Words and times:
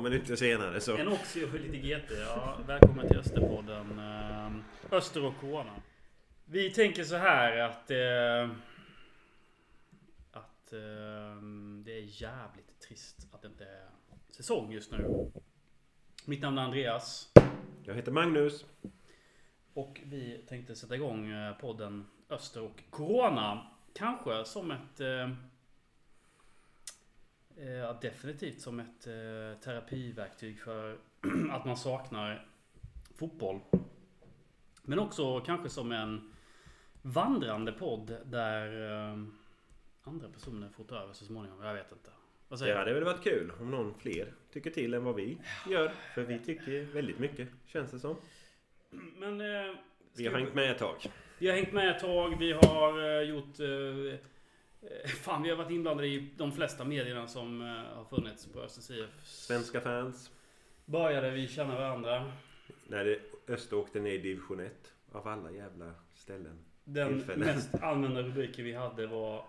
två 0.00 0.04
minuter 0.04 0.36
senare 0.36 0.80
så... 0.80 0.96
En 0.96 1.08
Oxy 1.08 1.44
och 1.44 1.54
lite 1.54 1.76
GT. 1.76 2.10
Ja, 2.26 2.58
välkommen 2.66 3.08
till 3.08 3.18
Österpodden. 3.18 3.98
eh, 3.98 4.96
Öster 4.96 5.24
och 5.24 5.34
Corona. 5.40 5.82
Vi 6.44 6.70
tänker 6.70 7.04
så 7.04 7.16
här 7.16 7.58
att... 7.58 7.90
Eh, 7.90 8.56
att 10.32 10.72
eh, 10.72 11.42
det 11.84 11.92
är 11.92 12.22
jävligt 12.22 12.80
trist 12.88 13.28
att 13.32 13.42
det 13.42 13.48
inte 13.48 13.64
är 13.64 13.88
säsong 14.30 14.72
just 14.72 14.92
nu. 14.92 15.30
Mitt 16.24 16.42
namn 16.42 16.58
är 16.58 16.62
Andreas. 16.62 17.32
Jag 17.84 17.94
heter 17.94 18.12
Magnus. 18.12 18.64
Och 19.74 20.00
vi 20.04 20.44
tänkte 20.48 20.74
sätta 20.74 20.94
igång 20.94 21.30
eh, 21.30 21.54
podden 21.54 22.06
Öster 22.30 22.62
och 22.62 22.82
Corona. 22.90 23.66
Kanske 23.94 24.44
som 24.44 24.70
ett... 24.70 25.00
Eh, 25.00 25.30
ja, 27.66 27.98
definitivt 28.02 28.60
som 28.60 28.80
ett 28.80 29.06
eh, 29.06 29.60
terapiverktyg 29.64 30.60
för 30.60 30.96
att 31.50 31.64
man 31.64 31.76
saknar 31.76 32.46
fotboll. 33.14 33.60
Men 34.82 34.98
också 34.98 35.40
kanske 35.40 35.68
som 35.68 35.92
en 35.92 36.32
vandrande 37.02 37.72
podd 37.72 38.16
där 38.24 38.90
eh, 39.10 39.18
andra 40.02 40.28
personer 40.28 40.68
får 40.68 40.84
ta 40.84 40.96
över 40.96 41.12
så 41.12 41.24
småningom. 41.24 41.62
Jag 41.62 41.74
vet 41.74 41.92
inte. 41.92 42.10
Vad 42.48 42.58
Det 42.58 42.60
säger 42.60 42.72
du? 42.74 42.78
hade 42.78 42.92
väl 42.94 43.04
varit 43.04 43.22
kul 43.22 43.52
om 43.60 43.70
någon 43.70 43.94
fler 43.94 44.32
tycker 44.52 44.70
till 44.70 44.94
än 44.94 45.04
vad 45.04 45.14
vi 45.14 45.38
gör. 45.68 45.92
För 46.14 46.22
vi 46.22 46.38
tycker 46.38 46.82
väldigt 46.94 47.18
mycket, 47.18 47.48
känns 47.66 47.90
det 47.90 47.98
som. 48.00 48.16
Men... 49.16 49.40
Eh, 49.40 49.74
Vi 50.16 50.26
har 50.26 50.38
hängt 50.38 50.54
med 50.54 50.70
ett 50.70 50.78
tag. 50.78 50.96
Vi 51.38 51.48
har 51.48 51.56
hängt 51.56 51.72
med 51.72 51.88
ett 51.96 52.00
tag. 52.00 52.36
Vi 52.38 52.52
har 52.52 53.16
eh, 53.16 53.22
gjort... 53.28 53.60
eh, 54.82 55.10
Fan, 55.10 55.42
vi 55.42 55.50
har 55.50 55.56
varit 55.56 55.70
inblandade 55.70 56.08
i 56.08 56.30
de 56.36 56.52
flesta 56.52 56.84
medierna 56.84 57.26
som 57.26 57.60
eh, 57.62 57.66
har 57.68 58.04
funnits 58.04 58.46
på 58.46 58.60
Östers 58.60 58.90
IF. 58.90 59.10
Svenska 59.24 59.80
fans. 59.80 60.30
Började 60.84 61.30
vi 61.30 61.48
känna 61.48 61.74
varandra. 61.74 62.32
När 62.86 63.04
det 63.04 63.20
Öster 63.48 63.76
åkte 63.76 64.00
ner 64.00 64.12
i 64.12 64.18
division 64.18 64.60
1. 64.60 64.72
Av 65.12 65.28
alla 65.28 65.50
jävla 65.50 65.94
ställen. 66.14 66.58
Den 66.84 67.08
Tillfälle. 67.08 67.44
mest 67.44 67.74
allmänna 67.74 68.22
rubriken 68.22 68.64
vi 68.64 68.72
hade 68.72 69.06
var 69.06 69.44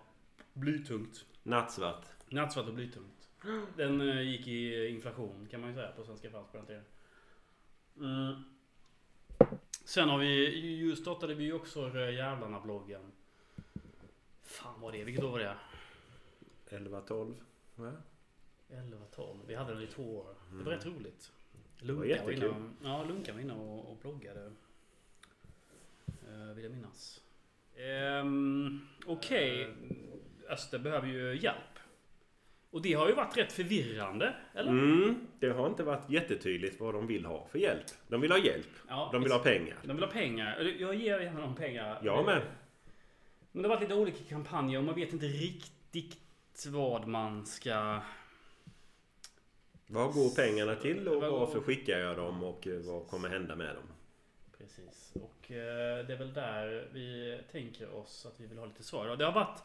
blytungt. 0.54 1.26
Nattsvart. 1.44 2.06
Nattsvart 2.30 2.68
och 2.68 2.74
blytungt. 2.74 3.30
Den 3.78 4.10
eh, 4.10 4.22
gick 4.22 4.48
i 4.48 4.88
inflation 4.88 5.48
kan 5.52 5.62
man 5.62 5.70
ju 5.70 5.76
säga 5.76 5.92
på 5.92 6.04
svenska 6.04 6.30
fans 6.30 6.48
på 6.52 6.58
den 6.58 6.66
tiden. 6.66 6.84
Mm. 7.98 8.44
Sen 9.86 10.10
har 10.10 10.18
vi, 10.18 10.60
just 10.80 11.02
startade 11.02 11.34
vi 11.34 11.44
ju 11.44 11.54
också 11.54 11.90
Rödjävlarna-bloggen. 11.90 13.12
Fan 14.52 14.82
vad 14.82 14.94
det 14.94 15.02
är, 15.02 15.06
vilket 15.06 15.24
år 15.24 15.32
var 15.32 15.40
det? 15.40 15.56
11, 16.70 17.02
12. 17.02 17.36
Va? 17.76 17.92
11, 18.70 18.98
12. 19.16 19.40
Vi 19.48 19.56
hade 19.56 19.74
den 19.74 19.84
i 19.84 19.88
två 19.88 20.18
år. 20.18 20.26
Det 20.50 20.56
var 20.56 20.62
Mm. 20.62 20.74
rätt 20.74 20.86
roligt. 20.86 21.32
var 21.82 21.88
Lunka 21.88 22.00
var 22.00 22.06
jättekul. 22.06 22.34
inne, 22.44 22.48
och- 22.48 22.72
ja, 22.84 23.04
Lunka 23.04 23.34
var 23.34 23.40
inne 23.40 23.54
och, 23.54 23.92
och 23.92 23.98
bloggade. 23.98 24.52
Uh, 26.30 26.54
vill 26.56 26.64
jag 26.64 26.72
minnas. 26.74 27.22
Um, 28.22 28.88
Okej. 29.06 29.74
Öster 30.50 30.80
behöver 30.80 31.08
ju 31.08 31.40
hjälp. 31.42 31.58
Och 32.70 32.82
det 32.82 32.94
har 32.94 33.08
ju 33.08 33.14
varit 33.14 33.38
rätt 33.38 33.52
förvirrande. 33.52 34.36
Eller? 34.54 34.70
Mm, 34.72 35.28
det 35.40 35.50
har 35.50 35.68
inte 35.68 35.84
varit 35.84 36.10
jättetydligt 36.10 36.80
vad 36.80 36.94
de 36.94 37.08
vill 37.08 37.26
ha 37.26 37.48
för 37.52 37.60
hjälp. 37.60 37.86
De 38.08 38.22
vill 38.22 38.32
ha 38.32 38.38
hjälp. 38.38 38.68
Ja, 38.88 39.10
De 39.14 39.24
vill 39.24 39.32
ha 39.32 39.40
pengar. 39.40 39.78
de 39.84 39.96
vill 39.96 40.04
ha 40.06 40.12
pengar. 40.12 40.60
Jag 40.80 40.96
ger 40.96 41.20
gärna 41.20 41.42
dem 41.42 41.56
pengar. 41.56 42.00
Jag 42.04 42.26
med. 42.26 42.42
Men 43.52 43.62
det 43.64 43.70
har 43.70 43.76
varit 43.76 43.90
lite 43.90 44.02
olika 44.02 44.24
kampanjer 44.30 44.78
och 44.80 44.86
man 44.86 44.96
vet 44.96 45.14
inte 45.14 45.26
riktigt 45.26 46.66
vad 46.68 47.08
man 47.08 47.46
ska... 47.46 48.00
Vad 49.88 50.14
går 50.14 50.30
pengarna 50.36 50.76
till 50.76 51.08
och 51.08 51.22
Vad 51.22 51.32
går- 51.32 51.40
varför 51.40 51.60
skickar 51.62 52.00
jag 52.00 52.18
dem 52.18 52.44
och 52.44 52.68
eh, 52.68 52.80
vad 52.80 53.08
kommer 53.08 53.30
hända 53.30 53.56
med 53.56 53.76
dem? 53.76 53.84
Precis. 54.58 55.12
Och 55.14 55.52
eh, 55.52 56.06
det 56.06 56.14
är 56.14 56.18
väl 56.18 56.34
där 56.34 56.90
vi 56.94 57.40
tänker 57.52 57.94
oss 57.96 58.26
att 58.26 58.40
vi 58.40 58.46
vill 58.48 58.58
ha 58.58 58.66
lite 58.66 58.84
svar. 58.84 59.16
Det 59.18 59.26
har 59.26 59.32
varit 59.32 59.64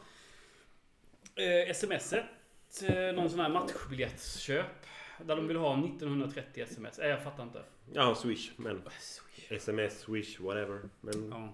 eh, 1.35 1.73
smset. 1.73 2.25
Någon 3.15 3.29
sån 3.29 3.39
här 3.39 3.49
matchbiljettsköp. 3.49 4.65
Där 5.25 5.35
de 5.35 5.47
vill 5.47 5.57
ha 5.57 5.73
1930 5.85 6.63
sms. 6.63 6.99
Eh, 6.99 7.07
jag 7.09 7.23
fattar 7.23 7.43
inte. 7.43 7.63
Ja, 7.93 8.15
Swish. 8.15 8.51
Men 8.57 8.81
Swish. 8.99 9.51
sms, 9.51 9.99
Swish, 9.99 10.39
whatever. 10.39 10.81
Men 11.01 11.29
Ja. 11.31 11.53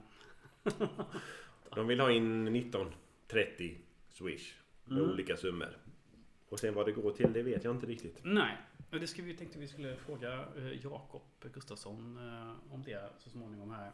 de 1.75 1.87
vill 1.87 1.99
ha 1.99 2.11
in 2.11 2.47
1930 2.57 3.77
Swish. 4.09 4.53
Med 4.85 4.97
Mm. 4.97 5.11
olika 5.11 5.37
summor. 5.37 5.77
Och 6.49 6.59
sen 6.59 6.73
vad 6.73 6.85
det 6.85 6.91
går 6.91 7.11
till, 7.11 7.33
det 7.33 7.43
vet 7.43 7.63
jag 7.63 7.75
inte 7.75 7.85
riktigt. 7.85 8.19
Nej, 8.23 8.57
det 8.89 9.07
ska 9.07 9.21
vi 9.21 9.33
tänkte 9.37 9.59
vi 9.59 9.67
skulle 9.67 9.95
fråga 9.95 10.45
eh, 10.57 10.83
Jakob 10.83 11.21
Gustafsson 11.53 12.17
eh, 12.17 12.73
om 12.73 12.83
det 12.83 13.09
så 13.19 13.29
småningom 13.29 13.71
här. 13.71 13.91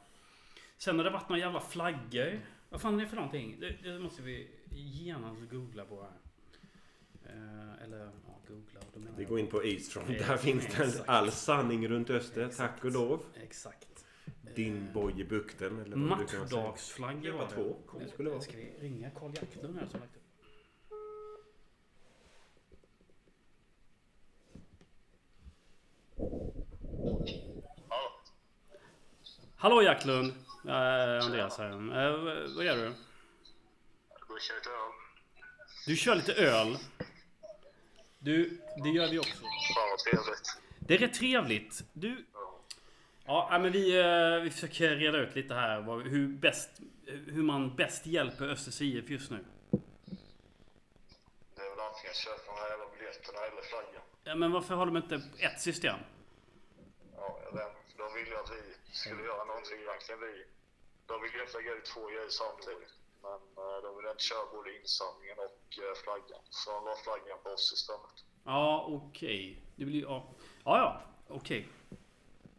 Sen 0.77 0.97
har 0.97 1.03
det 1.05 1.09
varit 1.11 1.29
några 1.29 1.39
jävla 1.39 1.59
flaggor. 1.61 2.39
Vad 2.69 2.81
fan 2.81 2.99
är 2.99 3.03
det 3.03 3.09
för 3.09 3.15
någonting? 3.15 3.57
Det, 3.59 3.75
det 3.83 3.99
måste 3.99 4.21
vi 4.21 4.47
genast 4.71 5.41
googla 5.51 5.85
på 5.85 6.01
här. 6.01 6.11
Eh, 7.25 7.83
eller 7.83 7.99
ja, 7.99 8.39
googla. 8.47 8.79
och 8.79 8.85
Då 8.93 8.99
menar 8.99 9.17
Vi 9.17 9.25
går 9.25 9.39
in 9.39 9.47
på 9.47 9.63
Eastfront. 9.63 10.07
Där 10.07 10.37
finns 10.37 10.67
det 10.77 11.03
all 11.07 11.31
sanning 11.31 11.87
runt 11.87 12.09
Öster. 12.09 12.45
Exakt. 12.45 12.73
Tack 12.75 12.85
och 12.85 12.91
lov. 12.91 13.21
Exakt. 13.43 13.98
Din 14.55 14.93
boj 14.93 15.21
i 15.21 15.23
bukten. 15.23 15.79
Eller 15.79 15.97
vad 15.97 16.19
du 16.19 16.25
kan 16.25 16.27
säga. 16.27 16.61
Matchdagsflaggor 16.61 17.21
Det 17.21 17.31
var 17.31 17.45
det. 17.47 17.51
två. 17.55 17.75
Det 17.99 18.07
skulle 18.09 18.29
vara. 18.29 18.41
Ska 18.41 18.57
vi 18.57 18.73
ringa 18.79 19.09
Carl 19.09 19.31
Jacklund 19.35 19.79
här 19.79 19.87
som 19.87 19.99
lagt 19.99 20.15
upp? 20.15 20.21
Ja, 27.89 28.21
Hallå 29.57 29.81
Jacklund! 29.83 30.33
Eh, 30.67 31.25
Andreas 31.25 31.57
här. 31.57 31.71
Eh, 31.71 32.17
vad- 32.23 32.55
vad 32.55 32.65
gör 32.65 32.75
du? 32.77 32.83
jag 34.09 34.27
går 34.27 34.35
och 34.35 34.41
kör 34.41 34.55
lite 34.55 34.69
öl. 34.69 34.91
Du 35.87 35.95
kör 35.95 36.15
lite 36.15 36.33
öl. 36.33 36.77
Du, 38.19 38.61
det 38.83 38.89
gör 38.89 39.07
vi 39.11 39.19
också. 39.19 39.37
Fan 39.75 39.89
vad 39.89 39.99
trevligt. 39.99 40.57
Det 40.79 40.93
är 40.93 40.97
rätt 40.97 41.13
trevligt. 41.13 41.83
Du... 41.93 42.25
Ja. 43.29 43.47
Men 43.61 43.71
vi, 43.71 43.99
eh, 43.99 44.43
vi 44.43 44.49
försöker 44.49 44.95
reda 44.95 45.17
ut 45.17 45.35
lite 45.35 45.53
här 45.53 45.81
hur, 46.03 46.27
bäst, 46.27 46.69
hur 47.05 47.43
man 47.43 47.75
bäst 47.75 48.05
hjälper 48.05 48.45
Östers 48.49 48.81
IF 48.81 49.09
just 49.09 49.31
nu. 49.31 49.45
Det 51.55 51.61
är 51.61 51.69
väl 51.69 51.79
antingen 51.79 52.13
köpa 52.13 52.51
de 52.51 52.59
här 52.61 52.69
jävla 52.69 52.85
biljetterna 52.93 53.39
eller 53.49 53.61
flaggan. 53.61 54.03
Ja, 54.23 54.35
men 54.35 54.51
varför 54.51 54.75
har 54.75 54.85
de 54.85 54.97
inte 54.97 55.15
ett 55.47 55.61
system? 55.61 55.99
Ja. 57.15 57.39
De 57.97 58.13
vill 58.13 58.27
ju 58.27 58.35
att 58.35 58.51
vi 58.57 58.61
skulle 59.01 59.23
göra 59.23 59.43
någonting 59.43 59.79
egentligen. 59.85 60.19
Vi, 60.21 60.33
de 61.05 61.21
vill 61.21 61.31
egentligen 61.35 61.65
göra 61.65 61.81
två 61.93 62.01
grejer 62.11 62.29
samtidigt. 62.29 62.93
Men 63.25 63.39
eh, 63.61 63.77
de 63.85 63.89
vill 63.97 64.07
inte 64.13 64.23
köra 64.23 64.45
både 64.55 64.69
insamlingen 64.79 65.37
och 65.47 65.63
eh, 65.83 65.93
flaggan. 66.03 66.43
Så 66.49 66.65
de 66.75 66.85
la 66.85 66.95
flaggan 67.05 67.37
på 67.43 67.49
oss 67.49 67.73
istället. 67.77 68.17
Ja, 68.43 68.85
okej. 68.99 69.63
Det 69.75 69.85
blir 69.85 70.01
ja. 70.01 70.17
Ja, 70.63 70.73
ja. 70.83 70.89
Okej. 71.39 71.67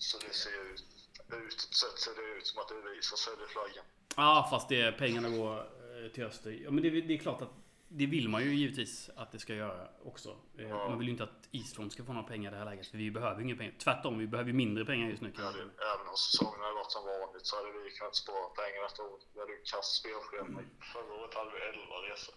Så 0.00 0.18
det 0.18 0.34
ser 0.34 0.50
ju 0.50 0.62
ut, 0.74 0.84
utåt 1.32 1.74
sett 1.74 1.98
ser 1.98 2.14
det 2.14 2.38
ut 2.38 2.46
som 2.46 2.58
att 2.62 2.68
det 2.68 2.74
är 2.74 2.94
vi 2.94 3.02
som 3.02 3.18
säljer 3.18 3.46
flaggan. 3.46 3.84
Ja, 4.16 4.46
fast 4.50 4.68
det, 4.68 4.92
pengarna 4.92 5.28
går 5.30 5.58
eh, 5.58 6.10
till 6.14 6.24
Öster. 6.24 6.50
Ja, 6.50 6.70
men 6.70 6.82
det, 6.82 6.90
det 6.90 7.14
är 7.14 7.18
klart 7.18 7.42
att 7.42 7.52
det 7.88 8.06
vill 8.06 8.28
man 8.28 8.42
ju 8.44 8.54
givetvis 8.54 9.10
att 9.16 9.32
det 9.32 9.38
ska 9.38 9.54
göra 9.54 9.88
också. 10.04 10.36
Eh, 10.58 10.68
Ja. 10.68 10.88
Man 10.88 10.98
vill 10.98 11.06
ju 11.08 11.12
inte 11.12 11.24
att 11.24 11.48
Eastrom 11.52 11.90
ska 11.90 12.04
få 12.04 12.12
några 12.12 12.28
pengar 12.28 12.50
i 12.50 12.52
det 12.52 12.58
här 12.58 12.64
läget. 12.64 12.86
För 12.86 12.98
vi 12.98 13.10
behöver 13.10 13.42
inga 13.42 13.56
pengar. 13.56 13.74
Tvärtom, 13.78 14.18
vi 14.18 14.26
behöver 14.26 14.48
ju 14.50 14.56
mindre 14.56 14.84
pengar 14.84 15.08
just 15.10 15.22
nu. 15.22 15.32
Vi 15.36 15.42
hade, 15.42 15.58
även 15.60 16.06
om 16.12 16.16
säsongen 16.16 16.60
hade 16.60 16.74
varit 16.74 16.92
som 16.92 17.04
vanligt 17.06 17.46
så 17.46 17.56
hade 17.56 17.68
vi 17.84 17.90
kunnat 17.90 18.16
spara 18.16 18.48
pengar 18.60 18.82
detta 18.88 19.02
år. 19.02 19.18
Vi 19.34 19.40
hade 19.40 19.52
ju 19.52 19.62
kast 19.72 19.90
spelschema. 20.00 20.60
Förra 20.92 21.14
året 21.20 21.34
hade 21.34 21.50
vi 21.50 21.58
11 21.60 21.94
resor. 22.12 22.34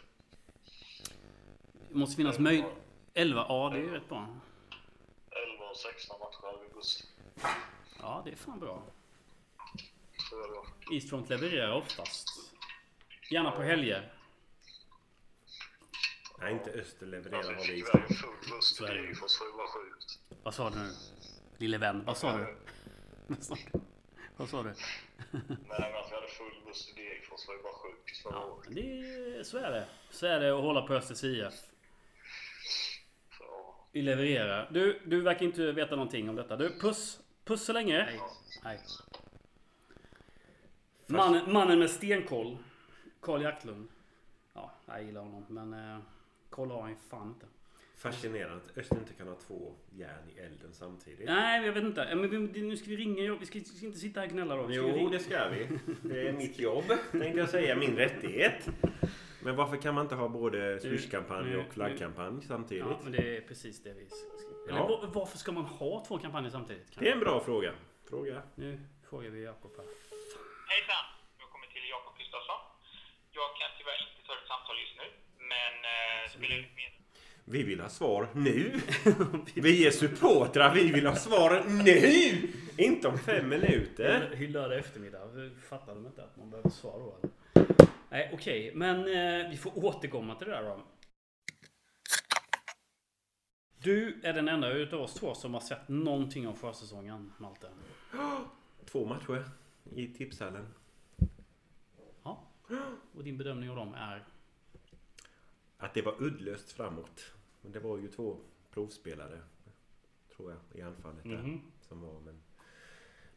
Det 1.90 1.96
måste 1.96 2.16
finnas 2.16 2.40
möjlighet. 2.40 2.74
11, 3.14 3.46
ja 3.50 3.70
det 3.74 3.78
är 3.78 3.82
ju 3.82 3.92
rätt 3.92 4.10
bra. 4.10 4.28
11 5.52 5.66
och 5.72 5.78
16 5.78 6.20
matcher 6.20 6.60
vi 6.68 6.74
buss. 6.74 7.04
Ja, 8.02 8.22
det 8.26 8.32
är 8.32 8.36
fan 8.36 8.60
bra. 8.60 8.84
Eastfront 10.92 11.30
levererar 11.30 11.74
oftast. 11.74 12.28
Gärna 13.32 13.52
på 13.52 13.62
helger. 13.62 14.14
Nej, 16.40 16.54
inte 16.54 16.72
Öster 16.72 17.06
levererar 17.06 17.44
full 18.14 18.50
buss 18.50 18.76
Så 18.76 18.86
är 18.86 18.96
det. 18.96 19.16
Sjukt. 19.16 20.20
Vad 20.44 20.54
sa 20.54 20.70
du 20.70 20.80
nu? 20.80 20.90
Lille 21.58 21.78
vän, 21.78 22.04
vad 22.06 22.18
sa 22.18 22.38
du? 22.38 22.56
Vad 24.38 24.50
sa 24.50 24.64
du? 24.64 24.70
Nej 24.70 25.44
men 25.68 25.96
att 25.96 26.08
vi 26.12 26.16
hade 26.16 26.28
full 26.28 26.62
buss 26.66 26.86
till 26.86 26.96
Degerfors 26.96 27.48
var 27.48 27.56
ju 27.56 27.62
bara 27.64 27.74
sjukt 27.74 28.18
förra 28.18 28.34
Ja, 28.34 28.46
året. 28.46 28.68
det 28.76 28.82
är, 29.40 29.44
så 29.44 29.58
är 29.58 29.72
det. 29.72 29.88
Så 30.12 30.26
är 30.28 30.40
det 30.40 30.56
att 30.56 30.62
hålla 30.64 30.82
på 30.82 30.94
Östers 30.94 31.24
IF. 31.24 31.54
Vi 33.92 34.02
levererar. 34.02 34.70
Du, 34.72 35.02
du 35.06 35.22
verkar 35.22 35.46
inte 35.46 35.72
veta 35.72 35.96
någonting 35.96 36.30
om 36.30 36.36
detta. 36.36 36.56
Du, 36.56 36.80
puss. 36.80 37.20
Puss 37.46 37.66
så 37.66 37.74
länge. 37.74 38.14
ja. 38.16 38.30
Nej. 38.64 38.80
Mannen, 41.08 41.54
mannen 41.54 41.80
med 41.80 41.90
stenkoll. 41.90 42.58
Karl 43.20 43.42
Jacklund. 43.42 43.88
Ja, 44.54 44.72
jag 44.86 45.04
gillar 45.04 45.22
honom. 45.22 45.46
Men 45.48 45.74
eh, 45.74 46.00
koll 46.50 46.72
har 46.72 46.82
han 46.82 46.96
fan 47.10 47.28
inte. 47.28 47.46
Fascinerande 47.96 48.56
att 48.56 48.78
Öster 48.78 48.98
inte 48.98 49.14
kan 49.14 49.28
ha 49.28 49.36
två 49.36 49.74
järn 49.92 50.30
i 50.36 50.40
elden 50.40 50.74
samtidigt. 50.74 51.26
Nej, 51.26 51.66
jag 51.66 51.74
vet 51.74 51.84
inte. 51.84 52.16
Men 52.16 52.30
vi, 52.30 52.62
nu 52.62 52.78
ska 52.78 52.90
vi 52.90 52.98
ringa. 52.98 53.36
Vi 53.36 53.46
ska, 53.46 53.60
vi 53.60 53.66
ska 53.66 53.86
inte 53.86 54.00
sitta 54.00 54.20
här 54.20 54.28
och 54.28 54.34
gnälla 54.34 54.56
då. 54.56 54.68
Jo, 54.70 55.10
det 55.10 55.20
ska 55.20 55.50
vi. 55.50 55.68
Det 56.02 56.28
är 56.28 56.34
mitt 56.34 56.60
jobb, 56.60 56.86
tänkte 57.12 57.40
jag 57.40 57.50
säga. 57.50 57.76
Min 57.76 57.96
rättighet. 57.96 58.70
Men 59.44 59.56
varför 59.56 59.78
kan 59.78 59.96
man 59.96 60.06
inte 60.06 60.16
ha 60.16 60.28
både 60.28 60.80
Swish-kampanj 60.80 61.56
och 61.58 61.74
flaggkampanj 61.74 62.42
samtidigt? 62.48 62.86
Ja, 62.90 63.00
men 63.04 63.12
det 63.12 63.38
är 63.38 63.42
precis 63.42 63.84
det 63.84 63.94
vi 63.94 64.06
ska... 64.10 64.18
Eller 64.70 64.80
Ja. 64.80 64.88
var- 64.88 65.08
varför 65.14 65.38
ska 65.38 65.52
man 65.52 65.66
ha 65.66 66.06
två 66.08 66.18
kampanjer 66.18 66.52
samtidigt? 66.52 66.88
Det 67.00 67.08
är 67.10 67.14
en 67.14 67.20
bra 67.20 67.40
fråga. 67.40 67.72
Fråga. 68.10 68.42
Nu 68.56 68.80
frågar 69.10 69.30
vi 69.30 69.44
Jakob 69.44 69.72
här. 69.78 69.86
Hejsan! 70.68 71.06
Välkommen 71.40 71.68
till 71.74 71.90
Jakob 71.90 72.18
Gustafsson. 72.18 72.62
Jag 73.32 73.50
kan 73.60 73.70
tyvärr 73.78 74.00
inte 74.06 74.28
ta 74.28 74.34
ett 74.42 74.48
samtal 74.54 74.76
just 74.84 74.96
nu, 75.02 75.06
men 75.54 75.74
eh, 75.94 76.30
spelar 76.36 76.56
ut 76.64 76.76
min... 76.76 76.92
Vi 77.46 77.64
vill 77.64 77.80
ha 77.80 77.90
svar 77.90 78.28
nu. 78.34 78.80
Vi 79.56 79.88
är 79.88 79.92
supportrar. 79.92 80.74
Vi 80.74 80.92
vill 80.92 81.08
ha 81.08 81.16
svar 81.16 81.64
nu! 81.68 82.48
Inte 82.78 83.08
om 83.08 83.18
fem 83.18 83.50
minuter. 83.50 84.30
Hyllade 84.36 84.78
eftermiddag. 84.80 85.20
Fattar 85.70 85.96
de 85.96 86.06
inte 86.06 86.24
att 86.24 86.38
man 86.38 86.50
behöver 86.50 86.70
svar 86.70 87.00
då? 87.00 87.18
Eller? 87.22 87.34
Nej, 88.14 88.30
okej. 88.34 88.72
Men 88.76 89.00
eh, 89.00 89.50
vi 89.50 89.58
får 89.58 89.86
återkomma 89.86 90.36
till 90.36 90.48
det 90.48 90.54
där 90.54 90.64
då. 90.64 90.82
Du 93.78 94.22
är 94.24 94.34
den 94.34 94.48
enda 94.48 94.72
utav 94.72 95.02
oss 95.02 95.14
två 95.14 95.34
som 95.34 95.54
har 95.54 95.62
sett 95.62 95.90
någonting 95.90 96.48
av 96.48 96.54
försäsongen, 96.54 97.34
Malte. 97.38 97.70
Två 98.86 99.06
matcher 99.06 99.50
i 99.84 100.08
tipshallen. 100.08 100.74
Ja. 102.24 102.44
Och 103.16 103.24
din 103.24 103.38
bedömning 103.38 103.70
av 103.70 103.76
dem 103.76 103.94
är? 103.94 104.26
Att 105.78 105.94
det 105.94 106.02
var 106.02 106.24
uddlöst 106.24 106.72
framåt. 106.72 107.34
Men 107.62 107.72
det 107.72 107.80
var 107.80 107.98
ju 107.98 108.08
två 108.08 108.38
provspelare. 108.72 109.42
Tror 110.36 110.52
jag, 110.52 110.80
i 110.80 110.82
anfallet 110.82 111.24
där. 111.24 111.38
Mhm. 111.38 111.62
Som 111.82 112.02
var, 112.02 112.20
men 112.20 112.42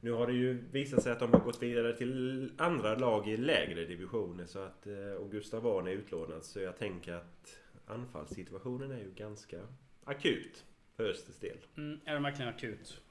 nu 0.06 0.12
har 0.12 0.26
det 0.26 0.32
ju 0.32 0.64
visat 0.70 1.02
sig 1.02 1.12
att 1.12 1.18
de 1.18 1.32
har 1.32 1.40
gått 1.40 1.62
vidare 1.62 1.96
till 1.96 2.52
andra 2.56 2.94
lag 2.94 3.28
i 3.28 3.36
lägre 3.36 3.84
divisioner. 3.84 4.46
Så 4.46 4.58
att, 4.58 4.86
eh, 4.86 5.12
och 5.12 5.30
Gustav 5.30 5.66
Ahn 5.66 5.86
är 5.86 5.90
utlånad. 5.90 6.44
Så 6.44 6.60
jag 6.60 6.78
tänker 6.78 7.12
att 7.12 7.58
anfallssituationen 7.86 8.90
är 8.90 8.98
ju 8.98 9.10
ganska 9.10 9.60
akut 10.04 10.64
för 10.96 11.04
Östers 11.04 11.38
del. 11.38 11.56
Mm, 11.76 12.00
är 12.04 12.14
den 12.14 12.22
verkligen 12.22 12.48
akut? 12.48 13.02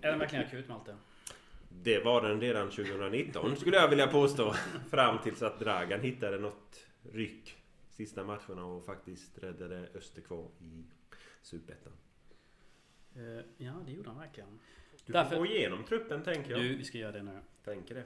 Är 0.00 0.10
den 0.10 0.18
verkligen 0.18 0.46
akut, 0.46 0.68
Malte? 0.68 0.96
Det 1.82 2.04
var 2.04 2.28
den 2.28 2.40
redan 2.40 2.70
2019 2.70 3.56
skulle 3.56 3.76
jag 3.76 3.88
vilja 3.88 4.06
påstå. 4.06 4.54
Fram 4.90 5.18
tills 5.22 5.42
att 5.42 5.60
Dragan 5.60 6.00
hittade 6.00 6.38
något 6.38 6.86
ryck 7.12 7.56
sista 7.88 8.24
matcherna 8.24 8.64
och 8.64 8.84
faktiskt 8.84 9.38
räddade 9.38 9.88
Öster 9.94 10.22
kvar 10.22 10.48
i 10.60 10.84
Superettan. 11.42 11.92
Eh, 13.14 13.44
ja, 13.56 13.72
det 13.86 13.92
gjorde 13.92 14.08
han 14.08 14.18
verkligen. 14.18 14.58
Du 15.06 15.12
Därför- 15.12 15.30
får 15.30 15.36
gå 15.38 15.46
igenom 15.46 15.84
truppen 15.84 16.22
tänker 16.22 16.50
jag. 16.50 16.60
Du, 16.60 16.76
vi 16.76 16.84
ska 16.84 16.98
göra 16.98 17.12
det 17.12 17.22
nu. 17.22 17.38
Tänker 17.64 17.94
det. 17.94 18.04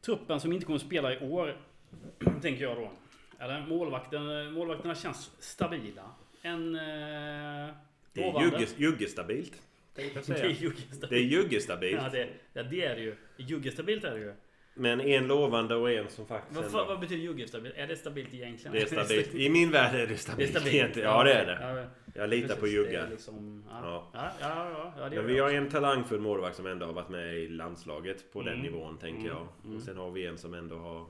Truppen 0.00 0.40
som 0.40 0.52
inte 0.52 0.66
kommer 0.66 0.76
att 0.78 0.82
spela 0.86 1.14
i 1.14 1.18
år, 1.18 1.56
tänker 2.42 2.62
jag 2.62 2.76
då. 2.76 2.90
Eller 3.38 3.66
målvakten, 3.66 4.52
målvakterna 4.52 4.94
känns 4.94 5.30
stabila. 5.38 6.02
En... 6.42 6.74
Eh, 6.74 7.74
Det 8.12 8.22
är 8.24 8.66
juggestabilt. 8.76 9.52
Det 9.94 10.02
är 10.02 10.48
juggestabilt. 10.48 11.10
Det 11.10 11.16
är 11.16 11.20
juggestabilt. 11.20 12.00
Ja, 12.02 12.08
det, 12.08 12.28
ja, 12.52 12.62
det 12.62 12.84
är 12.84 12.94
det 12.96 13.00
ju. 13.02 13.16
Juggestabilt 13.36 14.04
är 14.04 14.14
det 14.14 14.20
ju. 14.20 14.34
Men 14.74 15.00
en 15.00 15.26
lovande 15.26 15.74
och 15.74 15.90
en 15.92 16.08
som 16.10 16.26
faktiskt 16.26 16.72
Vad, 16.72 16.86
vad 16.86 17.00
betyder 17.00 17.22
juggestabilt? 17.22 17.74
Är 17.76 17.86
det 17.86 17.96
stabilt 17.96 18.34
egentligen? 18.34 18.72
Det 18.72 18.82
är 18.82 18.86
stabilt. 18.86 19.34
I 19.34 19.50
min 19.50 19.70
värld 19.70 19.94
är 19.94 19.98
det 19.98 20.06
Det 20.06 20.12
är 20.12 20.16
stabilt. 20.16 20.50
stabilt. 20.50 20.96
Ja 20.96 21.24
det 21.24 21.32
är 21.34 21.46
det. 21.46 21.58
Ja, 21.82 21.86
Jag 22.14 22.30
litar 22.30 22.54
på 22.54 22.60
precis. 22.60 22.74
Jugga. 22.76 22.90
Det 22.90 23.06
är 23.06 23.10
liksom, 23.10 23.64
ja. 23.70 24.08
Ja. 24.12 24.30
Ja. 24.40 24.92
Ja, 24.98 25.10
Men 25.10 25.26
vi 25.26 25.38
har 25.38 25.50
en 25.50 25.68
talangfull 25.68 26.20
målvakt 26.20 26.56
som 26.56 26.66
ändå 26.66 26.86
har 26.86 26.92
varit 26.92 27.08
med 27.08 27.34
i 27.38 27.48
landslaget 27.48 28.32
på 28.32 28.42
den 28.42 28.52
Mm. 28.54 28.66
nivån 28.66 28.98
tänker 28.98 29.20
Mm. 29.20 29.32
jag. 29.36 29.46
Mm. 29.64 29.76
Och 29.76 29.82
sen 29.82 29.96
har 29.96 30.10
vi 30.10 30.26
en 30.26 30.38
som 30.38 30.54
ändå 30.54 30.76
har 30.76 31.06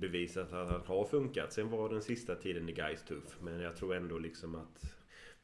bevisat 0.00 0.52
att 0.52 0.70
han 0.70 0.80
har 0.86 1.04
funkat. 1.04 1.52
Sen 1.52 1.70
var 1.70 1.88
den 1.88 2.02
sista 2.02 2.34
tiden 2.34 2.68
i 2.68 2.72
Gais 2.72 3.02
tuff. 3.04 3.36
Men 3.40 3.60
jag 3.60 3.76
tror 3.76 3.94
ändå 3.94 4.18
liksom 4.18 4.54
att 4.54 4.94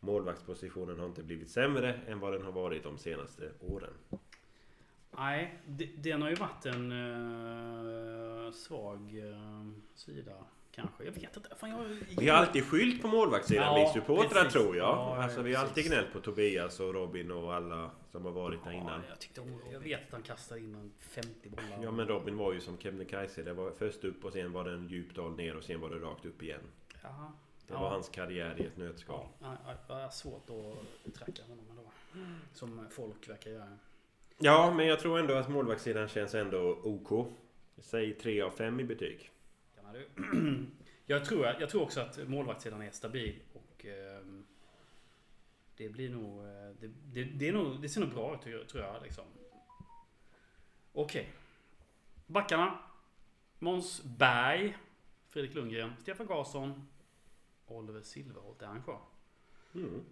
målvaktspositionen 0.01 0.99
har 0.99 1.07
inte 1.07 1.23
blivit 1.23 1.51
sämre 1.51 1.95
än 2.07 2.21
vad 2.21 2.33
den 2.33 2.43
har 2.43 2.53
varit 2.53 2.83
de 2.83 2.99
senaste 2.99 3.51
åren. 3.61 3.93
Nej, 5.19 5.59
den 5.97 6.23
har 6.23 6.29
ju 6.29 6.35
varit 6.35 6.67
en 6.67 6.93
eh, 6.93 8.53
svag 8.53 9.19
eh, 9.19 9.67
sida 9.95 10.33
kanske. 10.79 11.05
Jag 11.05 11.13
vet 11.13 11.37
inte. 11.37 11.55
Fan, 11.57 11.71
jag, 11.71 11.85
Vi 12.19 12.29
har 12.29 12.37
alltid 12.39 12.65
skyllt 12.65 13.03
på 13.03 13.09
målvaktssidan, 13.09 13.65
Ja, 13.81 13.93
vi 13.95 14.01
supportrar 14.01 14.45
tror 14.51 14.77
jag. 14.77 14.87
Ja, 14.89 15.23
alltså, 15.23 15.43
vi 15.43 15.55
har 15.55 15.65
alltid 15.65 15.87
gnällt 15.87 16.13
på 16.13 16.21
Tobias 16.21 16.81
och 16.81 16.95
Robin 16.95 17.31
och 17.31 17.55
alla 17.55 17.91
som 18.13 18.25
har 18.25 18.33
varit 18.33 18.65
där 18.65 18.73
innan. 18.73 19.01
Ja, 19.01 19.09
jag, 19.09 19.19
tyckte 19.19 19.41
jag 19.73 19.81
vet 19.81 20.07
att 20.07 20.13
han 20.13 20.23
kastade 20.23 20.61
in 20.61 20.75
en 20.75 20.93
50 20.99 21.49
bollar. 21.51 21.79
Ja 21.83 21.91
men 21.91 22.09
Robin 22.09 22.37
var 22.37 22.53
ju 22.53 22.61
som 22.61 22.79
Kebnekaise. 22.79 23.43
Det 23.43 23.53
var 23.53 23.71
först 23.71 24.05
upp 24.05 24.25
och 24.25 24.33
sen 24.33 24.53
var 24.53 24.65
det 24.65 24.73
en 24.73 24.89
djup 24.89 25.15
dal 25.15 25.37
ner 25.37 25.57
och 25.57 25.65
sen 25.65 25.81
var 25.81 25.91
det 25.91 25.99
rakt 25.99 26.25
upp 26.27 26.43
igen. 26.43 26.61
Jaha. 27.03 27.33
Det 27.67 27.75
Ja. 27.75 27.81
var 27.81 27.91
hans 27.91 28.09
karriär 28.09 28.55
i 28.61 28.65
ett 28.67 28.77
nötskal. 28.77 29.27
Ja, 29.41 29.57
ja, 29.67 29.73
ja, 29.89 29.95
jag 29.99 30.03
har 30.05 30.11
svårt 30.11 30.51
att 30.51 31.15
tracka 31.15 31.43
honom 31.49 31.65
ändå. 31.71 31.83
Som 32.53 32.87
folk 32.91 33.29
verkar 33.29 33.51
göra. 33.51 33.79
Ja, 34.39 34.75
men 34.77 34.87
jag 34.87 35.01
tror 35.01 35.19
ändå 35.19 35.35
att 35.35 35.49
målvaktssidan 35.49 36.09
känns 36.09 36.35
ändå 36.35 36.79
OK. 36.83 37.27
Säg 37.79 38.15
3 38.15 38.41
av 38.43 38.51
5 38.51 38.81
i 38.81 38.85
betyg. 38.85 39.31
Du? 39.93 40.09
jag, 41.07 41.25
tror, 41.25 41.47
jag 41.47 41.71
tror 41.71 41.83
också 41.83 42.01
att 42.01 42.29
målvaktssidan 42.29 42.83
är 42.83 42.91
stabil 42.91 43.43
och 43.53 43.85
ehm, 43.87 44.47
det 45.77 45.89
blir 45.89 46.11
nog... 46.11 46.45
eh, 46.45 46.75
Det, 46.81 46.89
det, 47.13 47.25
det, 47.25 47.49
är 47.49 47.53
nog, 47.53 47.81
det 47.83 47.89
ser 47.89 48.01
nog 48.01 48.11
bra 48.11 48.35
ut 48.47 48.69
tror 48.69 48.85
jag-. 48.85 49.03
Liksom. 49.03 49.25
Okej. 50.93 51.33
Backarna. 52.27 52.79
Måns 53.59 54.03
Berg. 54.05 54.77
Fredrik 55.29 55.55
Lundgren. 55.55 55.93
Stefan 56.01 56.27
Karlsson. 56.27 56.89
Oliver 57.67 58.03
Silverholt. 58.03 58.63
Är 58.63 58.67
han 58.67 58.83
kvar? 58.83 59.01
Mm. 59.75 60.05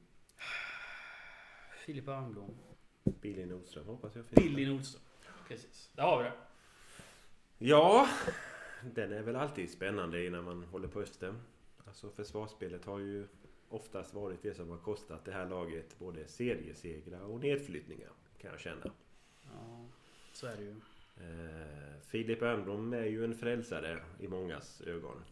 Filip 1.85 2.09
Örnblom. 2.09 2.55
Billy 3.05 3.47
Nordström 3.47 3.87
hoppas 3.87 4.17
jag 4.17 4.27
finns 4.27 4.43
Billy 4.43 4.67
Nordström. 4.67 5.03
Precis. 5.49 5.91
Där 5.95 6.03
har 6.03 6.23
vi 6.23 6.25
det. 6.25 6.33
Ja, 7.59 8.09
den 8.83 9.13
är 9.13 9.23
väl 9.23 9.37
alltid 9.37 9.71
spännande 9.71 10.31
när 10.31 10.43
man 10.43 10.63
håller 10.65 10.89
på 10.89 11.01
Östen. 11.01 11.41
Alltså 11.87 12.11
försvarsspelet 12.11 12.85
har 12.85 12.99
ju 12.99 13.27
oftast 13.69 14.15
varit 14.15 14.43
det 14.43 14.55
som 14.55 14.71
har 14.71 14.79
kostat 14.79 15.25
det 15.25 15.33
här 15.33 15.47
laget 15.49 15.99
både 15.99 16.29
seriesegrar 16.29 17.21
och 17.21 17.41
nedflyttningar. 17.41 18.11
Kan 18.41 18.51
jag 18.51 18.61
känna. 18.61 18.91
Ja, 19.43 19.87
så 20.33 20.47
är 20.47 20.57
det 20.57 20.63
ju. 20.63 20.75
Eh, 21.21 22.01
Filip 22.07 22.43
Örnblom 22.43 22.93
är 22.93 23.05
ju 23.05 23.25
en 23.25 23.35
frälsare 23.35 24.05
i 24.21 24.29
mångas 24.29 24.81
ögon. 24.81 25.25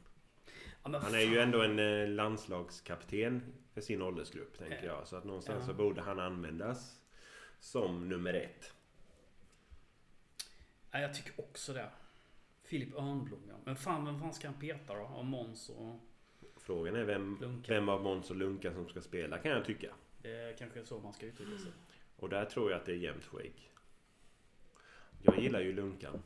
Ja, 0.84 0.98
Han 0.98 1.14
är 1.14 1.20
ju 1.20 1.38
ändå 1.38 1.62
en 1.62 1.78
eh, 1.78 2.08
landslagskapten 2.08 3.42
för 3.72 3.80
sin 3.80 4.02
åldersgrupp 4.02 4.58
tänker 4.58 4.86
jag. 4.86 5.06
Så 5.08 5.16
att 5.16 5.24
någonstans 5.24 5.58
Ja. 5.60 5.66
så 5.66 5.74
borde 5.74 6.00
han 6.02 6.18
användas 6.20 7.00
som 7.60 8.08
nummer 8.08 8.34
ett. 8.34 8.72
Ja, 10.90 10.98
jag 11.00 11.14
tycker 11.14 11.40
också 11.40 11.72
det. 11.72 11.90
Filip 12.74 12.94
Örnblom 12.94 13.40
ja. 13.48 13.54
Men 13.64 13.76
fan, 13.76 14.04
vem 14.04 14.20
fan 14.20 14.34
ska 14.34 14.48
han 14.48 14.60
peta 14.60 14.94
då? 14.94 15.00
Av 15.00 15.24
Måns 15.24 15.68
och... 15.68 15.96
Frågan 16.56 16.96
är 16.96 17.04
vem, 17.04 17.38
Lunka. 17.40 17.72
vem 17.72 17.88
av 17.88 18.02
Måns 18.02 18.30
och 18.30 18.36
Lunka 18.36 18.72
som 18.72 18.88
ska 18.88 19.00
spela 19.00 19.38
kan 19.38 19.50
jag 19.50 19.64
tycka. 19.64 19.94
Det 20.22 20.30
är 20.30 20.56
kanske 20.56 20.84
så 20.84 20.98
man 20.98 21.12
ska 21.12 21.26
uttrycka 21.26 21.58
sig. 21.58 21.72
Och 22.16 22.28
där 22.28 22.44
tror 22.44 22.70
jag 22.70 22.80
att 22.80 22.86
det 22.86 22.92
är 22.92 22.96
jämnt 22.96 23.24
skägg. 23.24 23.72
Jag 25.22 25.38
gillar 25.38 25.60
ju 25.60 25.72
Lunkan. 25.72 26.22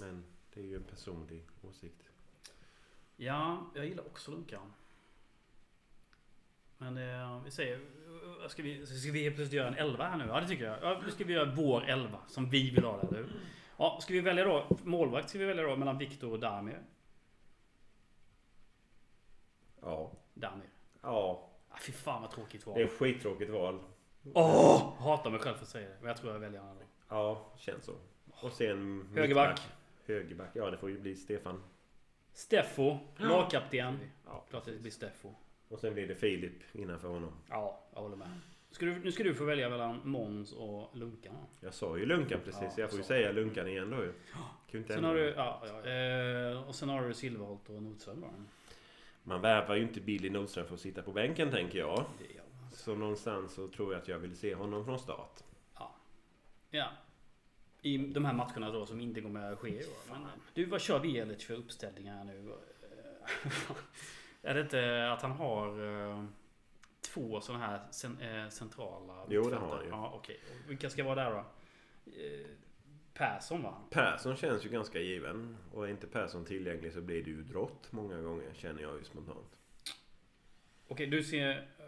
Men 0.00 0.24
det 0.54 0.60
är 0.60 0.64
ju 0.64 0.76
en 0.76 0.82
personlig 0.82 1.46
åsikt. 1.62 2.10
Ja, 3.16 3.70
jag 3.74 3.86
gillar 3.86 4.06
också 4.06 4.30
Lunkan. 4.30 4.72
Men 6.78 6.98
eh, 6.98 7.42
vi 7.44 7.50
säger... 7.50 7.80
Ska 8.48 8.62
vi, 8.62 8.86
ska 8.86 9.12
vi 9.12 9.30
plötsligt 9.30 9.52
göra 9.52 9.68
en 9.68 9.74
elva 9.74 10.08
här 10.08 10.16
nu? 10.16 10.24
Ja, 10.24 10.40
det 10.40 10.48
tycker 10.48 10.64
jag. 10.64 10.78
Ja, 10.82 11.02
nu 11.04 11.10
ska 11.10 11.24
vi 11.24 11.32
göra 11.32 11.54
vår 11.54 11.84
elva 11.84 12.18
som 12.28 12.50
vi 12.50 12.70
vill 12.70 12.84
ha 12.84 13.02
det? 13.02 13.24
Ja, 13.76 13.98
ska 14.02 14.12
vi 14.12 14.20
välja 14.20 14.44
då? 14.44 14.66
Målvakt 14.82 15.28
ska 15.28 15.38
vi 15.38 15.44
välja 15.44 15.62
då 15.62 15.76
mellan 15.76 15.98
Viktor 15.98 16.32
och 16.32 16.40
Damir. 16.40 16.82
Ja. 19.80 20.12
Damir. 20.34 20.68
Ja. 21.02 21.48
Ah, 21.68 21.76
fy 21.80 21.92
fan 21.92 22.22
vad 22.22 22.30
tråkigt 22.30 22.66
val. 22.66 22.74
Det 22.76 22.82
är 22.82 22.86
ett 22.86 22.98
skittråkigt 22.98 23.50
val. 23.50 23.80
Åh! 24.34 24.94
hatar 24.98 25.30
mig 25.30 25.40
själv 25.40 25.56
för 25.56 25.62
att 25.62 25.68
säga 25.68 25.88
det. 25.88 25.96
Men 26.00 26.08
jag 26.08 26.16
tror 26.16 26.32
jag 26.32 26.40
väljer 26.40 26.60
honom. 26.60 26.76
Ja, 27.08 27.52
känns 27.56 27.84
så. 27.84 27.94
Och 28.42 28.52
sen... 28.52 29.08
Högerback. 29.14 29.48
mittback. 29.48 29.60
Högerback. 30.06 30.50
Ja, 30.52 30.70
det 30.70 30.76
får 30.76 30.90
ju 30.90 31.00
bli 31.00 31.16
Stefan. 31.16 31.62
Steffo, 32.32 32.98
lagkapten. 33.16 33.98
Ja, 34.26 34.44
Klart 34.50 34.64
det 34.64 34.72
blir 34.72 34.90
Steffo. 34.90 35.34
Och 35.68 35.80
sen 35.80 35.94
blir 35.94 36.08
det 36.08 36.14
Filip 36.14 36.62
innanför 36.72 37.08
honom. 37.08 37.32
Ja, 37.48 37.80
jag 37.94 38.00
håller 38.00 38.16
med. 38.16 38.40
Ska 38.72 38.86
du, 38.86 38.98
nu 38.98 39.12
ska 39.12 39.22
du 39.22 39.34
få 39.34 39.44
välja 39.44 39.68
mellan 39.68 40.00
Måns 40.04 40.52
och 40.52 40.96
Lunkan. 40.96 41.34
Jag 41.60 41.74
sa 41.74 41.98
ju 41.98 42.06
Lunkan 42.06 42.40
precis. 42.44 42.62
Ja, 42.62 42.74
jag 42.76 42.90
får 42.90 42.98
ju 42.98 43.04
säga 43.04 43.32
Lunkan 43.32 43.68
igen 43.68 43.90
då 43.90 43.96
ju. 43.96 44.12
Kunde 44.70 44.78
inte 44.78 44.94
Sen 44.94 45.04
har 45.04 45.14
du, 45.14 45.34
ja, 45.36 45.62
ja, 45.66 45.90
eh, 45.90 46.68
och 46.68 46.74
sen 46.74 46.88
har 46.88 47.08
du 47.08 47.14
Silverholt 47.14 47.68
och 47.68 47.82
Nordström 47.82 48.20
då. 48.20 48.30
Man 49.22 49.40
värvar 49.40 49.74
ju 49.74 49.82
inte 49.82 50.00
Billy 50.00 50.30
Nordström 50.30 50.66
för 50.66 50.74
att 50.74 50.80
sitta 50.80 51.02
på 51.02 51.12
bänken 51.12 51.50
tänker 51.50 51.78
jag. 51.78 52.04
Så 52.72 52.94
någonstans 52.94 53.54
så 53.54 53.68
tror 53.68 53.92
jag 53.92 54.02
att 54.02 54.08
jag 54.08 54.18
vill 54.18 54.36
se 54.36 54.54
honom 54.54 54.84
från 54.84 54.98
start. 54.98 55.42
Ja. 56.70 56.90
I 57.82 57.98
de 57.98 58.24
här 58.24 58.32
matcherna 58.32 58.70
då 58.70 58.86
som 58.86 59.00
inte 59.00 59.20
kommer 59.20 59.52
att 59.52 59.58
ske 59.58 59.68
i 59.68 59.86
år. 59.86 60.10
Men, 60.10 60.26
du, 60.54 60.64
vad 60.64 60.80
kör 60.80 60.98
Vielic 60.98 61.44
för 61.44 61.54
uppställningar 61.54 62.24
nu? 62.24 62.52
är 64.42 64.54
det 64.54 64.60
inte 64.60 65.12
att 65.12 65.22
han 65.22 65.32
har 65.32 65.68
eh, 65.84 66.24
två 67.14 67.40
sådana 67.40 67.66
här 67.66 67.80
cen, 67.90 68.18
eh, 68.20 68.48
centrala 68.48 69.26
Jo, 69.28 69.42
det 69.50 69.56
har 69.56 69.76
han 69.76 69.84
ju. 69.84 69.90
Ja, 69.90 70.12
okej. 70.14 70.40
Och 70.64 70.70
Vilka 70.70 70.90
ska 70.90 71.04
vara 71.04 71.14
där 71.14 71.30
då? 71.30 71.38
Eh, 72.12 72.46
Persson 73.14 73.62
va? 73.62 73.74
Persson 73.90 74.36
känns 74.36 74.64
ju 74.66 74.68
ganska 74.68 74.98
given. 75.00 75.56
Och 75.72 75.86
är 75.86 75.90
inte 75.90 76.06
Persson 76.06 76.44
tillgänglig 76.44 76.92
så 76.92 77.00
blir 77.00 77.24
det 77.24 77.30
ju 77.30 77.42
drott 77.42 77.88
många 77.90 78.20
gånger 78.20 78.50
känner 78.54 78.82
jag 78.82 78.98
ju 78.98 79.04
spontant. 79.04 79.58
Okej, 80.88 81.06
du 81.06 81.22
ser... 81.24 81.50
eh, 81.50 81.84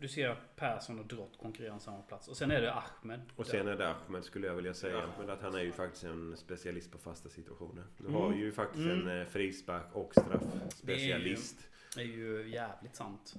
Du 0.00 0.08
ser 0.08 0.36
Persson 0.56 0.98
och 0.98 1.06
Drott 1.06 1.38
konkurrera 1.38 1.72
om 1.72 1.80
samma 1.80 2.02
plats. 2.02 2.28
Och 2.28 2.36
sen 2.36 2.50
är 2.50 2.60
det 2.60 2.72
Ahmed. 2.74 3.20
Och 3.36 3.46
sen 3.46 3.68
är 3.68 3.76
det 3.76 3.88
Ahmed 3.94 4.24
skulle 4.24 4.46
jag 4.46 4.54
vilja 4.54 4.74
säga. 4.74 5.08
Men 5.18 5.30
att 5.30 5.42
han 5.42 5.54
är 5.54 5.60
ju 5.60 5.72
faktiskt 5.72 6.04
en 6.04 6.36
specialist 6.36 6.92
på 6.92 6.98
fasta 6.98 7.28
situationer. 7.28 7.84
Nu 7.96 8.08
har 8.12 8.26
Mm. 8.26 8.38
ju 8.38 8.52
faktiskt 8.52 8.84
Mm. 8.84 9.08
en 9.08 9.20
eh, 9.20 9.26
frispark 9.26 9.84
och 9.92 10.12
straffspecialist. 10.12 11.56
Det 11.94 12.00
är 12.02 12.06
ju 12.06 12.48
jävligt 12.48 12.96
sant. 12.96 13.34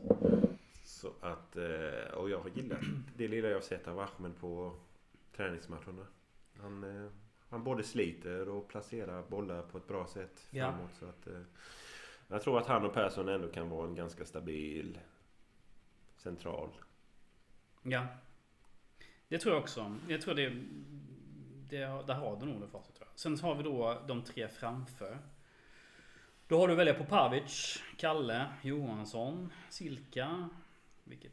Så 1.03 1.13
att, 1.21 1.55
eh, 1.55 2.13
och 2.13 2.29
jag 2.29 2.39
har 2.39 2.49
gillat 2.49 2.79
det 3.15 3.27
lilla 3.27 3.47
jag 3.47 3.63
sett 3.63 3.87
av 3.87 3.99
Ahmed 3.99 4.37
på 4.39 4.75
träningsmatcherna. 5.35 6.05
Han, 6.61 6.83
eh, 6.83 7.11
han 7.49 7.63
både 7.63 7.83
sliter 7.83 8.49
och 8.49 8.67
placerar 8.67 9.23
bollar 9.23 9.61
på 9.61 9.77
ett 9.77 9.87
bra 9.87 10.07
sätt 10.07 10.47
Ja. 10.51 10.71
framåt. 10.71 10.95
Så 10.99 11.05
att, 11.05 11.27
eh, 11.27 11.41
jag 12.27 12.41
tror 12.41 12.57
att 12.57 12.67
han 12.67 12.85
och 12.85 12.93
Persson 12.93 13.29
ändå 13.29 13.47
kan 13.47 13.69
vara 13.69 13.87
en 13.87 13.95
ganska 13.95 14.25
stabil 14.25 14.99
central. 16.17 16.69
Ja. 17.81 18.07
Det 19.27 19.37
tror 19.37 19.53
jag 19.55 19.63
också. 19.63 19.95
Jag 20.07 20.21
tror 20.21 20.35
det... 20.35 20.49
det 21.69 21.77
där 22.07 22.13
har 22.13 22.39
du 22.39 22.45
nog 22.45 22.61
det 22.61 22.67
facit 22.67 22.95
tror 22.95 23.07
jag. 23.11 23.19
Sen 23.19 23.39
har 23.39 23.55
vi 23.55 23.63
då 23.63 24.01
de 24.07 24.23
tre 24.23 24.47
framför. 24.47 25.17
Då 26.47 26.59
har 26.59 26.67
du 26.67 26.73
att 26.73 26.79
välja 26.79 26.93
på 26.93 27.05
Pavic, 27.05 27.83
Kalle, 27.97 28.45
Johansson, 28.61 29.53
Silka. 29.69 30.49
Vilket... 31.03 31.31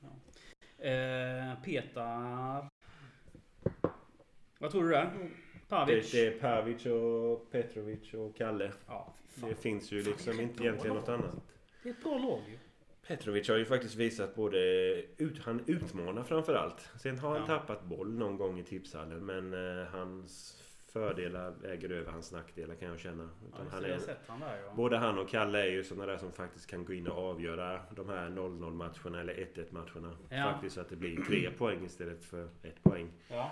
Ja. 0.00 0.08
Eh, 0.84 1.62
Petar. 1.64 2.68
Vad 4.58 4.70
tror 4.70 4.82
du? 4.82 4.88
Det, 4.90 5.10
Pavic? 5.68 6.12
det 6.12 6.26
är 6.26 6.38
Pavic 6.40 6.86
och 6.86 7.50
Petrovic 7.50 8.14
och 8.14 8.36
Kalle. 8.36 8.72
Ja. 8.86 9.14
Det 9.34 9.54
finns 9.54 9.92
ju 9.92 10.02
liksom 10.02 10.40
inte 10.40 10.62
egentligen 10.64 10.96
något 10.96 11.08
annat. 11.08 11.34
Det 11.82 11.88
är 11.88 11.92
ett 11.92 12.02
bra 12.02 12.18
lag 12.18 12.40
ju. 12.48 12.58
Petrovic 13.06 13.48
har 13.48 13.56
ju 13.56 13.64
faktiskt 13.64 13.94
visat 13.94 14.34
både... 14.34 14.58
Ut, 15.16 15.38
han 15.38 15.64
utmanar 15.66 16.22
framförallt. 16.22 16.88
Sen 17.02 17.18
har 17.18 17.30
han 17.30 17.40
Ja. 17.40 17.46
tappat 17.46 17.84
boll 17.84 18.14
någon 18.14 18.36
gång 18.36 18.58
i 18.58 18.62
tipshallen 18.64 19.26
men 19.26 19.54
eh, 19.80 19.86
hans 19.86 20.60
fördelar 20.94 21.50
väger 21.50 21.90
över 21.90 22.12
hans 22.12 22.32
nackdelar 22.32 22.74
kan 22.74 22.88
jag 22.88 22.98
känna. 22.98 23.28
Ja, 23.52 23.64
Utan 23.66 23.82
just 23.88 24.08
han 24.08 24.16
är, 24.16 24.18
han 24.26 24.40
där 24.40 24.56
ja. 24.66 24.72
både 24.76 24.96
han 24.96 25.18
och 25.18 25.28
Kalle 25.28 25.62
är 25.62 25.70
ju 25.70 25.84
sådana 25.84 26.06
där 26.06 26.18
som 26.18 26.32
faktiskt 26.32 26.66
kan 26.66 26.84
gå 26.84 26.92
in 26.92 27.06
och 27.06 27.30
avgöra 27.30 27.80
de 27.90 28.08
här 28.08 28.28
0-0 28.28 28.70
matcherna 28.70 29.20
eller 29.20 29.34
1-1 29.34 29.66
matcherna. 29.70 30.16
Ja. 30.28 30.52
Faktiskt 30.52 30.74
så 30.74 30.80
att 30.80 30.88
det 30.88 30.96
blir 30.96 31.24
tre 31.24 31.50
poäng 31.58 31.84
istället 31.84 32.24
för 32.24 32.48
ett 32.62 32.82
poäng. 32.82 33.12
Ja. 33.28 33.50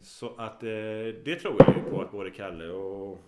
Så 0.00 0.34
att 0.36 0.62
eh, 0.62 0.68
det 1.24 1.38
tror 1.40 1.56
jag 1.58 1.76
ju 1.76 1.82
på 1.82 2.02
att 2.02 2.10
både 2.10 2.30
Kalle 2.30 2.68
och 2.68 3.18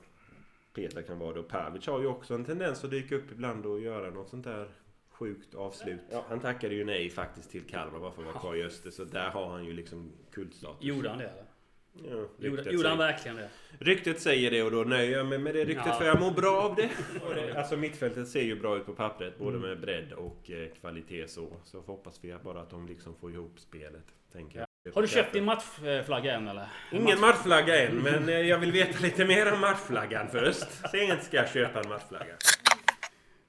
Peter 0.75 1.03
kan 1.03 1.19
vara 1.19 1.35
det. 1.35 1.41
Och 1.41 1.49
Pavic 1.49 1.87
har 1.87 2.01
ju 2.01 2.07
också 2.07 2.35
en 2.35 2.45
tendens 2.45 2.85
att 2.85 2.91
dyka 2.91 3.17
upp 3.17 3.33
ibland 3.33 3.67
och 3.67 3.81
göra 3.81 4.11
något 4.11 4.29
sånt 4.29 4.45
där 4.45 4.69
sjukt 5.11 5.55
avslut. 5.55 6.01
Ja, 6.11 6.25
han 6.29 6.41
tackade 6.41 6.75
ju 6.75 6.85
nej 6.85 7.11
faktiskt 7.11 7.51
till 7.51 7.67
Kalmar 7.67 7.99
bara 8.01 8.13
för 8.13 8.23
att 8.23 8.29
vara 8.29 8.39
kvar 8.39 8.57
i 8.57 8.65
Öster. 8.65 8.91
Så 8.91 9.05
där 9.05 9.31
har 9.31 9.47
han 9.47 9.65
ju 9.65 9.73
liksom 9.73 10.13
kultstatus. 10.31 10.85
Gjorde 10.85 11.09
han 11.09 11.19
det 11.19 11.25
eller? 11.25 11.48
Ja, 11.93 12.49
Gjorde, 12.71 12.89
han 12.89 12.99
verkligen 12.99 13.37
det? 13.37 13.49
ryktet 13.79 14.21
säger 14.21 14.51
det 14.51 14.63
och 14.63 14.71
då 14.71 14.77
nöjer 14.85 15.17
jag 15.17 15.27
mig 15.27 15.39
med 15.39 15.55
det 15.55 15.65
ryktet 15.65 15.87
Ja. 15.87 15.95
för 15.99 16.05
jag 16.07 16.21
mår 16.21 16.31
bra 16.31 16.63
av 16.63 16.75
det. 16.75 16.89
Alltså 17.57 17.77
mittfältet 17.77 18.29
ser 18.29 18.43
ju 18.43 18.61
bra 18.61 18.77
ut 18.77 18.87
på 18.87 18.93
pappret. 18.95 19.39
Både 19.39 19.57
Mm. 19.57 19.69
med 19.69 19.81
bredd 19.81 20.13
och 20.13 20.51
eh, 20.51 20.69
kvalitet 20.81 21.29
så. 21.29 21.57
Så 21.65 21.81
hoppas 21.81 22.19
vi 22.25 22.35
bara 22.45 22.61
att 22.61 22.71
de 22.71 22.87
liksom 22.89 23.15
får 23.21 23.33
ihop 23.33 23.55
spelet. 23.59 24.05
Tänker 24.33 24.59
jag. 24.59 24.93
Har 24.95 25.03
du 25.03 25.09
köpt 25.09 25.33
din 25.33 25.45
matchflagga 25.45 26.35
än 26.35 26.49
eller? 26.49 26.67
Ingen 26.93 27.21
matchflagga 27.21 27.87
än, 27.89 27.95
men 27.97 28.29
eh, 28.29 28.41
jag 28.41 28.59
vill 28.59 28.73
veta 28.73 28.99
lite 29.03 29.25
mer 29.25 29.53
om 29.53 29.61
matchflaggan 29.61 30.29
först. 30.29 30.67
Sen 30.91 31.21
ska 31.23 31.37
jag 31.37 31.49
köpa 31.49 31.81
en 31.81 31.89
matchflagga. 31.89 32.35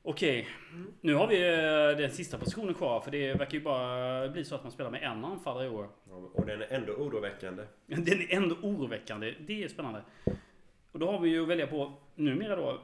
Okej, 0.03 0.47
nu 1.01 1.13
har 1.13 1.27
vi 1.27 1.47
eh, 1.47 1.97
den 1.97 2.11
sista 2.11 2.37
positionen 2.37 2.73
kvar. 2.73 3.01
För 3.01 3.11
det 3.11 3.33
verkar 3.33 3.53
ju 3.53 3.63
bara 3.63 4.27
bli 4.29 4.45
så 4.45 4.55
att 4.55 4.63
man 4.63 4.71
spelar 4.71 4.91
med 4.91 5.03
en 5.03 5.25
anfallare 5.25 5.65
i 5.65 5.69
år. 5.69 5.89
Och 6.33 6.45
den 6.45 6.61
är 6.61 6.67
ändå 6.73 6.93
oroväckande. 6.93 7.63
Den 7.85 8.21
är 8.21 8.33
ändå 8.35 8.55
oroväckande. 8.61 9.35
Det 9.39 9.63
är 9.63 9.67
spännande. 9.67 10.01
Och 10.91 10.99
då 10.99 11.11
har 11.11 11.19
vi 11.19 11.29
ju 11.29 11.41
att 11.43 11.47
välja 11.47 11.67
på 11.67 11.93
numera 12.15 12.55
då 12.55 12.81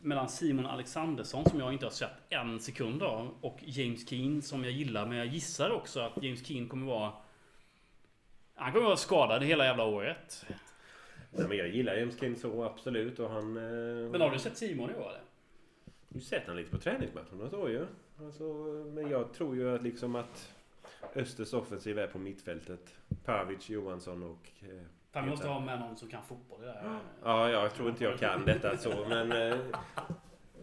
mellan 0.00 0.28
Simon 0.28 0.66
Alexandersson 0.66 1.44
som 1.44 1.60
jag 1.60 1.72
inte 1.72 1.86
har 1.86 1.90
sett 1.90 2.10
en 2.28 2.60
sekund 2.60 3.02
av 3.02 3.34
och 3.40 3.58
James 3.60 4.08
Keane 4.08 4.42
som 4.42 4.64
jag 4.64 4.72
gillar. 4.72 5.06
Men 5.06 5.18
jag 5.18 5.26
gissar 5.26 5.70
också 5.70 6.00
att 6.00 6.22
James 6.22 6.46
Keane 6.46 6.68
kommer 6.68 6.86
vara... 6.86 7.12
Han 8.54 8.72
kommer 8.72 8.86
vara 8.86 8.96
skadad 8.96 9.42
hela 9.42 9.64
jävla 9.64 9.84
året. 9.84 10.46
Nej, 11.30 11.48
men 11.48 11.58
jag 11.58 11.68
gillar 11.68 11.94
James 11.94 12.20
King 12.20 12.36
så 12.36 12.64
absolut 12.64 13.18
och 13.18 13.30
han... 13.30 13.56
Eh, 13.56 14.10
Men 14.10 14.20
har 14.20 14.30
du 14.30 14.38
sett 14.38 14.56
Simon 14.56 14.90
i 14.90 14.94
år 14.94 15.08
eller? 15.08 15.20
Ju 16.08 16.20
sett 16.20 16.46
han 16.46 16.56
lite 16.56 16.70
på 16.70 16.78
träningsmatcherna 16.78 17.50
så 17.50 17.68
ju. 17.68 17.86
Alltså, 18.24 18.44
men 18.94 19.10
jag 19.10 19.32
tror 19.32 19.56
ju 19.56 19.74
att 19.74 19.82
liksom 19.82 20.16
att 20.16 20.54
Östers 21.14 21.52
offensiv 21.52 21.98
är 21.98 22.06
på 22.06 22.18
mittfältet. 22.18 22.94
Pavic, 23.24 23.68
Johansson 23.70 24.22
och... 24.22 24.50
Eh, 24.62 24.82
Fan, 25.10 25.28
måste 25.28 25.48
ha 25.48 25.60
med 25.60 25.80
någon 25.80 25.96
som 25.96 26.08
kan 26.08 26.22
fotboll 26.22 26.60
det 26.60 26.72
här. 26.72 26.98
ja, 27.22 27.50
jag 27.50 27.74
tror 27.74 27.88
inte 27.88 28.04
jag 28.04 28.18
kan 28.18 28.44
detta 28.44 28.76
så 28.76 29.06
men... 29.08 29.32
Eh, 29.32 29.58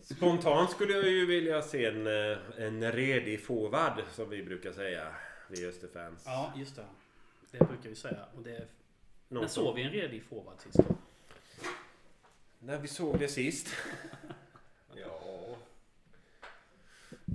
spontant 0.01 0.69
skulle 0.69 0.93
jag 0.93 1.07
ju 1.07 1.25
vilja 1.25 1.61
se 1.61 1.85
en, 1.85 2.07
eh, 2.07 2.37
en 2.57 2.91
redig 2.91 3.43
forward 3.43 4.03
som 4.11 4.29
vi 4.29 4.43
brukar 4.43 4.71
säga. 4.71 5.15
Vi 5.47 5.67
Österfans. 5.67 6.23
Ja, 6.25 6.53
just 6.55 6.75
det. 6.75 6.85
Det 7.51 7.57
brukar 7.57 7.89
vi 7.89 7.95
säga. 7.95 8.25
Och 8.35 8.43
det, 8.43 8.67
när 9.27 9.47
såg 9.47 9.75
vi 9.75 9.83
en 9.83 9.91
redig 9.91 10.23
forward 10.23 10.59
sist? 10.59 10.79
När 12.59 12.77
vi 12.77 12.87
såg 12.87 13.19
det 13.19 13.27
sist? 13.27 13.67
ja... 14.95 15.35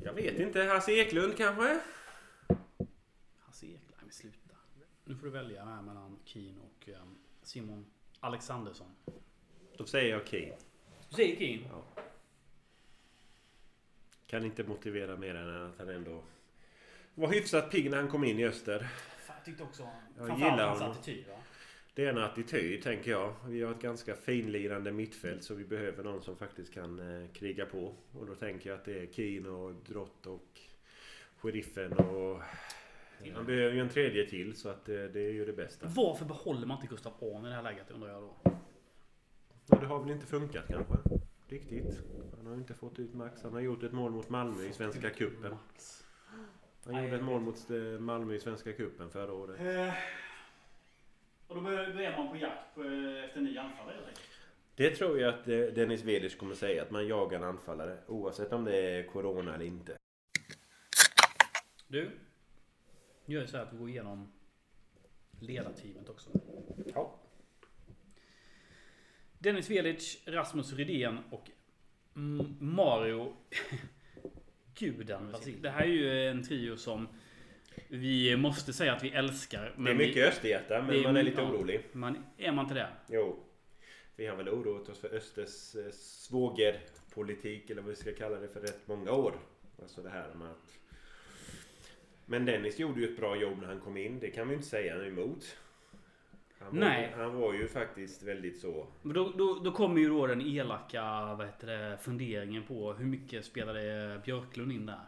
Jag 0.04 0.12
vet 0.12 0.38
inte. 0.38 0.62
Hasse 0.62 0.92
Eklund 0.92 1.36
kanske? 1.36 1.80
Hasse 3.38 3.66
Ekland. 3.66 3.82
Nej 3.90 4.00
men 4.02 4.12
sluta. 4.12 4.54
Nu 5.04 5.16
får 5.16 5.26
du 5.26 5.30
välja 5.32 5.64
här 5.64 5.82
mellan 5.82 6.18
Keen 6.24 6.58
och 6.58 6.88
eh, 6.88 7.02
Simon 7.42 7.86
Alexandersson. 8.20 8.94
Då 9.76 9.86
säger 9.86 10.10
jag 10.10 10.26
Key. 10.28 10.52
Du 11.08 11.14
säger 11.16 11.36
Keen? 11.36 11.64
Ja. 11.70 12.02
Kan 14.26 14.44
inte 14.44 14.64
motivera 14.64 15.16
mer 15.16 15.34
än 15.34 15.66
att 15.66 15.78
han 15.78 15.88
ändå 15.88 16.22
var 17.14 17.28
hyfsat 17.32 17.70
pigg 17.70 17.90
när 17.90 17.96
han 17.96 18.08
kom 18.08 18.24
in 18.24 18.38
i 18.38 18.46
Öster. 18.46 18.78
Fan, 18.78 19.36
jag 19.36 19.44
tyckte 19.44 19.62
också... 19.62 19.82
Jag 19.82 20.26
framförallt 20.26 20.40
gillar 20.52 20.68
hans 20.68 20.80
honom. 20.80 20.96
attityd 20.96 21.26
va? 21.28 21.36
Det 21.94 22.04
är 22.04 22.10
en 22.10 22.18
attityd 22.18 22.82
tänker 22.82 23.10
jag. 23.10 23.34
Vi 23.46 23.62
har 23.62 23.70
ett 23.70 23.82
ganska 23.82 24.14
finlirande 24.14 24.92
mittfält 24.92 25.44
så 25.44 25.54
vi 25.54 25.64
behöver 25.64 26.04
någon 26.04 26.22
som 26.22 26.36
faktiskt 26.36 26.74
kan 26.74 27.22
eh, 27.22 27.30
kriga 27.32 27.66
på. 27.66 27.94
Och 28.12 28.26
då 28.26 28.34
tänker 28.34 28.70
jag 28.70 28.78
att 28.78 28.84
det 28.84 29.02
är 29.02 29.06
Keen 29.06 29.46
och 29.46 29.74
Drott 29.74 30.26
och 30.26 30.60
Sheriffen 31.36 31.92
och... 31.92 32.40
Han 33.34 33.46
behöver 33.46 33.74
ju 33.74 33.80
en 33.80 33.88
tredje 33.88 34.26
till 34.26 34.56
så 34.56 34.68
att 34.68 34.88
eh, 34.88 34.94
det 34.94 35.20
är 35.20 35.32
ju 35.32 35.44
det 35.44 35.52
bästa. 35.52 35.86
Varför 35.96 36.24
behåller 36.24 36.66
man 36.66 36.76
inte 36.76 36.86
Gustav 36.86 37.12
Ahn 37.20 37.46
i 37.46 37.48
det 37.48 37.54
här 37.54 37.62
läget 37.62 37.90
undrar 37.90 38.08
jag 38.08 38.22
då? 38.22 38.34
Ja, 39.66 39.76
det 39.80 39.86
har 39.86 40.00
väl 40.02 40.10
inte 40.10 40.26
funkat 40.26 40.64
kanske. 40.68 40.94
Riktigt. 41.48 42.00
Han 42.36 42.46
har 42.46 42.54
inte 42.54 42.74
fått 42.74 42.98
ut 42.98 43.14
max. 43.14 43.42
Han 43.42 43.52
har 43.52 43.60
gjort 43.60 43.82
ett 43.82 43.92
mål 43.92 44.10
mot 44.10 44.28
Malmö 44.28 44.62
i 44.62 44.72
Svenska 44.72 45.10
Cupen. 45.10 45.54
Han 46.84 47.04
gjorde 47.04 47.16
ett 47.16 47.22
mål 47.22 47.40
mot 47.40 47.70
eh, 47.70 47.76
Malmö 47.76 48.34
i 48.34 48.40
Svenska 48.40 48.72
Cupen 48.72 49.10
förra 49.10 49.32
året. 49.32 49.60
Och 51.50 51.56
då 51.56 51.62
börjar 51.62 52.16
man 52.16 52.28
på 52.28 52.36
jakt 52.36 52.78
eh, 52.78 53.24
efter 53.24 53.38
en 53.38 53.44
ny 53.44 53.58
anfallare 53.58 53.94
helt 53.94 54.06
enkelt. 54.06 54.26
Det 54.74 54.90
tror 54.90 55.20
jag 55.20 55.34
att 55.34 55.48
eh, 55.48 55.58
Dennis 55.58 56.04
Veders 56.04 56.36
kommer 56.36 56.54
säga. 56.54 56.82
Att 56.82 56.90
man 56.90 57.06
jagar 57.06 57.38
en 57.38 57.44
anfallare. 57.44 57.98
Oavsett 58.06 58.52
om 58.52 58.64
det 58.64 58.76
är 58.76 59.02
Corona 59.02 59.54
eller 59.54 59.64
inte. 59.64 59.96
Du. 61.88 62.10
Nu 63.24 63.34
gör 63.34 63.40
jag 63.40 63.48
så 63.48 63.56
här 63.56 63.64
att 63.64 63.72
vi 63.72 63.78
går 63.78 63.88
igenom 63.88 64.32
ledarteamet 65.40 66.08
också. 66.08 66.30
Ja. 66.94 67.14
Dennis 69.38 69.70
Velic, 69.70 70.22
Rasmus 70.26 70.72
Rydén 70.72 71.18
och 71.30 71.50
Mario 72.60 73.36
Guden. 74.74 75.34
Det 75.60 75.70
här 75.70 75.82
är 75.82 75.86
ju 75.86 76.28
en 76.28 76.42
trio 76.42 76.76
som 76.76 77.08
vi 77.88 78.36
måste 78.36 78.72
säga 78.72 78.92
att 78.92 79.04
vi 79.04 79.10
älskar. 79.10 79.74
Det 79.76 79.90
är 79.90 79.94
vi- 79.94 80.06
mycket 80.06 80.28
Österhjärta 80.28 80.78
men 80.82 80.86
det 80.90 80.98
är- 80.98 81.02
man 81.02 81.16
är 81.16 81.22
lite 81.22 81.40
ja. 81.40 81.50
orolig. 81.50 81.80
Man, 81.92 82.24
är 82.38 82.52
man 82.52 82.64
inte 82.64 82.74
det? 82.74 82.88
Jo. 83.08 83.36
vi 84.16 84.26
har 84.26 84.36
väl 84.36 84.48
oroat 84.48 84.88
oss 84.88 84.98
för 85.00 85.14
Östers 85.14 85.74
eh, 85.74 85.90
svågerpolitik 85.92 87.70
eller 87.70 87.82
vad 87.82 87.90
vi 87.90 87.96
ska 87.96 88.12
kalla 88.12 88.36
det 88.40 88.48
för 88.48 88.60
rätt 88.60 88.80
många 88.88 89.12
år. 89.12 89.34
Alltså 89.82 90.02
det 90.02 90.10
här 90.10 90.34
med 90.34 90.50
att... 90.50 90.78
Men 92.26 92.44
Dennis 92.44 92.78
gjorde 92.78 93.00
ju 93.00 93.12
ett 93.12 93.16
bra 93.20 93.36
jobb 93.36 93.58
när 93.60 93.66
han 93.66 93.80
kom 93.80 93.96
in. 93.96 94.18
Det 94.20 94.30
kan 94.30 94.48
vi 94.48 94.54
inte 94.54 94.66
säga 94.66 95.06
emot. 95.06 95.56
Han 96.58 96.68
var, 96.72 96.78
Nej. 96.86 97.10
Ju, 97.16 97.22
han 97.22 97.34
var 97.36 97.54
ju 97.54 97.68
faktiskt 97.68 98.22
väldigt 98.22 98.60
så... 98.60 98.86
Men 99.02 99.12
då, 99.14 99.32
då, 99.36 99.54
då 99.64 99.72
kommer 99.72 100.00
ju 100.00 100.08
då 100.08 100.26
den 100.26 100.40
elaka 100.40 101.02
vad 101.38 101.46
heter 101.46 101.66
det, 101.66 101.98
funderingen 102.02 102.62
på 102.62 102.92
hur 102.92 103.04
mycket 103.06 103.44
spelade 103.44 104.20
Björklund 104.24 104.72
in 104.72 104.86
där? 104.86 105.00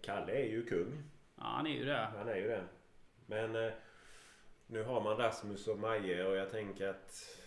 Kalle 0.00 0.32
är 0.32 0.46
ju 0.48 0.64
kung. 0.66 1.02
Ja, 1.44 1.50
han 1.50 1.66
är 1.66 1.70
ju 1.70 1.84
det. 1.84 2.08
Han 2.16 2.28
är 2.28 2.36
ju 2.36 2.48
det. 2.48 2.64
Men 3.26 3.56
eh, 3.56 3.72
nu 4.66 4.82
har 4.82 5.00
man 5.00 5.16
Rasmus 5.16 5.68
och 5.68 5.78
Maje 5.78 6.24
och 6.24 6.36
jag 6.36 6.50
tänker 6.50 6.88
att 6.88 7.38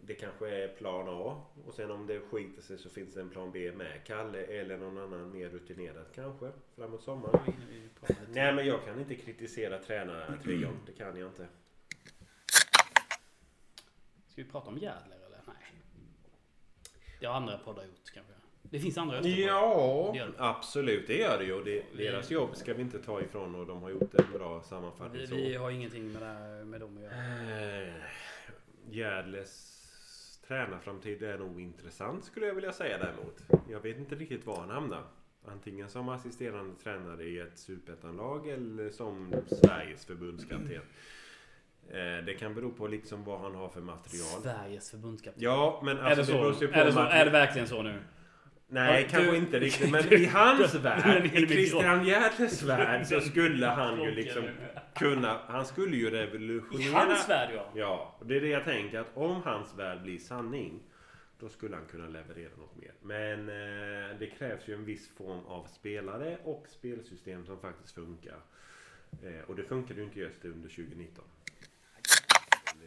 det 0.00 0.14
kanske 0.14 0.48
är 0.48 0.68
plan 0.68 1.08
A. 1.08 1.42
Och 1.66 1.74
sen 1.74 1.90
om 1.90 2.06
det 2.06 2.20
skiter 2.20 2.62
sig 2.62 2.78
så 2.78 2.90
finns 2.90 3.14
det 3.14 3.20
en 3.20 3.30
plan 3.30 3.52
B 3.52 3.72
med. 3.72 4.04
Kalle 4.04 4.42
eller 4.42 4.78
någon 4.78 4.98
annan 4.98 5.32
mer 5.32 5.48
rutinerad 5.48 6.06
kanske. 6.14 6.50
Framåt 6.74 7.02
sommaren. 7.02 7.52
Nej 8.28 8.52
men 8.54 8.66
jag 8.66 8.84
kan 8.84 9.00
inte 9.00 9.14
kritisera 9.14 9.78
tränartrion. 9.78 10.78
Det 10.86 10.92
kan 10.92 11.16
jag 11.18 11.28
inte. 11.28 11.48
Ska 14.28 14.42
vi 14.42 14.50
prata 14.50 14.68
om 14.68 14.78
Jädler 14.78 15.16
eller? 15.26 15.40
Nej. 15.46 15.82
Det 17.20 17.26
har 17.26 17.34
andra 17.34 17.58
poddar 17.58 17.84
gjort 17.84 18.10
kanske. 18.14 18.35
Det 18.70 18.80
finns 18.80 18.98
andra 18.98 19.16
Österpoddar. 19.16 19.46
Ja, 19.48 20.10
Det 20.14 20.18
det. 20.18 20.32
absolut 20.38 21.06
det 21.06 21.16
gör 21.18 21.38
det 21.38 21.44
ju. 21.44 21.52
Och 21.52 21.64
det, 21.64 21.82
Vi- 21.92 22.04
deras 22.04 22.30
jobb 22.30 22.56
ska 22.56 22.74
vi 22.74 22.82
inte 22.82 22.98
ta 22.98 23.20
ifrån 23.20 23.54
och 23.54 23.66
de 23.66 23.82
har 23.82 23.90
gjort 23.90 24.14
en 24.14 24.32
bra 24.38 24.58
Vi, 24.58 24.64
sammanfattning. 24.64 25.26
så. 25.26 25.34
vi 25.34 25.54
har 25.54 25.70
ingenting 25.70 26.12
med, 26.12 26.22
det, 26.22 26.64
med 26.64 26.80
dem 26.80 26.96
att 26.96 27.02
göra. 27.02 27.82
Eh, 27.82 27.94
Gärdles 28.90 29.72
tränarframtid 30.48 31.22
är 31.22 31.38
nog 31.38 31.60
intressant 31.60 32.24
skulle 32.24 32.46
jag 32.46 32.54
vilja 32.54 32.72
säga 32.72 32.98
däremot. 32.98 33.42
Jag 33.70 33.80
vet 33.80 33.96
inte 33.98 34.14
riktigt 34.14 34.46
var 34.46 34.56
han 34.60 34.70
hamnar. 34.70 35.02
Antingen 35.48 35.88
som 35.88 36.08
assisterande 36.08 36.74
tränare 36.82 37.24
i 37.24 37.38
ett 37.40 37.58
superettanlag 37.58 38.48
eller 38.48 38.90
som 38.90 39.34
Sveriges 39.46 40.04
förbundskapten. 40.06 40.80
Eh, 41.88 42.24
Det 42.26 42.36
kan 42.38 42.54
bero 42.54 42.70
på 42.72 42.86
liksom 42.86 43.24
vad 43.24 43.40
han 43.40 43.54
har 43.54 43.68
för 43.68 43.80
material. 43.80 44.42
Sveriges 44.42 44.90
förbundskapten. 44.90 45.42
Ja, 45.42 45.80
men 45.84 45.98
är, 45.98 46.02
alltså 46.02 46.32
det 46.32 46.48
det 46.48 46.54
så? 46.54 46.64
ju 46.64 46.68
på 46.72 46.78
är, 46.78 46.84
det 46.84 46.92
så? 46.92 47.00
är 47.00 47.24
det 47.24 47.30
verkligen 47.30 47.68
så 47.68 47.82
nu? 47.82 47.98
Nej, 48.68 49.02
Ja, 49.02 49.08
kanske 49.10 49.30
du- 49.30 49.36
inte 49.36 49.60
riktigt. 49.60 49.90
Men 49.92 50.12
i 50.12 50.24
hans 50.24 50.72
Du- 50.72 50.78
värld, 50.78 51.22
du- 51.32 51.42
i 51.42 51.46
Christian 51.48 52.04
Gärdes 52.06 52.62
värld, 52.62 53.06
så 53.06 53.20
skulle 53.30 53.66
han 53.66 54.02
ju 54.02 54.10
liksom 54.10 54.44
kunna... 54.94 55.40
Han 55.48 55.66
skulle 55.66 55.96
ju 55.96 56.06
I 56.06 56.10
revolutionera... 56.10 56.98
hans 56.98 57.28
värld 57.28 57.50
ja. 57.54 57.70
Ja, 57.74 58.16
och 58.18 58.26
det 58.26 58.36
är 58.36 58.40
det 58.40 58.48
jag 58.48 58.64
tänker 58.64 58.98
att 59.00 59.16
om 59.16 59.42
hans 59.42 59.74
värld 59.78 60.02
blir 60.02 60.18
sanning 60.18 60.82
då 61.40 61.48
skulle 61.48 61.76
han 61.76 61.84
kunna 61.86 62.06
leverera 62.08 62.50
något 62.58 62.76
mer. 62.76 62.92
Men 63.02 63.48
eh, 63.48 64.18
det 64.18 64.26
krävs 64.38 64.68
ju 64.68 64.74
en 64.74 64.84
viss 64.84 65.08
form 65.16 65.46
av 65.46 65.66
spelare 65.66 66.38
och 66.44 66.66
spelsystem 66.68 67.46
som 67.46 67.60
faktiskt 67.60 67.94
funkar. 67.94 68.38
Eh, 69.22 69.40
och 69.46 69.56
det 69.56 69.62
funkade 69.62 70.00
ju 70.00 70.06
inte 70.06 70.18
just 70.20 70.44
under 70.44 70.68
2019. 70.68 71.24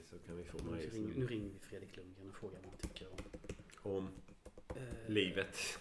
Så 0.06 0.16
kan 0.28 0.38
vi 0.38 0.44
få 0.44 0.58
Nu 0.72 0.78
ringer, 0.78 1.14
nu 1.16 1.26
ringer 1.28 1.50
vi 1.54 1.60
Fredrik 1.70 1.98
Lundgren 1.98 2.30
och 2.30 2.36
frågar 2.36 2.60
vad 2.64 2.72
han 2.72 2.78
tycker 2.90 3.08
om 3.12 3.96
om 3.98 4.10
eh, 4.76 5.10
livet. 5.10 5.80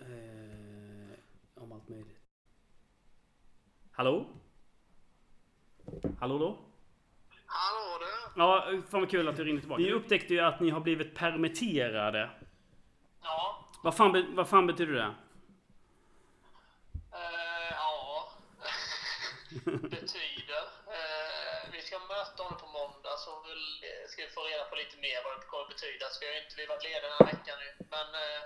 Eh, 0.00 1.62
om 1.62 1.72
allt 1.72 1.88
möjligt. 1.88 2.18
Hallå? 3.92 4.26
Hallå 6.20 6.38
då? 6.38 6.58
Hallå 7.46 7.98
du! 8.00 8.40
Ja, 8.40 8.82
fan 8.90 9.00
vad 9.00 9.10
kul 9.10 9.28
att 9.28 9.36
du 9.36 9.44
ringde 9.44 9.60
tillbaka. 9.60 9.82
Vi 9.82 9.92
upptäckte 9.92 10.34
ju 10.34 10.40
att 10.40 10.60
ni 10.60 10.70
har 10.70 10.80
blivit 10.80 11.14
permitterade. 11.14 12.30
Ja, 13.22 13.64
Vad 13.82 13.96
fan, 13.96 14.34
vad 14.34 14.48
fan 14.48 14.66
betyder 14.66 14.92
det? 14.92 15.14
eh, 17.12 17.70
ja. 17.70 18.32
betyder. 19.64 20.62
Eh, 20.86 21.72
vi 21.72 21.80
ska 21.80 21.98
möta 21.98 22.42
honom 22.42 22.58
på 22.60 22.66
så 23.24 23.30
ska 24.10 24.18
vi 24.26 24.30
få 24.38 24.42
reda 24.50 24.64
på 24.70 24.74
lite 24.82 24.96
mer 25.06 25.18
vad 25.24 25.32
det 25.40 25.46
kommer 25.52 25.68
betyda. 25.74 26.04
Så 26.10 26.16
vi 26.20 26.26
har 26.28 26.34
ju 26.36 26.42
inte 26.44 26.56
vi 26.60 26.66
varit 26.72 26.84
lediga 26.88 27.00
den 27.08 27.18
här 27.18 27.26
veckan 27.32 27.56
nu. 27.64 27.68
Men 27.94 28.08
eh, 28.24 28.40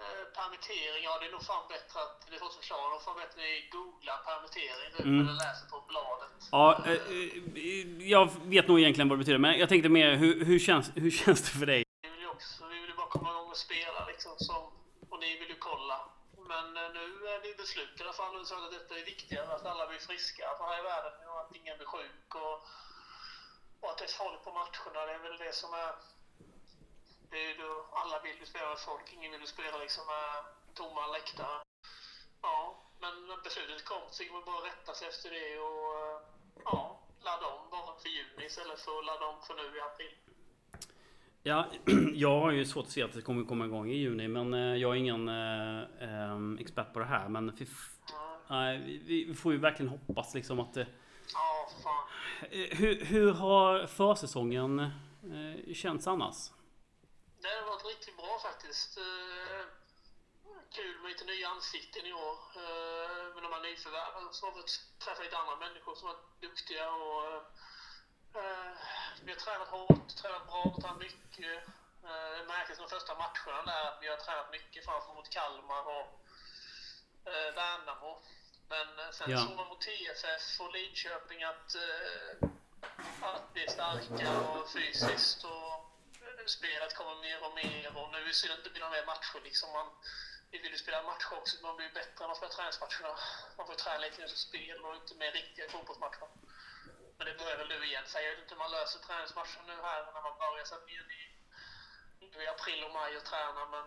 eh, 0.00 0.24
permittering, 0.38 1.02
ja 1.08 1.12
det 1.20 1.26
är 1.28 1.34
nog 1.36 1.44
fan 1.50 1.64
bättre 1.74 1.96
att, 2.04 2.16
det 2.28 2.34
är 2.36 2.40
folk 2.44 2.52
som 2.52 2.90
nog 2.94 3.02
fan 3.06 3.16
bättre 3.22 3.36
att 3.40 3.46
ni 3.48 3.52
googlar 3.76 4.18
permittering 4.28 4.90
nu 4.96 5.00
Mm. 5.04 5.20
eller 5.20 5.36
läser 5.44 5.66
på 5.72 5.78
bladet. 5.90 6.34
Ja, 6.56 6.66
eh, 6.86 7.00
eh, 7.16 8.08
jag 8.14 8.24
vet 8.54 8.66
nog 8.68 8.76
egentligen 8.80 9.08
vad 9.08 9.16
det 9.16 9.22
betyder, 9.24 9.44
men 9.46 9.58
jag 9.62 9.68
tänkte 9.72 9.88
mer, 9.88 10.10
hur, 10.22 10.34
hur, 10.48 10.58
känns, 10.66 10.86
hur 11.04 11.14
känns 11.20 11.40
det 11.46 11.52
för 11.60 11.66
dig? 11.72 11.82
Vi 12.02 12.08
vill 12.14 12.20
ju 12.26 12.30
också, 12.36 12.66
vi 12.72 12.78
vill 12.80 12.90
ju 12.92 12.96
bara 13.02 13.12
komma 13.16 13.30
igång 13.30 13.48
och 13.54 13.62
spela 13.66 14.00
liksom 14.12 14.32
som, 14.48 14.62
och 15.10 15.18
ni 15.24 15.30
vill 15.40 15.48
ju 15.54 15.58
kolla. 15.70 15.98
Men 16.52 16.66
eh, 16.80 16.88
nu 16.98 17.04
är 17.34 17.40
vi 17.46 17.50
beslut 17.62 17.94
i 18.00 18.02
alla 18.02 18.12
fall 18.20 18.34
och 18.36 18.40
att 18.40 18.72
detta 18.78 18.98
är 19.00 19.04
viktigare, 19.04 19.48
att 19.56 19.66
alla 19.66 19.86
blir 19.90 19.98
friska 19.98 20.44
för 20.58 20.64
här 20.70 20.78
i 20.82 20.82
världen 20.82 21.12
och 21.32 21.40
att 21.40 21.56
ingen 21.58 21.76
blir 21.78 21.86
sjuk 21.86 22.28
och, 22.34 22.56
och 23.80 23.90
att 23.90 23.98
det 23.98 24.04
är 24.04 24.18
folk 24.22 24.38
på 24.44 24.50
matcherna. 24.60 25.00
Det 25.06 25.14
är 25.18 25.22
väl 25.28 25.38
det 25.44 25.54
som 25.62 25.70
är... 25.84 25.92
Det 27.30 27.38
är 27.44 27.48
ju 27.48 27.54
då, 27.62 27.72
alla 28.00 28.16
vill 28.24 28.38
ju 28.40 28.46
spela 28.46 28.68
med 28.68 28.78
folk, 28.78 29.06
ingen 29.12 29.30
vill 29.32 29.40
ju 29.40 29.46
spela 29.56 29.78
liksom 29.78 30.04
med 30.14 30.30
tomma 30.74 31.06
läktare. 31.16 31.56
Ja, 32.42 32.56
men 33.02 33.12
när 33.28 33.38
beslutet 33.44 33.84
kom 33.84 34.02
så 34.10 34.16
fick 34.22 34.32
man 34.32 34.44
bara 34.44 34.66
rätta 34.70 34.94
sig 34.94 35.08
efter 35.08 35.28
det 35.36 35.58
och 35.68 35.84
eh, 36.00 36.16
ja, 36.64 37.00
ladda 37.28 37.46
om 37.56 37.70
bara 37.70 37.92
för 38.00 38.08
juni 38.08 38.44
istället 38.46 38.80
för 38.80 38.98
att 38.98 39.06
ladda 39.06 39.26
om 39.26 39.38
för 39.46 39.54
nu 39.54 39.66
i 39.78 39.80
april. 39.80 40.14
Ja, 41.42 41.66
jag 42.14 42.40
har 42.40 42.50
ju 42.50 42.64
svårt 42.64 42.84
att 42.84 42.90
se 42.90 43.02
att 43.02 43.12
det 43.12 43.22
kommer 43.22 43.44
komma 43.44 43.64
igång 43.64 43.90
i 43.90 43.94
juni, 43.96 44.28
men 44.28 44.54
eh, 44.54 44.74
jag 44.82 44.90
är 44.90 44.96
ingen 44.96 45.28
eh, 45.28 46.30
em, 46.32 46.58
expert 46.60 46.92
på 46.92 46.98
det 46.98 47.04
här. 47.04 47.28
Men 47.28 47.56
vi, 47.56 49.24
vi 49.24 49.34
får 49.34 49.52
ju 49.52 49.58
verkligen 49.58 49.88
hoppas 49.88 50.34
liksom 50.34 50.60
att... 50.60 50.76
eh, 50.76 50.86
Ja, 51.34 51.68
fan. 51.84 52.08
Eh, 52.42 52.78
hur, 52.78 53.04
hur 53.04 53.32
har 53.32 53.86
försäsongen 53.86 54.78
eh, 54.78 55.74
känts 55.74 56.06
annars? 56.06 56.50
Det 57.42 57.48
har 57.48 57.66
varit 57.66 57.86
riktigt 57.86 58.16
bra 58.16 58.38
faktiskt. 58.42 58.98
Eh, 58.98 59.64
kul 60.76 61.00
med 61.02 61.08
lite 61.12 61.24
nya 61.24 61.48
ansikten 61.48 62.06
i 62.06 62.12
år. 62.12 62.38
Eh, 62.62 63.34
med 63.34 63.42
de 63.42 63.52
här 63.52 63.62
nyförvärven 63.62 64.28
så 64.32 64.46
har 64.46 64.54
vi 64.56 64.62
träffat 65.04 65.24
lite 65.24 65.38
andra 65.38 65.56
människor 65.56 65.94
som 65.94 66.08
är 66.08 66.16
duktiga 66.40 66.90
och 66.92 67.22
vi 69.24 69.32
har 69.32 69.40
tränat 69.40 69.68
hårt, 69.68 70.08
tränat 70.20 70.46
bra, 70.46 70.76
tränat 70.80 70.98
mycket. 70.98 71.54
Det 72.02 72.44
märktes 72.48 72.78
de 72.78 72.88
första 72.88 73.14
matcherna 73.14 73.62
där 73.70 73.84
att 73.88 73.98
vi 74.02 74.08
har 74.08 74.16
tränat 74.16 74.50
mycket 74.50 74.84
framför 74.84 75.14
mot 75.14 75.30
Kalmar 75.30 75.84
och 75.96 76.08
Värnamo. 77.56 78.12
Men 78.70 78.98
eh, 78.98 79.10
sen 79.10 79.30
Ja. 79.30 79.38
såg 79.38 79.56
man 79.56 79.68
mot 79.68 79.80
TFF 79.80 80.60
och 80.60 80.70
Lidköping 80.72 81.42
att, 81.42 81.74
eh, 81.74 82.48
att 83.20 83.56
är 83.56 83.70
starka 83.70 84.28
och 84.40 84.68
fysiskt 84.68 85.44
och 85.44 85.72
eh, 86.26 86.44
spelet 86.46 86.94
kommer 86.94 87.14
mer 87.26 87.44
och 87.46 87.54
mer 87.54 87.96
och 87.96 88.10
nu 88.12 88.18
är 88.18 88.48
det 88.48 88.54
inte 88.54 88.70
blir 88.70 88.80
några 88.80 88.96
mer 88.96 89.04
matcher 89.04 89.40
liksom. 89.44 89.72
Man, 89.72 89.86
vi 90.50 90.58
vill 90.58 90.72
ju 90.72 90.78
spela 90.78 91.02
matcher 91.02 91.32
också, 91.32 91.62
man 91.62 91.76
blir 91.76 91.88
bättre 91.88 92.20
när 92.20 92.26
man 92.26 92.36
spelar 92.36 92.52
träningsmatcherna. 92.52 93.18
Man 93.56 93.66
får 93.66 93.74
träna 93.74 93.98
lite 93.98 94.28
som 94.28 94.36
spel 94.36 94.78
och 94.84 94.94
inte 94.94 95.14
mer 95.14 95.32
riktiga 95.32 95.68
fotbollsmatcher. 95.68 96.28
Men 97.16 97.26
det 97.26 97.34
börjar 97.38 97.56
väl 97.56 97.68
nu 97.68 97.84
igen, 97.84 98.04
så 98.06 98.18
jag 98.18 98.30
vet 98.30 98.38
inte 98.38 98.54
hur 98.54 98.58
man 98.64 98.70
löser 98.70 98.98
träningsmatchen 98.98 99.66
nu 99.66 99.72
här 99.88 100.00
när 100.14 100.22
man 100.28 100.38
börjar 100.38 100.64
sätta 100.64 100.84
ner 100.84 101.04
i, 101.20 101.22
i 102.42 102.46
april 102.46 102.84
och 102.84 102.90
maj 102.90 103.16
och 103.16 103.24
träna, 103.24 103.66
men 103.74 103.86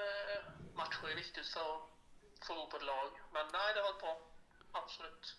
eh, 0.00 0.42
matcher 0.74 1.08
är 1.08 1.14
viktigt 1.14 1.48
för 1.48 1.99
få 2.46 2.52
ihop 2.52 2.74
ett 2.74 2.82
lag. 2.82 3.10
Men 3.32 3.46
nej, 3.52 3.74
det 3.74 3.80
har 3.80 3.88
varit 3.92 4.00
bra. 4.00 4.18
Absolut. 4.72 5.34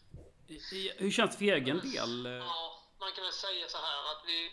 I- 0.47 0.53
i- 0.77 0.93
Hur 0.97 1.11
känns 1.11 1.31
det 1.31 1.37
för 1.37 1.45
egen 1.45 1.79
del? 1.79 2.25
Ja, 2.45 2.83
man 2.99 3.11
kan 3.13 3.23
väl 3.23 3.33
säga 3.33 3.67
så 3.69 3.77
här 3.77 4.11
att 4.11 4.21
vi... 4.25 4.51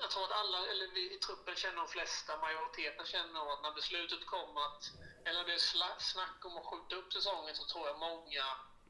Jag 0.00 0.10
tror 0.10 0.24
att 0.24 0.32
alla, 0.32 0.58
eller 0.66 0.86
vi 0.94 1.14
i 1.14 1.18
truppen 1.18 1.56
känner 1.56 1.76
de 1.76 1.88
flesta, 1.88 2.36
majoriteten 2.36 3.06
känner 3.06 3.32
nog 3.32 3.48
att 3.50 3.62
när 3.62 3.72
beslutet 3.72 4.26
kom 4.26 4.56
att, 4.56 4.82
eller 5.24 5.44
det 5.44 5.54
är 5.54 5.98
snack 6.12 6.44
om 6.44 6.56
att 6.56 6.64
skjuta 6.66 6.96
upp 6.96 7.12
säsongen 7.12 7.54
så 7.54 7.64
tror 7.64 7.86
jag 7.88 7.98
många, 7.98 8.44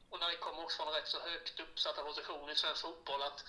och 0.09 0.19
när 0.19 0.29
det 0.29 0.35
kom 0.35 0.59
också 0.59 0.83
från 0.83 0.93
rätt 0.93 1.07
så 1.07 1.19
högt 1.19 1.59
uppsatta 1.59 2.03
positioner 2.03 2.51
i 2.53 2.55
svensk 2.55 2.81
fotboll, 2.81 3.21
att 3.21 3.45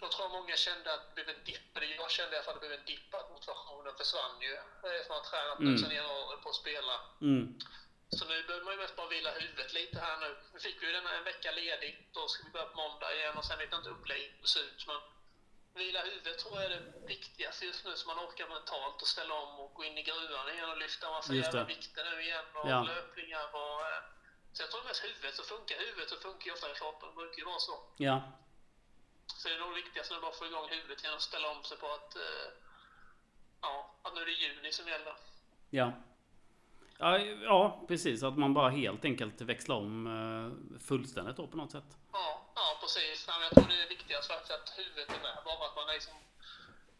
då 0.00 0.08
tror 0.08 0.22
jag 0.24 0.30
många 0.32 0.56
kände 0.56 0.94
att 0.94 1.06
det 1.08 1.14
blev 1.24 1.28
en 1.36 1.44
dipp. 1.44 1.98
Jag 1.98 2.10
kände 2.10 2.32
i 2.32 2.38
alla 2.38 2.44
fall 2.44 2.54
att 2.54 2.60
det 2.60 2.68
blev 2.68 2.78
en 2.80 2.86
dipp, 2.86 3.14
att 3.14 3.30
motivationen 3.30 3.94
försvann 3.96 4.40
ju. 4.40 4.54
Det 4.82 4.88
är 4.98 5.02
som 5.02 5.02
att 5.02 5.08
man 5.08 5.16
har 5.18 5.24
tränat 5.30 5.58
Mm. 5.58 5.78
sen 5.78 5.90
januari 5.94 6.36
på 6.42 6.48
att 6.48 6.54
spela. 6.54 7.00
Mm. 7.20 7.58
Så 8.16 8.24
nu 8.24 8.42
behöver 8.42 8.64
man 8.64 8.74
ju 8.74 8.80
mest 8.80 8.96
bara 8.96 9.08
vila 9.08 9.30
huvudet 9.30 9.72
lite 9.72 10.00
här 10.00 10.16
nu. 10.20 10.36
Nu 10.52 10.58
fick 10.60 10.82
vi 10.82 10.86
ju 10.86 10.92
denna 10.92 11.16
en 11.18 11.24
vecka 11.24 11.50
ledigt. 11.50 12.14
Då 12.14 12.28
ska 12.28 12.44
vi 12.46 12.50
börja 12.50 12.66
på 12.66 12.76
måndag 12.76 13.14
igen 13.14 13.36
och 13.38 13.44
sen 13.44 13.58
vet 13.58 13.68
jag 13.70 13.78
inte 13.80 13.88
hur 13.90 13.96
upplägget 13.96 14.48
ser 14.48 14.60
ut. 14.60 14.86
Men 14.86 15.00
vila 15.74 16.02
huvudet 16.02 16.38
tror 16.38 16.54
jag 16.56 16.64
är 16.64 16.70
det 16.70 17.06
viktigaste 17.06 17.64
just 17.64 17.84
nu 17.84 17.96
så 17.96 18.06
man 18.08 18.18
orkar 18.18 18.48
mentalt 18.48 19.02
och 19.02 19.08
ställa 19.08 19.34
om 19.34 19.60
och 19.60 19.74
gå 19.74 19.84
in 19.84 19.98
i 19.98 20.02
gruvan 20.02 20.48
igen 20.48 20.68
och 20.70 20.76
lyfta 20.76 21.06
en 21.06 21.12
massa 21.12 21.34
jävla 21.34 21.60
det. 21.60 21.66
vikter 21.74 22.04
nu 22.04 22.22
igen 22.22 22.44
och 22.54 22.70
Ja. 22.70 22.82
löpningar 22.82 23.54
och... 23.54 23.80
eh, 23.86 24.02
Så 24.52 24.62
jag 24.62 24.70
tror 24.70 24.84
mest 24.84 25.04
huvudet 25.04 25.34
så 25.34 25.42
funkar 25.42 25.76
huvudet 25.78 26.08
så 26.08 26.16
funkar 26.16 26.46
ju 26.46 26.52
ofta 26.52 26.74
kroppen. 26.74 27.08
Det 27.08 27.14
brukar 27.14 27.38
ju 27.38 27.44
vara 27.44 27.58
så. 27.58 27.82
Ja. 27.96 28.16
Så 29.36 29.48
det 29.48 29.54
är 29.54 29.58
nog 29.58 29.74
viktigast 29.74 30.12
att 30.12 30.20
bara 30.20 30.32
få 30.32 30.46
igång 30.46 30.68
huvudet 30.68 31.00
igen 31.02 31.14
och 31.14 31.22
ställa 31.22 31.48
om 31.50 31.64
sig 31.64 31.76
på 31.76 31.88
att, 31.92 32.16
eh, 32.16 32.48
ja, 33.60 34.00
att 34.02 34.14
nu 34.14 34.20
är 34.20 34.26
det 34.26 34.32
juni 34.32 34.72
som 34.72 34.88
gäller. 34.88 35.16
Ja. 35.70 35.92
Ja, 37.00 37.18
ja, 37.42 37.84
precis. 37.88 38.22
Att 38.22 38.38
man 38.38 38.54
bara 38.54 38.70
helt 38.70 39.04
enkelt 39.04 39.40
växlar 39.40 39.76
om 39.76 40.06
eh, 40.06 40.78
fullständigt 40.88 41.36
då 41.36 41.46
på 41.46 41.56
något 41.56 41.70
sätt. 41.72 41.84
Ja, 42.12 42.42
ja 42.54 42.78
precis. 42.80 43.24
Ja, 43.28 43.34
jag 43.42 43.50
tror 43.54 43.68
det 43.76 43.82
är 43.84 43.88
viktigast 43.88 44.30
faktiskt 44.32 44.52
att 44.52 44.68
huvudet 44.78 45.08
är 45.16 45.22
med. 45.22 45.36
Bara 45.44 45.66
att 45.68 45.76
man 45.76 45.88
är 45.88 45.92
liksom 45.92 46.14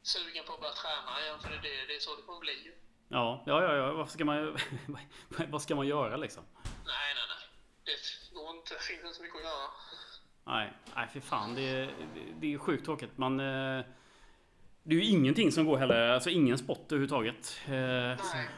sugen 0.03 0.45
på 0.47 0.53
att 0.55 0.61
börja 0.61 0.73
träna 0.73 1.21
igen. 1.23 1.39
För 1.41 1.51
det, 1.51 1.57
är 1.83 1.87
det, 1.89 1.95
är 1.97 2.01
så 2.01 2.17
det 2.17 2.23
kommer 2.23 2.41
bli. 2.41 2.73
Ja, 3.09 3.43
ja, 3.47 3.63
ja, 3.63 3.75
ja. 3.77 3.93
Vad 3.93 4.11
ska 4.11 4.25
man, 4.25 4.59
vad 5.55 5.63
ska 5.63 5.75
man 5.75 5.87
göra 5.87 6.17
liksom? 6.17 6.43
Nej, 6.87 7.11
nej, 7.19 7.25
nej. 7.33 7.43
Det 7.85 8.35
går 8.35 8.51
inte. 8.57 8.75
Det 8.75 8.81
finns 8.83 9.01
inte 9.03 9.15
så 9.15 9.23
mycket 9.23 9.37
att 9.37 9.43
göra. 9.43 9.69
Nej, 10.45 10.73
nej 10.97 11.09
för 11.09 11.21
fan. 11.21 11.55
Det, 11.55 11.63
är- 11.63 11.95
det 12.41 12.55
är 12.55 12.59
sjukt 12.59 12.85
tråkigt. 12.85 13.19
Man, 13.19 13.41
eh, 13.41 13.85
det 14.83 14.95
är 14.95 14.99
ju 15.01 15.05
ingenting 15.05 15.53
som 15.53 15.67
går 15.67 15.77
heller. 15.77 16.09
Alltså 16.11 16.31
ingen 16.31 16.59
sport 16.59 16.85
överhuvudtaget. 16.93 17.61
Eh, 17.67 17.71
Nej. 17.73 18.49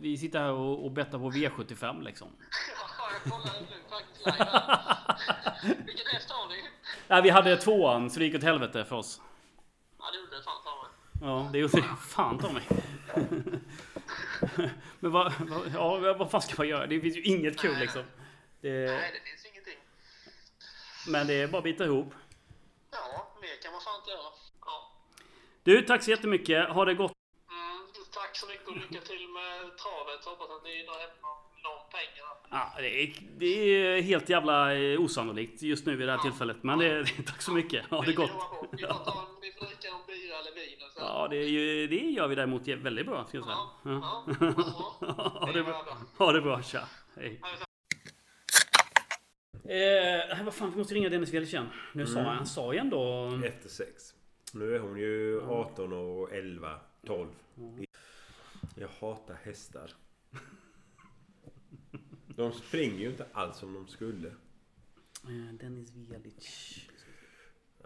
Vi- 0.00 0.18
sitter 0.18 0.38
här 0.38 0.50
och, 0.52 0.84
och 0.84 0.90
bettar 0.90 1.18
på 1.18 1.30
V75 1.30 2.02
liksom. 2.02 2.28
Ja, 2.98 3.10
jag 3.24 3.32
kollade 3.32 3.60
nu 3.60 3.76
faktiskt. 3.90 4.26
Vilken 5.86 6.06
häst 6.06 6.30
har 6.30 6.48
ni? 6.48 6.62
Nej, 7.08 7.22
vi 7.22 7.30
hade 7.30 7.56
tvåan 7.56 8.10
så 8.10 8.18
det 8.18 8.24
gick 8.24 8.34
åt 8.34 8.42
helvete 8.42 8.84
för 8.84 8.96
oss. 8.96 9.20
Ja, 9.98 10.10
det 10.12 10.18
gjorde 10.18 10.36
det 10.36 10.42
fan 10.42 10.62
ta 10.64 10.82
mig. 10.82 10.90
Ja, 11.22 11.48
det 11.52 11.58
gjorde 11.58 11.76
det. 11.76 11.96
Fan 12.08 12.38
ta 12.38 12.52
mig. 12.52 12.66
Men 15.00 15.10
vad, 15.12 15.32
vad, 15.40 15.68
ja, 15.74 16.14
vad 16.18 16.30
fan 16.30 16.42
ska 16.42 16.54
man 16.58 16.68
göra? 16.68 16.86
Det 16.86 17.00
finns 17.00 17.16
ju 17.16 17.22
inget 17.22 17.58
kul 17.58 17.78
liksom. 17.78 18.02
Det, 18.60 18.70
Nej, 18.70 19.10
det 19.14 19.30
finns 19.30 19.46
ingenting. 19.52 19.78
men 21.08 21.26
det 21.26 21.34
är 21.34 21.48
bara 21.48 21.58
att 21.58 21.64
bita 21.64 21.84
ihop. 21.84 22.14
Ja, 22.90 23.32
mer 23.40 23.62
kan 23.62 23.72
man 23.72 23.80
fan 23.80 23.94
inte 24.00 24.10
göra. 24.10 24.22
Ja. 24.66 24.92
Du, 25.62 25.82
tack 25.82 26.02
så 26.02 26.10
jättemycket. 26.10 26.68
Ha 26.68 26.84
det 26.84 26.94
gott. 26.94 27.12
Mm, 28.30 28.34
tack 28.34 28.36
så 28.36 28.46
mycket 28.46 28.68
och 28.68 28.76
lycka 28.76 29.00
till 29.06 29.28
med 29.28 29.78
travet. 29.78 30.24
Hoppas 30.24 30.50
att 30.56 30.64
ni 30.64 30.82
drar 30.84 30.98
hem 31.00 31.10
någon, 31.22 31.40
någon 31.66 31.82
pengar. 31.96 32.26
Ja, 32.50 32.74
det, 32.78 33.02
är, 33.02 33.12
det 33.38 33.46
är 33.46 34.02
helt 34.02 34.28
jävla 34.28 34.74
eh, 34.74 35.00
osannolikt 35.00 35.62
just 35.62 35.86
nu 35.86 35.96
vid 35.96 36.08
det 36.08 36.12
här 36.12 36.18
tillfället. 36.18 36.62
Men 36.62 36.78
det, 36.78 37.04
tack 37.26 37.42
så 37.42 37.52
mycket. 37.52 37.86
Ha 37.86 38.02
det 38.02 38.12
gott. 38.12 38.30
Vi 38.72 38.78
får, 38.78 38.88
ta 38.88 39.26
en, 39.26 39.40
dricka 39.40 39.88
en 39.88 40.06
bira 40.06 40.36
eller 40.38 40.54
vin 40.54 40.78
och 40.86 40.92
så. 40.92 41.00
Ja, 41.00 41.28
det, 41.30 41.36
är 41.36 41.48
ju, 41.48 41.86
det 41.86 41.96
gör 41.96 42.28
vi 42.28 42.34
däremot 42.34 42.68
väldigt 42.68 43.06
bra. 43.06 43.24
Ska 43.28 43.36
jag 43.36 43.44
säga. 43.44 43.56
Ja, 43.56 43.80
Ja. 43.84 44.24
ja. 45.00 45.40
Ha 45.40 45.52
det 45.52 45.62
bra. 45.62 45.86
Ha 46.18 46.32
det 46.32 46.40
bra. 46.40 46.62
Tja. 46.62 46.88
Hej. 47.16 47.40
Eh, 49.64 50.44
vad 50.44 50.54
fan, 50.54 50.70
vi 50.70 50.78
måste 50.78 50.94
ringa 50.94 51.08
Dennis 51.08 51.30
Fjällkänd. 51.30 51.68
Nu 51.92 52.06
sa 52.06 52.20
han, 52.20 52.36
han 52.36 52.46
sa 52.46 52.72
ju 52.72 52.78
ändå... 52.78 53.30
Efter 53.44 53.68
sex. 53.68 54.14
Nu 54.52 54.74
är 54.74 54.78
hon 54.78 54.98
ju 54.98 55.42
18 55.42 55.92
och 55.92 56.32
11, 56.32 56.80
12. 57.06 57.28
Jag 58.80 58.88
hatar 58.88 59.34
hästar. 59.34 59.92
De 62.26 62.52
springer 62.52 62.98
ju 62.98 63.10
inte 63.10 63.26
alls 63.32 63.56
som 63.58 63.74
de 63.74 63.88
skulle. 63.88 64.28
Eh, 64.28 65.54
Dennis 65.60 65.90
Velic. 65.94 66.76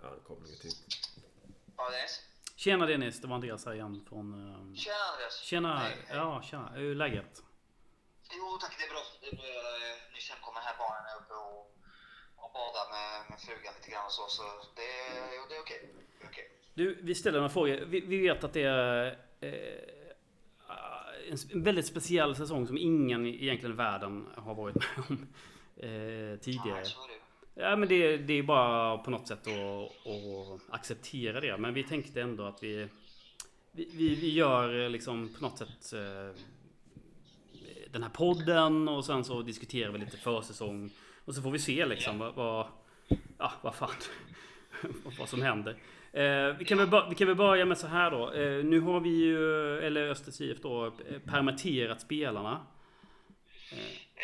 Ja, 0.03 0.11
det 0.11 0.21
kommer 0.27 0.47
ju 0.49 0.55
till. 0.55 0.71
Ja, 1.77 1.91
Dennis. 1.91 2.21
Tjena 2.57 2.87
Dennis, 2.87 3.21
det 3.21 3.27
var 3.29 3.35
Andreas 3.35 3.67
här 3.67 3.75
igen 3.75 4.05
från... 4.09 4.27
Eh, 4.35 4.75
Tjena 4.75 4.97
Andreas. 5.13 5.41
tjena, 5.43 5.79
Hej, 5.79 5.97
hej. 6.07 6.17
ja 6.17 6.43
tjena. 6.43 6.69
Hur 6.75 6.91
är 6.91 6.95
läget? 6.95 7.43
Jo 8.33 8.59
tack, 8.61 8.75
det 8.79 8.85
är 8.85 8.91
bra. 8.91 9.03
Det 9.21 9.27
är 9.27 9.37
bra. 9.37 9.47
Jag 9.47 9.91
är 9.91 10.13
nyss 10.15 10.31
hemkommen 10.31 10.63
här. 10.63 10.77
Barnen 10.79 11.05
är 11.13 11.17
uppe 11.23 11.35
och, 11.35 11.61
och 12.45 12.51
badar 12.53 12.87
med, 12.95 13.31
med 13.31 13.41
frugan 13.41 13.75
lite 13.77 13.91
grann 13.91 14.05
och 14.05 14.13
så. 14.13 14.29
Så 14.29 14.43
det, 14.77 14.91
jo, 15.37 15.43
det 15.49 15.57
är 15.57 15.61
okej. 15.61 15.81
Det 16.19 16.25
är 16.25 16.29
okej. 16.29 16.51
Du, 16.75 16.95
vi 17.03 17.15
ställer 17.15 17.39
några 17.39 17.51
frågor. 17.51 17.77
Vi, 17.85 18.01
vi 18.01 18.19
vet 18.29 18.45
att 18.45 18.53
det 18.53 18.63
är 18.63 19.07
eh, 19.41 19.94
en 21.53 21.63
väldigt 21.63 21.87
speciell 21.87 22.37
säsong 22.37 22.67
som 22.67 22.79
ingen 22.79 23.27
egentligen 23.27 23.73
i 23.75 23.77
världen 23.77 24.27
har 24.37 24.55
varit 24.55 24.75
med 24.75 25.05
om 25.09 25.27
eh, 25.77 26.39
tidigare. 26.39 26.85
Ja, 27.55 27.77
men 27.77 27.89
det, 27.89 28.17
det 28.17 28.33
är 28.33 28.43
bara 28.43 28.99
på 28.99 29.11
något 29.11 29.29
sätt 29.29 29.47
att, 29.47 30.07
att 30.07 30.75
acceptera 30.75 31.41
det. 31.41 31.59
Men 31.59 31.75
vi 31.75 31.85
tänkte 31.85 32.23
ändå 32.23 32.45
att 32.45 32.63
vi, 32.63 32.89
vi, 33.73 33.89
vi, 33.93 34.15
vi 34.15 34.33
gör 34.33 34.89
liksom 34.89 35.29
på 35.39 35.45
något 35.45 35.59
sätt 35.59 35.93
eh, 35.93 36.41
den 37.91 38.03
här 38.03 38.11
podden 38.11 38.89
och 38.89 39.05
sen 39.05 39.25
så 39.25 39.43
diskuterar 39.43 39.93
vi 39.93 39.99
lite 39.99 40.17
försäsong. 40.17 40.91
Och 41.25 41.35
så 41.35 41.43
får 41.43 41.51
vi 41.51 41.59
se 41.59 41.87
liksom 41.87 42.19
vad, 42.19 42.35
vad, 42.35 42.67
ja, 43.39 43.53
vad 43.63 43.75
fan, 43.75 43.91
vad 45.19 45.29
som 45.29 45.43
händer. 45.43 45.77
Eh, 46.23 46.49
vi, 46.59 46.65
kan 46.65 46.79
väl, 46.79 46.87
bör- 46.87 47.09
vi 47.11 47.15
kan 47.15 47.27
väl 47.27 47.37
börja 47.37 47.65
med 47.65 47.79
så 47.79 47.87
här 47.87 48.11
då. 48.11 48.33
Eh, 48.33 48.65
nu 48.73 48.81
har 48.81 49.01
vi 49.01 49.15
ju, 49.25 49.39
eller 49.87 50.03
Östers 50.15 50.41
IF 50.41 50.59
då, 50.63 50.87
eh, 50.87 51.19
permitterat 51.33 52.01
spelarna. 52.01 52.67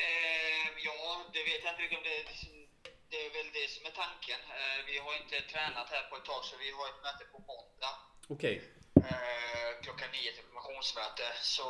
Eh, 0.02 0.66
ja, 0.86 1.00
det 1.34 1.42
vet 1.48 1.60
jag 1.64 1.72
inte 1.72 1.82
riktigt 1.82 1.98
om 1.98 2.04
det, 2.10 2.18
det 3.12 3.20
är 3.26 3.30
väl 3.38 3.48
det 3.58 3.66
som 3.74 3.82
är 3.90 3.94
tanken. 4.04 4.40
Eh, 4.60 4.78
vi 4.90 4.94
har 5.04 5.12
inte 5.22 5.36
tränat 5.52 5.88
här 5.94 6.02
på 6.10 6.14
ett 6.16 6.24
tag 6.30 6.42
så 6.48 6.54
vi 6.64 6.70
har 6.78 6.86
ett 6.92 7.02
möte 7.06 7.24
på 7.32 7.38
måndag. 7.52 7.94
Okej. 8.34 8.56
Eh, 9.10 9.70
klockan 9.84 10.08
nio 10.16 10.30
till 10.34 10.44
informationsmöte. 10.46 11.24
Så 11.54 11.64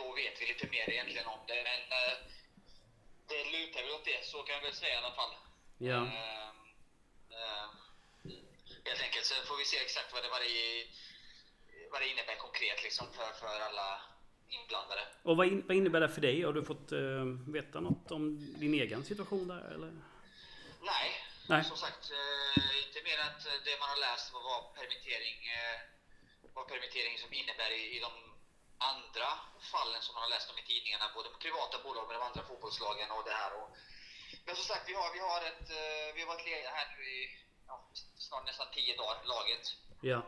då 0.00 0.06
vet 0.20 0.34
vi 0.40 0.44
lite 0.52 0.66
mer 0.74 0.86
egentligen 0.94 1.26
om 1.34 1.40
det. 1.50 1.60
Men 1.70 1.80
det 3.30 3.40
lutar 3.54 3.80
väl 3.84 3.92
åt 3.98 4.04
det, 4.12 4.20
så 4.32 4.38
kan 4.46 4.54
jag 4.58 4.62
väl 4.68 4.72
säga 4.82 4.94
i 4.94 5.00
alla 5.02 5.14
fall. 5.20 5.34
Ja. 5.90 6.00
Helt 8.88 9.02
enkelt. 9.06 9.26
Sen 9.26 9.46
får 9.48 9.56
vi 9.56 9.64
se 9.64 9.76
exakt 9.86 10.12
vad 10.12 10.22
det, 10.24 10.28
vad 10.28 10.40
det, 10.40 10.52
vad 11.92 12.00
det 12.02 12.08
innebär 12.12 12.36
konkret 12.36 12.82
liksom 12.86 13.06
för, 13.16 13.30
för 13.40 13.60
alla 13.68 13.88
inblandade. 14.48 15.04
Och 15.22 15.36
vad, 15.36 15.46
in, 15.46 15.66
vad 15.66 15.76
innebär 15.76 16.00
det 16.00 16.08
för 16.08 16.20
dig? 16.20 16.42
Har 16.42 16.52
du 16.52 16.64
fått 16.64 16.92
eh, 16.92 17.24
veta 17.56 17.80
något 17.80 18.10
om 18.16 18.22
din 18.62 18.74
egen 18.74 19.04
situation 19.04 19.48
där 19.48 19.64
eller? 19.74 19.92
Nej, 20.92 21.08
Nej. 21.52 21.64
som 21.64 21.76
sagt, 21.76 22.04
eh, 22.18 22.86
inte 22.86 22.98
mer 23.08 23.18
än 23.22 23.28
att 23.32 23.44
det 23.66 23.74
man 23.82 23.88
har 23.94 24.00
läst 24.06 24.26
vad, 24.34 24.42
vad 24.50 24.62
permittering 24.78 25.38
eh, 25.58 25.78
vad 26.56 26.68
permittering 26.72 27.18
som 27.18 27.32
innebär 27.40 27.70
i, 27.80 27.82
i 27.96 27.98
de 28.06 28.12
andra 28.92 29.28
fallen 29.72 30.00
som 30.02 30.12
man 30.14 30.22
har 30.26 30.32
läst 30.36 30.50
om 30.50 30.58
i 30.62 30.64
tidningarna, 30.72 31.14
både 31.16 31.28
på 31.28 31.38
privata 31.46 31.76
bolag 31.84 32.04
med 32.08 32.16
de 32.16 32.22
andra 32.28 32.42
fotbollslagen 32.50 33.10
och 33.16 33.24
det 33.28 33.36
här. 33.42 33.52
Och, 33.58 33.68
men 34.44 34.56
som 34.56 34.66
sagt, 34.72 34.88
vi 34.90 34.94
har, 35.00 35.08
vi 35.16 35.22
har, 35.28 35.40
ett, 35.50 35.68
vi 36.14 36.20
har 36.22 36.28
varit 36.32 36.46
lediga 36.50 36.70
här 36.78 36.86
nu 36.96 37.02
i 37.18 37.45
ja, 37.68 37.74
snart 38.26 38.46
nästan 38.46 38.66
tio 38.76 38.96
dagar, 38.96 39.18
laget. 39.34 39.64
Ja. 40.12 40.20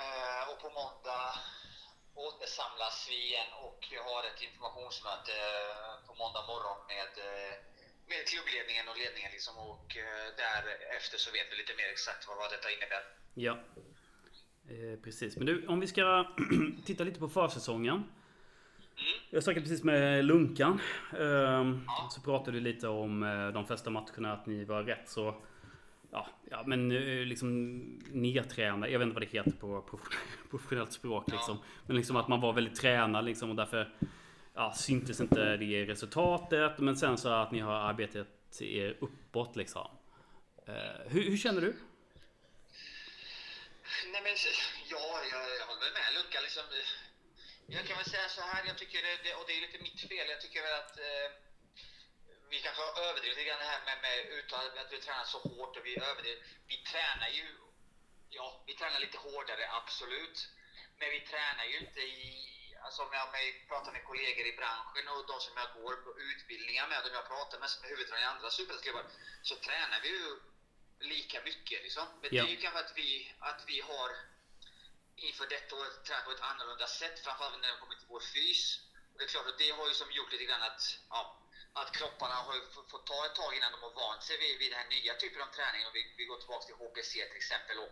Eh, 0.00 0.42
och 0.50 0.58
på 0.64 0.68
måndag 0.80 1.24
återsamlas 2.14 2.96
vi 3.10 3.18
igen 3.28 3.50
och 3.66 3.78
vi 3.90 3.96
har 4.08 4.20
ett 4.30 4.40
informationsmöte 4.48 5.32
eh, 5.32 5.94
på 6.06 6.12
måndag 6.22 6.42
morgon 6.52 6.78
med, 6.92 7.12
eh, 7.28 7.54
med 8.10 8.20
klubbledningen 8.30 8.84
och 8.90 8.96
ledningen. 9.02 9.30
Liksom, 9.36 9.54
och 9.70 9.88
eh, 10.04 10.26
därefter 10.42 11.18
så 11.24 11.28
vet 11.36 11.46
vi 11.50 11.54
lite 11.62 11.74
mer 11.80 11.88
exakt 11.96 12.28
vad, 12.28 12.36
vad 12.36 12.50
detta 12.54 12.68
innebär. 12.76 13.02
Ja. 13.46 13.54
Eh, 14.72 14.94
precis. 15.04 15.36
Men 15.36 15.46
du, 15.46 15.66
om 15.66 15.80
vi 15.80 15.86
ska 15.86 16.04
titta 16.88 17.04
lite 17.04 17.20
på 17.20 17.28
försäsongen. 17.28 17.98
Jag 19.30 19.42
snackade 19.44 19.66
precis 19.66 19.84
med 19.84 20.24
Lunkan. 20.24 20.80
Ehm, 21.18 21.88
Så 22.10 22.20
pratade 22.20 22.50
vi 22.52 22.60
lite 22.60 22.88
om 22.88 23.20
de 23.54 23.66
flesta 23.66 23.90
matcherna, 23.90 24.32
att 24.32 24.46
ni 24.46 24.64
var 24.64 24.82
rätt 24.82 25.08
så... 25.10 25.42
Ja, 26.14 26.26
ja 26.50 26.62
men 26.66 26.92
eh, 26.92 27.26
liksom 27.26 27.72
nedtränade. 28.12 28.92
Jag 28.92 28.98
vet 28.98 29.06
inte 29.06 29.14
vad 29.14 29.22
det 29.22 29.38
heter 29.38 29.50
på 29.50 29.82
profession- 29.82 30.18
professionellt 30.50 30.92
språk 30.92 31.30
liksom. 31.30 31.58
Men 31.86 31.96
liksom 31.96 32.16
att 32.16 32.28
man 32.28 32.40
var 32.40 32.52
väldigt 32.52 32.80
tränad 32.80 33.24
liksom 33.24 33.50
och 33.50 33.56
därför 33.56 33.94
ja, 34.54 34.72
syntes 34.72 35.20
inte 35.20 35.56
det 35.56 35.64
i 35.64 35.86
resultatet. 35.86 36.78
Men 36.78 36.96
sen 36.96 37.18
så 37.18 37.28
att 37.28 37.52
ni 37.52 37.60
har 37.60 37.74
arbetat 37.74 38.60
er 38.60 38.96
uppåt 39.00 39.56
liksom. 39.56 39.90
Eh, 40.66 40.74
hur, 41.08 41.22
hur 41.30 41.36
känner 41.36 41.60
du? 41.60 41.74
Nej 44.12 44.22
men 44.22 44.32
ja, 44.90 45.20
jag, 45.32 45.42
jag 45.60 45.66
håller 45.66 45.92
med 45.98 46.14
Lunka. 46.16 46.38
Liksom, 46.42 46.62
jag 47.66 47.84
kan 47.86 47.96
väl 47.96 48.06
säga 48.06 48.28
så 48.28 48.40
här, 48.40 48.64
jag 48.66 48.78
tycker 48.78 48.98
det, 49.24 49.34
och 49.34 49.44
det 49.46 49.52
är 49.56 49.60
lite 49.60 49.78
mitt 49.82 50.00
fel, 50.00 50.26
jag 50.34 50.40
tycker 50.40 50.60
väl 50.62 50.76
att 50.82 50.98
eh, 50.98 51.28
vi 52.52 52.60
kanske 52.60 52.82
har 52.82 52.94
överdrivit 53.08 53.36
lite 53.36 53.48
grann 53.48 53.58
det 53.64 53.70
här 53.74 53.82
med, 53.88 53.98
med 54.06 54.16
uttalet, 54.36 54.76
att 54.76 54.92
vi 54.92 55.00
tränar 55.06 55.24
så 55.24 55.38
hårt 55.38 55.76
och 55.76 55.86
vi 55.86 55.92
överdriver. 56.08 56.40
Vi 56.72 56.76
tränar 56.76 57.28
ju, 57.38 57.46
ja, 58.38 58.46
vi 58.66 58.74
tränar 58.74 59.00
lite 59.00 59.18
hårdare, 59.18 59.64
absolut. 59.80 60.38
Men 60.98 61.10
vi 61.10 61.20
tränar 61.20 61.64
ju 61.64 61.76
inte 61.84 62.00
i, 62.00 62.24
alltså 62.84 63.02
om 63.02 63.12
jag, 63.12 63.26
jag 63.32 63.68
pratar 63.68 63.92
med 63.92 64.04
kollegor 64.04 64.46
i 64.46 64.52
branschen 64.60 65.08
och 65.08 65.26
de 65.26 65.40
som 65.40 65.54
jag 65.56 65.68
går 65.82 65.94
på 66.04 66.10
utbildningar 66.30 66.86
med, 66.88 67.04
de 67.04 67.10
jag 67.20 67.28
pratar 67.34 67.58
med 67.58 67.70
som 67.70 67.84
är 67.84 67.88
huvudtränare 67.88 68.24
i 68.24 68.32
andra 68.34 68.50
superettan 68.50 69.10
så 69.42 69.54
tränar 69.56 70.00
vi 70.04 70.08
ju 70.08 70.26
lika 71.00 71.40
mycket 71.40 71.82
liksom. 71.82 72.06
Men 72.20 72.28
Ja. 72.32 72.42
det 72.42 72.48
är 72.48 72.54
ju 72.56 72.60
kanske 72.64 72.80
att 72.80 72.92
vi, 72.96 73.34
att 73.38 73.64
vi 73.66 73.80
har 73.80 74.10
inför 75.16 75.46
detta 75.46 75.76
året 75.76 76.04
tränat 76.04 76.24
på 76.24 76.30
ett 76.30 76.40
annorlunda 76.40 76.86
sätt, 76.86 77.18
framförallt 77.24 77.60
när 77.60 77.68
det 77.68 77.80
kommer 77.82 77.94
till 77.94 78.08
vår 78.08 78.20
fys. 78.34 78.80
det 79.16 79.22
är 79.22 79.26
klart 79.26 79.46
att 79.46 79.58
det 79.58 79.70
har 79.70 79.88
ju 79.88 79.94
som 79.94 80.10
gjort 80.12 80.32
lite 80.32 80.44
grann 80.44 80.62
att, 80.62 80.98
ja, 81.08 81.41
att 81.72 81.92
kropparna 81.96 82.34
har 82.34 82.60
fått- 82.90 83.06
ta 83.06 83.24
ett 83.26 83.34
tag 83.34 83.54
innan 83.56 83.72
de 83.72 83.82
har 83.82 83.90
vant 83.90 84.22
sig 84.22 84.36
vid, 84.36 84.58
vid 84.58 84.70
den 84.70 84.78
här 84.78 84.86
nya 84.96 85.14
typen 85.14 85.42
av 85.42 85.46
träning. 85.46 85.86
Och 85.86 85.94
vi, 85.94 86.14
vi 86.16 86.24
går 86.24 86.36
tillbaka 86.36 86.64
till 86.66 86.74
HPC 86.74 87.26
till 87.26 87.36
exempel. 87.36 87.78
Och, 87.78 87.90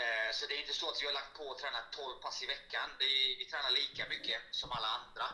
eh, 0.00 0.30
så 0.32 0.46
det 0.46 0.54
är 0.54 0.58
inte 0.58 0.72
så 0.72 0.88
att 0.90 1.02
vi 1.02 1.06
har 1.06 1.12
lagt 1.12 1.32
på 1.36 1.44
och 1.48 1.58
tränat 1.58 1.92
12 1.92 2.14
pass 2.20 2.42
i 2.42 2.46
veckan. 2.46 2.90
Är, 2.98 3.38
vi 3.38 3.44
tränar 3.50 3.70
lika 3.70 4.06
mycket 4.06 4.40
som 4.50 4.72
alla 4.72 4.88
andra. 4.88 5.26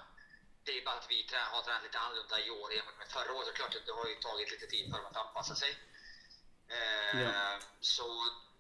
Det 0.64 0.72
är 0.78 0.84
bara 0.84 0.94
att 0.96 1.10
vi 1.10 1.22
tränar, 1.22 1.46
har 1.46 1.62
tränat 1.62 1.82
lite 1.82 1.98
annorlunda 1.98 2.40
i 2.40 2.50
år 2.50 2.72
jämfört 2.72 2.98
med 2.98 3.08
förra 3.08 3.32
året. 3.32 3.54
Klart 3.54 3.74
att 3.74 3.86
det 3.86 3.92
har 3.92 4.06
ju 4.08 4.14
tagit 4.14 4.50
lite 4.50 4.66
tid 4.66 4.84
för 4.90 4.96
dem 4.98 5.06
att 5.06 5.16
anpassa 5.16 5.54
sig. 5.54 5.72
Eh, 6.68 7.20
Ja. 7.22 7.58
Så 7.80 8.06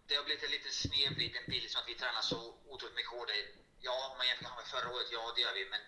det 0.06 0.14
har 0.14 0.22
blivit 0.22 0.42
en 0.44 0.50
lite 0.50 0.70
snedvriden 0.70 1.44
bild 1.46 1.70
som 1.70 1.80
att 1.80 1.88
vi 1.88 1.94
tränar 1.94 2.22
så 2.22 2.54
otroligt 2.64 2.94
mycket 2.96 3.10
hårdare. 3.10 3.36
Ja, 3.80 4.08
om 4.10 4.18
man 4.18 4.26
jämför 4.28 4.54
med 4.56 4.66
förra 4.66 4.90
året, 4.90 5.06
ja 5.10 5.32
det 5.34 5.40
gör 5.40 5.52
vi. 5.52 5.64
Men 5.64 5.80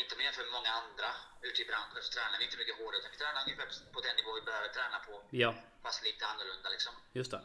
inte 0.00 0.12
jämför 0.26 0.42
med 0.48 0.52
många 0.58 0.72
andra 0.82 1.08
ute 1.48 1.58
i 1.62 1.64
branschen 1.70 2.02
så 2.06 2.10
tränar 2.16 2.36
vi 2.38 2.44
inte 2.48 2.56
mycket 2.62 2.76
hårdare. 2.78 2.98
Utan 3.00 3.10
vi 3.14 3.18
tränar 3.22 3.40
ungefär 3.46 3.66
på 3.94 4.00
den 4.06 4.14
nivå 4.20 4.30
vi 4.38 4.42
behöver 4.50 4.68
träna 4.78 4.98
på. 5.08 5.14
Ja, 5.42 5.50
Fast 5.84 6.04
lite 6.08 6.26
annorlunda 6.32 6.68
liksom. 6.74 6.92
just 7.12 7.30
det. 7.30 7.42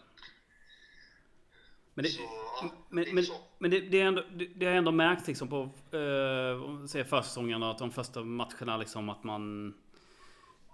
Men 1.93 2.03
det, 2.03 2.09
Så, 2.09 2.21
ja, 2.21 2.71
men, 2.89 3.03
det 3.03 3.09
är 3.09 3.13
men, 3.13 3.23
så. 3.25 3.43
men 3.57 3.71
det, 3.71 3.79
det, 3.79 4.01
är 4.01 4.05
ändå, 4.05 4.21
det, 4.21 4.45
det 4.45 4.65
har 4.65 4.73
ändå 4.73 4.91
märkts 4.91 5.27
liksom 5.27 5.47
på 5.49 5.59
eh, 5.97 7.63
och 7.63 7.71
att 7.71 7.77
de 7.77 7.91
första 7.91 8.23
matcherna 8.23 8.77
liksom 8.77 9.09
att 9.09 9.23
man... 9.23 9.73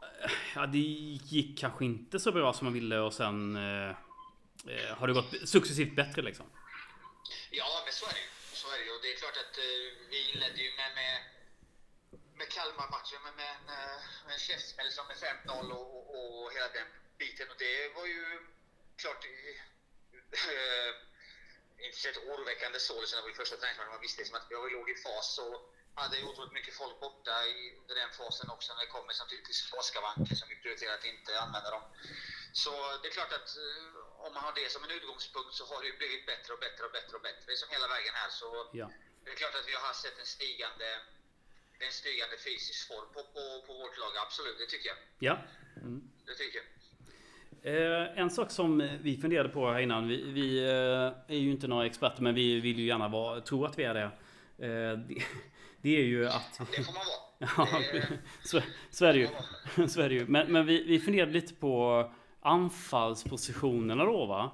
eh, 0.02 0.32
Ja, 0.56 0.66
det 0.66 0.78
gick 0.78 1.60
kanske 1.60 1.86
inte 1.86 2.20
så 2.20 2.32
bra 2.32 2.54
som 2.54 2.66
man 2.66 2.74
ville 2.74 2.98
och 2.98 3.14
sen 3.14 3.56
eh, 3.56 3.90
eh, 4.68 4.98
har 4.98 5.08
det 5.08 5.14
gått 5.14 5.50
successivt 5.50 5.96
bättre 5.96 6.22
liksom. 6.22 6.46
Ja, 7.52 7.82
men 7.86 7.94
så 7.94 8.06
är 8.06 8.14
det 8.14 8.20
ju. 8.20 8.30
Så 8.54 8.68
är 8.74 8.78
det 8.78 8.86
ju. 8.86 8.92
Och 8.96 9.02
det 9.04 9.14
är 9.14 9.18
klart 9.18 9.38
att 9.44 9.58
eh, 9.58 9.64
vi 10.10 10.32
inledde 10.32 10.60
ju 10.64 10.70
med, 10.80 10.92
med, 10.96 11.14
med 12.44 12.52
Kalmar-matchen 12.52 13.22
med, 13.24 13.34
med, 13.40 13.50
en, 13.58 13.70
eh, 13.78 14.00
med 14.26 14.34
en 14.34 14.40
käftsmäll 14.40 14.92
som 14.92 15.08
med 15.08 15.18
5-0 15.18 15.72
och, 15.72 15.88
och, 15.98 16.06
och 16.44 16.52
hela 16.56 16.68
den 16.68 16.88
biten. 17.18 17.50
Och 17.52 17.58
det 17.58 17.90
var 17.98 18.06
ju 18.06 18.24
klart 19.02 19.26
eh, 19.26 20.92
inte 21.86 21.98
så 21.98 22.08
ett 22.10 22.18
oroväckande 22.18 22.80
så 22.80 23.00
liksom, 23.02 23.18
det 23.18 23.22
var 23.22 23.30
ju 23.30 23.36
första 23.36 23.56
träningsmatchen. 23.58 23.92
Man 23.92 24.02
visste 24.08 24.22
liksom 24.22 24.38
att 24.38 24.48
vi 24.50 24.56
låg 24.56 24.90
i 24.90 24.96
fas 24.96 25.38
och 25.46 25.58
hade 25.96 26.24
otroligt 26.24 26.52
mycket 26.58 26.74
folk 26.82 27.00
borta 27.00 27.36
i, 27.46 27.76
under 27.82 27.96
den 27.96 28.10
fasen 28.20 28.50
också 28.50 28.74
när 28.74 28.82
det 28.86 28.92
kommer 28.96 29.14
samtidigt 29.14 29.46
till 29.46 29.56
skavanker 29.90 30.36
som 30.36 30.48
vi 30.50 30.56
prioriterar 30.56 30.94
att 30.94 31.06
inte 31.14 31.40
använda 31.40 31.70
dem. 31.76 31.84
Så 32.54 32.72
det 33.02 33.08
är 33.08 33.12
klart 33.20 33.34
att 33.40 33.50
eh, 33.64 34.26
om 34.26 34.34
man 34.34 34.44
har 34.44 34.54
det 34.62 34.72
som 34.72 34.84
en 34.84 34.92
utgångspunkt 34.92 35.54
så 35.54 35.64
har 35.66 35.82
det 35.82 35.88
ju 35.88 35.98
blivit 35.98 36.26
bättre 36.26 36.54
och 36.54 36.60
bättre 36.60 36.84
och 36.86 36.92
bättre 36.92 37.16
och 37.18 37.22
bättre 37.30 37.56
som 37.56 37.70
hela 37.70 37.88
vägen 37.88 38.14
här. 38.14 38.30
Så 38.30 38.70
Ja. 38.74 38.92
det 39.24 39.32
är 39.32 39.36
klart 39.36 39.56
att 39.56 39.68
vi 39.68 39.74
har 39.74 39.94
sett 39.94 40.20
en 40.20 40.26
stigande, 40.26 40.90
en 41.80 41.92
stigande 41.92 42.38
fysisk 42.48 42.88
form 42.88 43.08
på, 43.14 43.20
på, 43.34 43.44
på 43.68 43.74
vårt 43.74 43.98
lag. 44.02 44.12
Absolut, 44.26 44.58
det 44.60 44.66
tycker 44.74 44.88
jag. 44.90 45.00
Ja. 45.20 45.36
Det 46.26 46.36
tycker 46.42 46.58
jag. 46.60 46.68
Eh, 47.66 48.20
en 48.20 48.30
sak 48.30 48.52
som 48.52 48.90
vi 49.02 49.18
funderade 49.18 49.50
på 49.50 49.72
här 49.72 49.80
innan. 49.80 50.08
Vi, 50.08 50.32
vi 50.32 50.64
eh, 50.64 51.36
är 51.36 51.40
ju 51.46 51.52
inte 51.52 51.68
några 51.68 51.86
experter 51.86 52.22
men 52.22 52.36
vi 52.36 52.60
vill 52.60 52.80
ju 52.80 52.86
gärna 52.86 53.08
vara, 53.08 53.42
tro 53.42 53.66
att 53.66 53.80
vi 53.80 53.84
är 53.84 53.94
det. 53.94 54.04
Eh, 54.04 54.98
det, 54.98 55.24
det 55.82 55.98
är 55.98 56.04
ju 56.04 56.28
att... 56.28 56.62
Det 56.72 56.84
får 56.84 56.94
man 56.94 57.04
vara. 57.06 57.24
Ja, 58.54 58.62
så 58.90 59.06
är 59.06 59.14
det 59.14 59.20
ju. 59.20 59.28
Så 59.88 60.02
är 60.02 60.10
det 60.10 60.16
ju. 60.16 60.26
Men, 60.28 60.52
men 60.52 60.66
vi, 60.66 60.84
vi 60.84 61.00
funderade 61.00 61.32
lite 61.32 61.54
på 61.54 62.12
anfallspositionerna 62.42 64.06
då 64.06 64.26
va? 64.26 64.52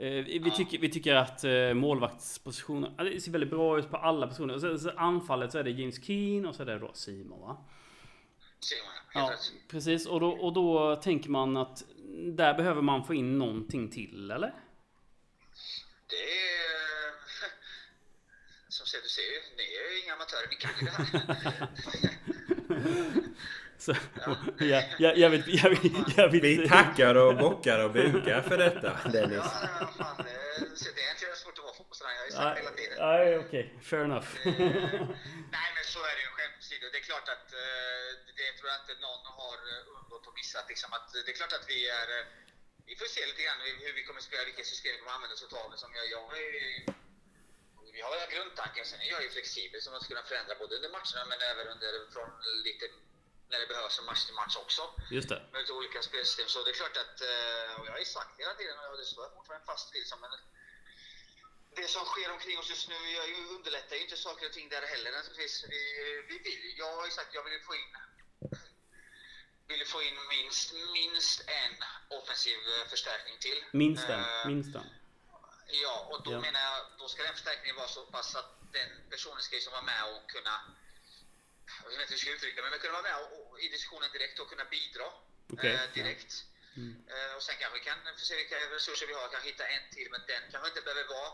Eh, 0.00 0.24
Vi, 0.24 0.38
vi, 0.38 0.50
tycker, 0.50 0.78
vi 0.78 0.88
tycker 0.90 1.14
att 1.14 1.44
eh, 1.44 1.74
målvaktspositionen, 1.74 2.94
ja, 2.98 3.04
det 3.04 3.20
ser 3.20 3.30
väldigt 3.32 3.50
bra 3.50 3.78
ut 3.78 3.90
på 3.90 3.96
alla 3.96 4.26
positioner. 4.26 4.54
Och 4.54 4.60
så, 4.60 4.78
så 4.78 4.90
anfallet 4.90 5.52
så 5.52 5.58
är 5.58 5.64
det 5.64 5.70
James 5.70 6.04
Keane 6.04 6.48
och 6.48 6.54
så 6.54 6.62
är 6.62 6.66
det 6.66 6.78
då 6.78 6.90
Simon 6.94 7.40
va? 7.40 7.64
Ser. 8.60 8.76
Helt 9.20 9.30
Ja, 9.30 9.60
precis. 9.70 10.06
Och 10.06 10.20
då, 10.20 10.30
och 10.30 10.52
då 10.52 10.96
tänker 10.96 11.30
man 11.30 11.56
att 11.56 11.84
där 12.26 12.54
behöver 12.54 12.82
man 12.82 13.04
få 13.04 13.14
in 13.14 13.38
någonting 13.38 13.90
till 13.90 14.30
eller? 14.30 14.54
Det 16.06 16.16
är... 16.16 17.10
Som 18.68 18.86
sagt, 18.86 19.02
du 19.02 19.08
ser 19.08 19.22
ju, 19.22 19.40
ni 19.56 19.62
är 19.62 19.92
ju 19.92 20.04
inga 20.04 20.14
amatörer, 20.14 20.48
ni 20.50 20.56
kan 20.56 20.70
ju 20.80 20.86
det 20.86 20.92
här. 21.32 21.68
Så, 23.84 23.92
ja, 24.72 24.82
ja, 25.04 25.10
jag 25.22 25.30
vet, 25.30 25.46
jag 25.60 25.70
vet, 25.70 25.82
jag 26.16 26.28
vet, 26.32 26.42
Vi 26.48 26.68
tackar 26.68 27.14
och 27.14 27.32
bockar 27.44 27.78
och 27.84 27.90
bukar 27.98 28.40
för 28.48 28.56
detta 28.64 28.90
Dennis. 29.14 29.46
Ja, 29.54 29.68
ja, 29.80 29.86
fan, 29.98 30.16
det, 30.26 30.78
så 30.80 30.88
det 30.96 31.02
är 31.06 31.10
inte 31.14 31.26
svårt 31.42 31.58
att 31.58 31.64
vara 31.68 31.76
fotbollstränare, 31.80 32.14
jag 32.16 32.22
har 32.22 32.30
ju 32.30 32.36
sagt 32.38 32.58
hela 32.62 32.72
tiden. 32.80 32.96
Nej, 33.10 33.38
okej. 33.44 33.64
Fair 33.90 34.02
enough. 34.08 34.28
Nej, 35.56 35.68
men 35.76 35.84
så 35.94 36.00
är 36.10 36.14
det 36.18 36.22
ju 36.26 36.30
skämt 36.36 36.56
åsido. 36.62 36.84
Det 36.92 36.98
är 37.02 37.06
klart 37.10 37.28
att 37.36 37.48
eh, 37.64 38.06
det 38.40 38.48
tror 38.58 38.66
jag 38.72 38.78
inte 38.82 38.94
någon 39.06 39.24
har 39.40 39.58
eh, 39.72 39.94
undgått 39.96 40.24
och 40.30 40.34
missat. 40.40 40.64
Liksom, 40.72 40.88
att 40.96 41.06
det 41.26 41.30
är 41.32 41.36
klart 41.40 41.54
att 41.58 41.66
vi 41.74 41.78
är... 42.00 42.08
eh, 42.18 42.24
Vi 42.90 42.94
får 43.00 43.08
se 43.16 43.22
lite 43.30 43.42
grann 43.46 43.60
hur 43.86 43.92
vi 43.98 44.02
kommer 44.08 44.22
spela, 44.28 44.42
vilka 44.50 44.64
system 44.72 44.90
vi 44.94 44.98
kommer 45.00 45.14
använda 45.18 45.34
oss 45.36 45.44
av. 45.64 45.68
Som 45.82 45.90
jag, 45.98 46.06
jag 46.16 46.26
är, 46.44 46.52
vi 47.96 48.00
har 48.06 48.12
ju 48.20 48.24
grundtanken, 48.34 48.84
sen 48.90 49.00
är 49.06 49.10
jag 49.16 49.22
ju 49.26 49.30
flexibel 49.36 49.78
som 49.84 49.92
att 49.96 50.06
kunna 50.10 50.22
förändra 50.30 50.52
både 50.62 50.72
under 50.78 50.90
matcherna 50.96 51.22
men 51.32 51.38
även 51.50 51.66
under 51.74 51.90
från 52.14 52.28
lite 52.68 52.86
när 53.50 53.58
det 53.60 53.66
behövs 53.66 53.96
från 53.96 54.06
match 54.06 54.24
till 54.24 54.34
match 54.42 54.56
också. 54.64 54.82
Just 55.10 55.28
det. 55.28 55.40
Med 55.52 55.60
lite 55.60 55.72
olika 55.72 56.02
spelsystem. 56.02 56.48
Så 56.48 56.64
det 56.64 56.70
är 56.70 56.74
klart 56.82 56.96
att, 57.04 57.16
eh, 57.20 57.70
och 57.80 57.86
jag 57.86 57.92
har 57.92 57.98
ju 57.98 58.04
sagt 58.18 58.40
hela 58.40 58.54
tiden 58.54 58.76
och 58.90 58.96
det 59.00 59.04
står 59.12 59.24
jag 59.24 59.32
fortfarande 59.34 59.66
fast 59.66 59.94
vid. 59.94 60.06
Som 60.12 60.24
en, 60.24 60.30
det 61.76 61.88
som 61.88 62.04
sker 62.04 62.30
omkring 62.32 62.58
oss 62.58 62.68
just 62.74 62.88
nu 62.88 62.94
jag 63.20 63.28
ju 63.28 63.46
underlättar 63.56 63.96
ju 63.96 64.02
inte 64.02 64.16
saker 64.16 64.46
och 64.46 64.52
ting 64.52 64.68
där 64.68 64.82
heller 64.82 65.10
naturligtvis. 65.12 65.64
Vi, 65.68 65.82
vi 66.28 66.36
vill, 66.46 66.78
jag 66.78 66.96
har 66.96 67.04
ju 67.04 67.10
sagt 67.10 67.28
att 67.28 67.34
jag 67.34 67.44
vill 67.44 67.60
få 67.68 67.74
in 67.74 67.90
vill 69.68 69.86
få 69.86 70.02
in 70.02 70.16
minst, 70.28 70.72
minst 70.72 71.40
en 71.48 71.74
offensiv 72.18 72.58
eh, 72.74 72.88
förstärkning 72.88 73.38
till. 73.38 73.64
Minst 73.72 74.08
en. 74.08 74.20
Eh, 74.20 74.46
Minst 74.46 74.76
en. 74.76 74.86
Ja, 75.82 76.08
och 76.10 76.22
då 76.24 76.32
Ja. 76.32 76.40
menar 76.40 76.60
jag, 76.60 76.86
då 76.98 77.08
ska 77.08 77.22
den 77.22 77.32
förstärkningen 77.32 77.76
vara 77.76 77.88
så 77.88 78.06
pass 78.06 78.34
att 78.36 78.50
den 78.72 78.88
personen 79.10 79.40
ska 79.42 79.54
ju 79.56 79.60
som 79.62 79.72
vara 79.72 79.82
med 79.82 80.02
och 80.14 80.30
kunna, 80.30 80.60
jag 81.82 81.90
vet 81.90 82.00
inte 82.00 82.12
hur 82.12 82.16
jag 82.16 82.20
ska 82.20 82.30
uttrycka 82.30 82.62
mig, 82.62 82.70
men 82.70 82.80
kunna 82.80 82.92
vara 82.92 83.02
med 83.02 83.16
och, 83.22 83.50
och, 83.50 83.60
i 83.60 83.68
diskussionen 83.68 84.10
direkt 84.12 84.38
och 84.38 84.48
kunna 84.48 84.64
bidra 84.64 85.06
Okej, 85.52 85.74
eh, 85.74 85.92
direkt. 85.94 86.32
Eh, 87.12 87.32
och 87.36 87.42
sen 87.42 87.56
kanske 87.60 87.78
vi 87.78 87.84
kan 87.84 87.98
se 88.16 88.36
vilka 88.36 88.56
resurser 88.76 89.06
vi 89.06 89.12
har, 89.12 89.28
kanske 89.28 89.48
hitta 89.48 89.66
en 89.66 89.84
till, 89.94 90.08
men 90.10 90.20
den 90.26 90.42
kanske 90.50 90.68
inte 90.68 90.80
behöver 90.80 91.04
vara 91.04 91.30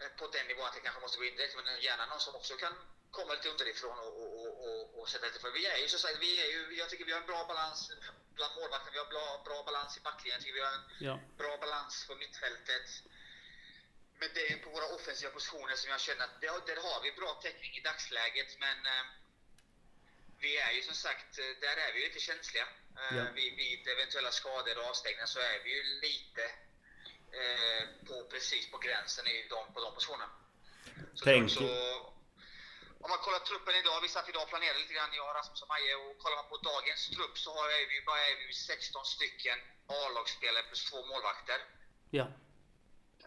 eh, 0.00 0.10
på 0.18 0.26
den 0.26 0.46
nivån 0.46 0.66
att 0.66 0.74
det 0.74 0.80
kanske 0.80 1.00
måste 1.00 1.18
gå 1.18 1.24
in 1.24 1.36
direkt, 1.36 1.54
men 1.56 1.80
gärna 1.80 2.06
någon 2.06 2.20
som 2.20 2.34
också 2.34 2.54
kan 2.56 2.74
komma 3.10 3.34
lite 3.34 3.48
underifrån 3.48 3.98
och, 3.98 4.14
och, 4.22 4.52
och, 4.66 5.00
och, 5.00 5.08
sätta 5.08 5.26
lite 5.26 5.38
för. 5.38 5.50
Vi 5.50 5.66
är 5.66 5.78
ju 5.78 5.88
så 5.88 5.98
sagt, 5.98 6.18
vi 6.20 6.40
är 6.44 6.48
ju, 6.54 6.76
jag 6.78 6.88
tycker 6.90 7.04
vi 7.04 7.12
har 7.12 7.20
en 7.20 7.26
bra 7.26 7.44
balans 7.44 7.90
bland 8.34 8.54
målvakterna, 8.54 8.92
vi 8.92 8.98
har 8.98 9.10
bra, 9.16 9.42
bra 9.44 9.62
balans 9.62 9.96
i 9.96 10.00
backlinjen, 10.00 10.34
jag 10.36 10.42
tycker 10.42 10.54
vi 10.54 10.60
har 10.60 10.74
en 10.74 10.86
Ja. 10.98 11.20
bra 11.36 11.56
balans 11.56 12.06
på 12.08 12.14
mittfältet. 12.14 12.86
Men 14.24 14.34
det 14.34 14.46
är 14.46 14.50
ju 14.50 14.58
på 14.66 14.70
våra 14.70 14.86
offensiva 14.96 15.30
positioner 15.30 15.76
som 15.76 15.90
jag 15.90 16.00
känner 16.00 16.24
att 16.24 16.40
där, 16.40 16.52
där 16.66 16.76
har 16.88 17.02
vi 17.02 17.12
bra 17.12 17.30
täckning 17.42 17.72
i 17.76 17.80
dagsläget. 17.80 18.50
Men 18.64 18.78
eh, 18.86 19.04
vi 20.38 20.56
är 20.66 20.72
ju 20.72 20.82
som 20.82 20.94
sagt, 20.94 21.38
eh, 21.38 21.44
där 21.60 21.76
är 21.84 21.92
vi 21.92 21.98
ju 22.00 22.04
lite 22.08 22.20
känsliga. 22.20 22.66
Eh, 23.00 23.16
Ja. 23.18 23.24
vid, 23.34 23.56
vid 23.56 23.88
eventuella 23.88 24.30
skador 24.30 24.78
och 24.78 24.84
avstängningar 24.90 25.26
så 25.26 25.40
är 25.40 25.58
vi 25.64 25.70
ju 25.76 25.82
lite 26.06 26.42
eh, 27.40 27.82
på, 28.08 28.14
precis 28.32 28.70
på 28.70 28.78
gränsen 28.78 29.26
i 29.26 29.46
de, 29.50 29.72
på 29.74 29.80
de 29.84 29.94
positionerna. 29.94 30.30
Så 31.14 31.24
Tänk- 31.24 31.50
Så, 31.50 31.64
om 33.04 33.08
man 33.10 33.18
kollar 33.18 33.38
truppen 33.38 33.74
idag, 33.76 34.00
vi 34.00 34.08
satt 34.08 34.28
idag 34.28 34.42
och 34.42 34.48
planerade 34.48 34.78
lite 34.78 34.94
grann, 34.94 35.10
jag, 35.14 35.34
Rasmus 35.36 35.62
och 35.62 35.68
Maje, 35.68 35.94
och 35.96 36.18
kollar 36.18 36.36
man 36.36 36.48
på 36.48 36.56
dagens 36.56 37.10
trupp 37.16 37.38
så 37.38 37.50
har 37.56 37.66
vi, 37.92 38.02
bara 38.06 38.20
är 38.28 38.46
vi 38.46 38.52
16 38.54 39.04
stycken 39.04 39.58
A-lagsspelare 39.86 40.62
plus 40.62 40.90
två 40.90 41.06
målvakter. 41.06 41.58
Ja. 42.10 42.26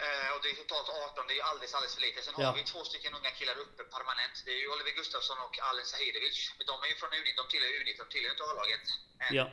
Eh, 0.05 0.29
och 0.33 0.41
det 0.41 0.49
är 0.49 0.55
totalt 0.55 0.89
18, 0.89 1.27
det 1.27 1.39
är 1.39 1.43
alldeles, 1.43 1.73
alldeles 1.73 1.95
för 1.95 2.01
lite. 2.01 2.21
Sen 2.21 2.33
Ja. 2.37 2.45
har 2.45 2.53
vi 2.53 2.63
två 2.63 2.83
stycken 2.83 3.13
unga 3.13 3.31
killar 3.31 3.57
uppe 3.57 3.83
permanent. 3.83 4.35
Det 4.45 4.51
är 4.51 4.59
ju 4.63 4.67
Oliver 4.73 4.91
Gustafsson 4.91 5.39
och 5.39 5.59
Alen 5.59 5.85
Sahidovic. 5.85 6.37
Men 6.57 6.65
de 6.65 6.83
är 6.83 6.87
ju 6.87 6.95
från 6.95 7.09
U19, 7.09 7.35
de 7.35 7.47
tillhör 7.47 7.69
U19, 7.69 7.97
de 7.97 8.09
tillhör 8.09 8.31
inte 8.31 8.43
A-laget 8.43 8.85
än. 9.19 9.35
Ja. 9.35 9.45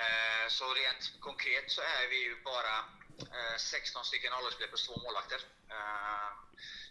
Eh, 0.00 0.48
så 0.48 0.74
rent 0.74 1.04
konkret 1.20 1.70
så 1.70 1.80
är 1.82 2.06
vi 2.08 2.16
ju 2.16 2.42
bara 2.42 2.78
eh, 3.36 3.56
16 3.58 4.04
stycken 4.04 4.32
A-lagsspelare 4.32 4.68
plus 4.70 4.86
två 4.86 4.96
målvakter. 5.04 5.40
Eh, 5.70 6.30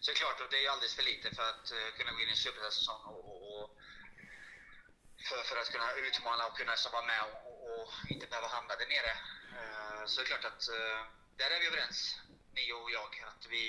så 0.02 0.12
det 0.12 0.16
är 0.18 0.22
klart 0.24 0.42
att 0.42 0.52
det 0.52 0.66
är 0.66 0.70
alldeles 0.70 0.96
för 0.96 1.04
lite 1.04 1.36
för 1.36 1.50
att 1.50 1.72
eh, 1.72 1.90
kunna 1.98 2.12
gå 2.12 2.20
in 2.22 2.28
i 2.28 2.32
en 2.32 2.38
superettan-säsong 2.38 3.02
och, 3.06 3.24
och, 3.32 3.64
och 3.64 3.70
för, 5.30 5.44
för 5.44 5.58
att 5.58 5.72
kunna 5.72 5.94
utmana 5.94 6.46
och 6.48 6.58
kunna 6.58 6.76
så 6.76 6.90
vara 6.90 7.06
med 7.06 7.22
och, 7.24 7.82
och, 7.82 7.90
inte 8.10 8.28
behöva 8.28 8.48
hamna 8.48 8.76
där 8.76 8.88
nere. 8.96 9.14
Eh, 9.58 10.06
så 10.06 10.22
det 10.22 10.26
är 10.26 10.28
klart 10.28 10.46
att 10.46 10.64
där 11.38 11.52
är 11.52 11.60
vi 11.60 11.68
överens, 11.68 12.16
ni 12.56 12.66
och 12.80 12.90
jag, 12.98 13.12
att 13.28 13.48
vi 13.52 13.64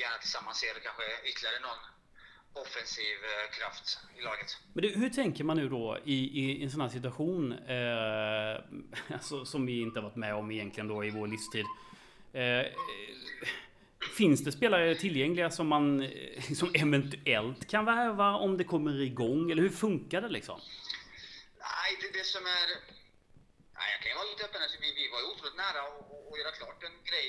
gärna 0.00 0.18
tillsammans 0.18 0.58
ser 0.58 0.74
kanske 0.86 1.02
ytterligare 1.30 1.60
någon 1.60 1.82
offensiv 2.64 3.16
eh, 3.32 3.50
kraft 3.58 3.98
i 4.18 4.20
laget. 4.20 4.50
Men 4.72 4.82
du, 4.82 4.88
hur 4.88 5.10
tänker 5.10 5.44
man 5.44 5.56
nu 5.56 5.68
då 5.68 5.98
i, 6.04 6.18
i 6.40 6.62
en 6.62 6.70
sån 6.70 6.80
här 6.80 6.88
situation 6.88 7.52
eh, 7.52 8.54
alltså, 9.14 9.44
som 9.44 9.66
vi 9.66 9.80
inte 9.80 9.98
har 10.00 10.04
varit 10.08 10.16
med 10.16 10.34
om 10.34 10.50
egentligen 10.50 10.88
då 10.88 11.04
i 11.04 11.10
vår 11.10 11.26
livstid? 11.26 11.66
Eh, 12.32 12.66
Finns 14.16 14.44
det 14.44 14.52
spelare 14.52 14.94
tillgängliga 14.94 15.50
som 15.50 15.66
man 15.68 16.02
eh, 16.02 16.42
som 16.54 16.70
eventuellt 16.74 17.68
kan 17.68 17.84
värva 17.84 18.28
om 18.36 18.56
det 18.58 18.64
kommer 18.64 19.00
igång? 19.00 19.50
Eller 19.50 19.62
hur 19.62 19.76
funkar 19.84 20.20
det 20.20 20.28
liksom? 20.28 20.60
Nej, 21.58 21.90
det, 22.00 22.18
det 22.18 22.24
som 22.24 22.42
är... 22.46 22.66
Nej, 23.78 23.88
jag 23.94 24.00
kan 24.02 24.10
ju 24.12 24.16
vara 24.20 24.30
lite 24.32 24.44
öppen. 24.44 24.62
Alltså, 24.62 24.78
vi, 24.80 24.88
vi 25.00 25.04
var 25.12 25.20
ju 25.22 25.26
otroligt 25.32 25.56
nära 25.64 25.80
att 26.32 26.38
göra 26.40 26.52
klart 26.60 26.82
en 26.88 26.96
grej. 27.10 27.28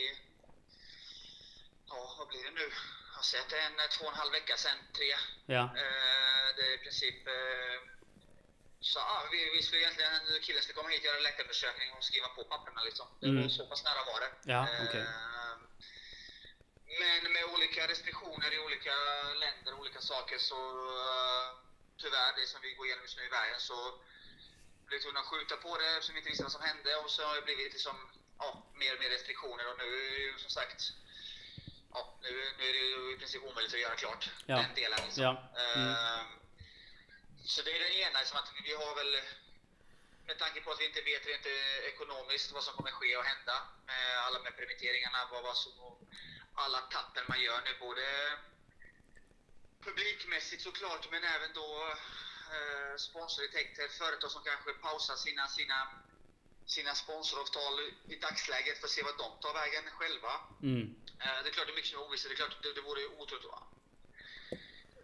Ja, 1.94 2.16
vad 2.18 2.28
blir 2.28 2.44
det 2.44 2.52
nu? 2.62 2.68
Jag 3.10 3.16
har 3.20 3.24
sett 3.24 3.52
en 3.64 3.74
två 3.96 4.04
och 4.06 4.12
en 4.14 4.18
halv 4.24 4.32
vecka 4.32 4.56
sedan, 4.58 4.78
tre. 4.98 5.12
Ja. 5.56 5.64
Eh, 5.82 6.46
det 6.56 6.64
är 6.70 6.74
i 6.74 6.78
princip... 6.86 7.28
Eh, 7.28 7.80
så 8.92 9.00
ja, 9.00 9.28
vi, 9.32 9.40
vi 9.56 9.62
skulle 9.64 9.82
egentligen, 9.82 10.12
killen 10.46 10.62
skulle 10.64 10.74
komma 10.80 10.90
hit 10.90 11.00
och 11.00 11.06
göra 11.06 11.20
läkarundersökning 11.20 11.90
och 11.98 12.04
skriva 12.04 12.28
på 12.28 12.44
papperna 12.44 12.82
liksom. 12.84 13.08
Det 13.20 13.28
var 13.28 13.34
Mm. 13.34 13.50
så 13.50 13.66
pass 13.66 13.84
nära 13.84 14.04
var 14.12 14.20
det. 14.24 14.32
Ja, 14.54 14.62
okej. 14.88 15.02
Eh, 15.02 15.56
Men 17.02 17.32
med 17.34 17.44
olika 17.54 17.88
restriktioner 17.88 18.50
i 18.54 18.60
olika 18.60 18.96
länder 19.44 19.74
och 19.74 19.80
olika 19.80 20.02
saker 20.02 20.38
så 20.38 20.60
eh, 21.02 21.48
tyvärr, 22.02 22.32
det 22.36 22.48
som 22.48 22.62
vi 22.62 22.74
går 22.74 22.86
igenom 22.86 23.04
just 23.04 23.18
nu 23.18 23.24
i 23.26 23.30
världen 23.40 23.60
så 23.60 23.78
blev 24.86 24.98
vi 25.00 25.04
tvungna 25.04 25.20
att 25.20 25.26
skjuta 25.32 25.56
på 25.58 25.78
det 25.78 25.88
eftersom 25.88 26.14
vi 26.16 26.20
inte 26.20 26.30
visste 26.30 26.44
vad 26.44 26.52
som 26.58 26.62
hände 26.62 26.96
och 26.96 27.10
så 27.12 27.24
har 27.28 27.36
det 27.36 27.42
blivit 27.42 27.74
liksom, 27.74 27.96
ja, 28.40 28.48
mer 28.82 28.94
och 28.96 29.00
mer 29.00 29.10
restriktioner 29.10 29.66
och 29.72 29.78
nu 29.78 29.90
som 30.38 30.50
sagt 30.50 30.82
Ja, 31.94 32.14
nu, 32.22 32.30
nu 32.58 32.64
är 32.70 32.74
det 32.74 32.80
ju 32.80 33.14
i 33.14 33.18
princip 33.18 33.44
omöjligt 33.44 33.74
att 33.74 33.80
göra 33.80 33.96
klart 33.96 34.30
Ja. 34.46 34.56
den 34.56 34.74
delen. 34.76 35.00
Liksom. 35.06 35.24
Ja. 35.24 35.32
Mm. 35.76 35.90
Eh, 35.90 36.26
Så 37.46 37.62
det 37.62 37.72
är 37.76 37.80
det 37.80 37.94
ena, 38.00 38.20
liksom 38.20 38.38
att 38.38 38.52
vi 38.64 38.74
har 38.74 38.96
väl 38.96 39.22
med 40.26 40.38
tanke 40.40 40.62
på 40.62 40.72
att 40.72 40.80
vi 40.80 40.86
inte 40.86 41.02
vet 41.02 41.26
rent 41.28 41.46
eh, 41.46 41.78
ekonomiskt 41.92 42.52
vad 42.52 42.64
som 42.64 42.74
kommer 42.74 42.92
ske 42.92 43.18
och 43.18 43.24
hända 43.24 43.68
med 43.86 44.18
alla 44.26 44.40
med 44.40 44.56
permitteringarna, 44.58 45.28
vad, 45.32 45.44
vad 45.44 45.58
som, 45.58 45.72
alla 46.56 46.82
tappen 46.82 47.24
man 47.28 47.42
gör 47.42 47.62
nu, 47.62 47.72
både 47.80 48.06
publikmässigt 49.84 50.62
såklart, 50.64 51.12
men 51.12 51.24
även 51.24 51.54
då 51.54 51.70
eh, 52.56 52.98
sponsorintäkter, 52.98 53.88
företag 53.88 54.32
som 54.32 54.44
kanske 54.44 54.74
pausar 54.74 55.16
sina, 55.16 55.48
sina, 55.48 55.80
sina 56.66 56.96
sponsoravtal 56.96 57.80
i 58.08 58.16
dagsläget 58.16 58.78
för 58.80 58.88
att 58.88 58.92
se 58.92 59.04
vad 59.04 59.18
de 59.18 59.40
tar 59.42 59.54
vägen 59.54 59.84
själva. 59.92 60.40
Mm. 60.62 60.96
Eh, 61.24 61.44
det 61.44 61.50
är 61.50 61.54
klart 61.54 61.68
det 61.68 61.74
är 61.74 61.76
mycket 61.76 61.92
som 61.92 62.00
är 62.00 62.06
ovisst. 62.06 62.26
Det 62.28 62.34
är 62.34 62.36
klart 62.36 62.64
det, 62.64 62.74
det 62.74 62.82
vore 62.82 63.06
otroligt 63.06 63.46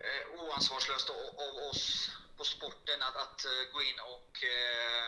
eh, 0.07 0.23
oansvarslöst 0.39 1.09
av, 1.09 1.55
oss 1.69 2.09
på 2.37 2.43
sporten 2.43 3.01
att, 3.01 3.15
att 3.15 3.45
eh, 3.45 3.63
gå 3.73 3.83
in 3.83 3.99
och 3.99 4.43
eh, 4.43 5.07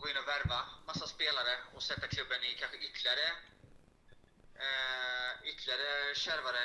gå 0.00 0.08
in 0.10 0.16
och 0.16 0.28
värva 0.28 0.60
massa 0.86 1.06
spelare 1.06 1.54
och 1.74 1.82
sätta 1.82 2.06
klubben 2.08 2.44
i 2.44 2.54
kanske 2.54 2.76
ytterligare 2.76 3.26
eh, 4.64 5.30
ytterligare 5.50 6.14
kärvare 6.14 6.64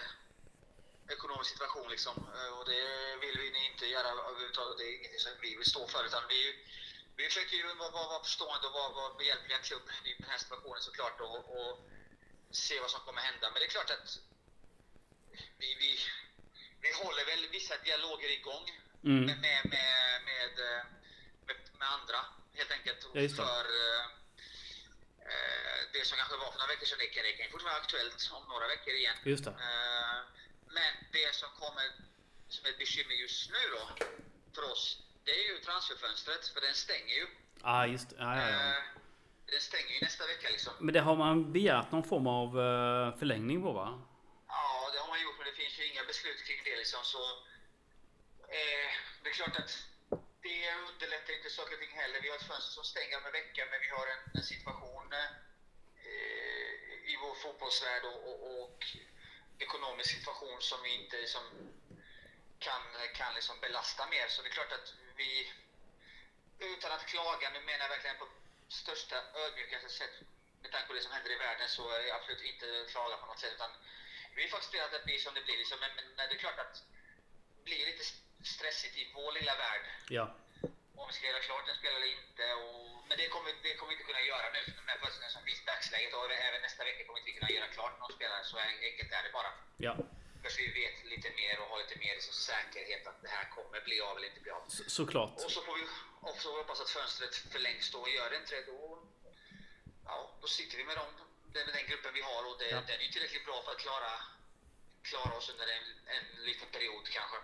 ekonomisk 1.10 1.52
situation 1.52 1.90
liksom. 1.90 2.16
Och 2.58 2.66
det 2.66 3.16
vill 3.22 3.38
vi 3.38 3.66
inte 3.72 3.86
göra 3.86 4.08
överhuvudtaget. 4.08 4.78
Det 4.78 4.84
är 4.84 4.98
ingenting 4.98 5.20
som 5.20 5.32
vi 5.42 5.56
vill 5.56 5.66
stå 5.66 5.88
för 5.88 6.06
utan 6.06 6.24
vi 6.30 6.66
vi 7.18 7.24
försöker 7.24 7.56
ju 7.58 7.64
vara, 7.64 7.92
vara, 7.92 8.08
vara 8.08 8.24
förstående 8.24 8.68
och 8.68 8.74
vara, 8.74 8.90
vara 8.90 9.14
behjälpliga 9.14 9.58
klubben 9.58 9.96
i 10.06 10.14
den 10.20 10.30
här 10.30 10.38
situationen 10.38 10.82
såklart 10.82 11.22
och, 11.22 11.38
och 11.60 11.90
se 12.58 12.80
vad 12.80 12.92
som 12.92 13.00
kommer 13.00 13.22
hända. 13.22 13.46
Men 13.52 13.60
det 13.60 13.66
är 13.66 13.70
klart 13.78 13.90
att 13.90 14.10
vi, 15.62 15.76
vi, 15.84 16.00
vi 16.82 16.92
håller 17.04 17.26
väl 17.26 17.50
vissa 17.52 17.78
dialoger 17.78 18.30
igång 18.40 18.66
Mm. 19.04 19.26
med, 19.26 19.38
med, 19.40 19.62
med, 19.72 20.22
med, 20.26 21.58
med, 21.80 21.88
andra 21.98 22.20
helt 22.54 22.72
enkelt. 22.72 23.02
Ja. 23.14 23.30
För 23.30 23.64
eh, 23.82 24.04
eh, 25.30 25.80
det 25.94 26.06
som 26.08 26.18
kanske 26.18 26.38
var 26.38 26.52
för 26.52 26.60
några 26.60 26.72
veckor 26.74 26.86
sedan, 26.86 26.98
det 27.00 27.08
kan, 27.08 27.24
det 27.24 27.34
kan 27.34 27.52
fortfarande 27.52 27.74
vara 27.74 27.84
aktuellt 27.84 28.30
om 28.32 28.44
några 28.54 28.68
veckor 28.68 28.94
igen. 28.94 29.18
Just 29.24 29.44
det. 29.46 29.52
Eh, 29.52 30.18
Men 30.78 30.92
det 31.12 31.36
som 31.36 31.50
kommer 31.62 31.86
som 32.50 32.66
är 32.66 32.70
ett 32.70 32.78
bekymmer 32.78 33.14
just 33.14 33.50
nu 33.50 33.64
då 33.76 33.84
för 34.56 34.72
oss, 34.72 34.84
det 35.26 35.32
är 35.32 35.44
ju 35.52 35.58
transferfönstret, 35.60 36.48
för 36.48 36.62
den 36.62 36.76
stänger 36.76 37.16
ju. 37.16 37.28
Ah, 37.62 37.86
just 37.86 38.08
ja, 38.18 38.38
ja, 38.42 38.50
ja. 38.50 38.70
Eh, 38.70 38.84
Den 39.52 39.62
stänger 39.62 39.94
ju 39.96 40.00
nästa 40.02 40.24
vecka 40.28 40.48
liksom. 40.50 40.74
Men 40.80 40.94
det 40.94 41.00
har 41.00 41.16
man 41.16 41.54
begärt 41.54 41.92
någon 41.92 42.08
form 42.12 42.28
av 42.28 42.48
eh, 42.68 43.18
förlängning 43.20 43.62
på 43.62 43.72
va? 43.72 43.88
Ja, 44.48 44.90
det 44.94 45.00
har 45.00 45.08
man 45.14 45.22
gjort, 45.22 45.38
men 45.38 45.48
det 45.52 45.58
finns 45.62 45.80
ju 45.80 45.84
inga 45.92 46.04
beslut 46.12 46.40
kring 46.48 46.60
det 46.64 46.76
liksom. 46.82 47.00
Så, 47.04 47.22
eh, 48.58 48.90
det 49.22 49.30
är 49.30 49.34
klart 49.42 49.58
att 49.64 49.72
det 50.48 50.60
underlättar 50.90 51.32
inte 51.38 51.50
saker 51.50 51.74
och 51.76 51.82
ting 51.84 51.96
heller. 52.02 52.20
Vi 52.22 52.30
har 52.30 52.36
ett 52.36 52.52
fönster 52.54 52.74
som 52.80 52.84
stänger 52.94 53.16
om 53.20 53.26
en 53.30 53.36
vecka, 53.42 53.62
men 53.72 53.80
vi 53.86 53.90
har 53.98 54.06
en, 54.14 54.22
en 54.38 54.46
situation 54.54 55.06
eh, 55.20 55.30
i 57.12 57.14
vår 57.22 57.36
fotbollsvärld 57.44 58.04
och, 58.12 58.20
och, 58.30 58.40
och 58.64 58.80
ekonomisk 59.66 60.10
situation 60.18 60.58
som 60.70 60.80
vi 60.86 60.92
inte 61.02 61.16
liksom, 61.24 61.44
kan, 62.60 62.82
kan 63.20 63.34
liksom 63.34 63.56
belasta 63.66 64.04
mer. 64.14 64.28
Så 64.28 64.42
det 64.42 64.50
är 64.52 64.58
klart 64.60 64.74
att 64.80 64.90
vi, 65.20 65.30
utan 66.60 66.92
att 66.92 67.06
klaga, 67.06 67.50
nu 67.50 67.60
menar 67.60 67.84
jag 67.86 67.90
verkligen 67.90 68.18
på 68.18 68.28
största 68.70 69.16
ödmjukaste 69.36 69.90
sätt 69.90 70.16
med 70.62 70.72
tanke 70.72 70.88
på 70.88 70.94
det 70.94 71.02
som 71.02 71.12
händer 71.12 71.32
i 71.32 71.36
världen 71.36 71.70
så 71.70 71.90
är 71.90 72.00
jag 72.02 72.16
absolut 72.18 72.42
inte 72.42 72.86
klaga 72.92 73.18
på 73.18 73.26
något 73.26 73.40
sätt. 73.40 73.54
Utan 73.56 73.72
vi 74.36 74.48
får 74.48 74.58
acceptera 74.58 74.86
att 74.86 74.92
det 74.92 75.06
blir 75.06 75.20
som 75.20 75.34
det 75.34 75.42
blir. 75.42 75.58
Liksom. 75.58 75.80
Men, 75.80 75.92
men 76.16 76.30
det 76.30 76.36
är 76.36 76.40
klart 76.46 76.60
att 76.60 76.76
det 77.58 77.64
blir 77.64 77.86
lite 77.86 78.04
stressigt 78.44 78.98
i 78.98 79.12
vår 79.14 79.32
lilla 79.32 79.56
värld 79.56 79.86
Ja. 80.10 80.36
om 80.96 81.08
vi 81.08 81.14
ska 81.14 81.28
göra 81.28 81.40
klart 81.40 81.70
en 81.70 81.76
spelare 81.76 81.98
eller 82.04 82.12
inte. 82.18 82.54
Och, 82.54 83.08
men 83.08 83.18
det 83.18 83.28
kommer, 83.28 83.52
det 83.64 83.76
kommer 83.76 83.90
vi 83.92 83.96
inte 83.96 84.08
kunna 84.12 84.22
göra 84.22 84.48
nu 84.56 84.62
med 84.86 84.96
de 84.96 85.00
förutsättningar 85.00 85.30
som 85.38 85.44
finns 85.48 85.62
i 85.62 85.66
dagsläget. 85.66 86.14
Och 86.14 86.32
även 86.32 86.62
nästa 86.62 86.84
vecka 86.84 87.04
kommer 87.06 87.20
vi 87.20 87.30
inte 87.30 87.40
kunna 87.40 87.52
göra 87.58 87.68
klart 87.68 88.00
någon 88.00 88.14
spelare. 88.18 88.44
Så 88.44 88.58
enkelt 88.58 89.12
är 89.12 89.24
det 89.24 89.32
bara. 89.40 89.52
Ja. 89.78 89.94
Först 90.44 90.60
vi 90.60 90.68
vet 90.82 90.98
lite 91.14 91.30
mer 91.42 91.56
och 91.62 91.68
har 91.72 91.78
lite 91.84 91.98
mer 92.04 92.14
liksom 92.20 92.34
säkerhet 92.34 93.08
att 93.08 93.22
det 93.22 93.32
här 93.38 93.46
kommer 93.56 93.80
bli 93.88 94.02
av 94.02 94.18
eller 94.18 94.28
inte 94.28 94.42
bli 94.46 94.52
av. 94.52 94.64
Så, 94.68 94.84
såklart. 95.00 95.34
Och 95.46 95.52
så 95.52 95.62
får 95.62 95.76
vi 95.80 95.86
också 96.32 96.48
hoppas 96.58 96.82
att 96.82 96.90
fönstret 96.90 97.36
förlängs 97.36 97.92
då. 97.92 98.00
Och 98.00 98.10
gör 98.10 98.30
det 98.30 98.38
inte 98.38 98.56
det 98.56 98.66
då, 98.72 99.04
ja, 100.06 100.18
då 100.42 100.48
sitter 100.48 100.78
vi 100.78 100.84
med, 100.90 100.96
dem, 100.98 101.10
med 101.54 101.68
den 101.78 101.86
gruppen 101.90 102.12
vi 102.14 102.22
har 102.22 102.42
och 102.50 102.56
det, 102.60 102.70
Ja. 102.70 102.82
den 102.90 103.00
är 103.00 103.04
ju 103.08 103.12
tillräckligt 103.12 103.46
bra 103.46 103.58
för 103.66 103.72
att 103.72 103.78
klara, 103.86 104.12
klara 105.10 105.34
oss 105.38 105.50
under 105.54 105.68
en, 105.78 105.86
en 106.16 106.46
liten 106.50 106.68
period 106.76 107.06
kanske. 107.18 107.38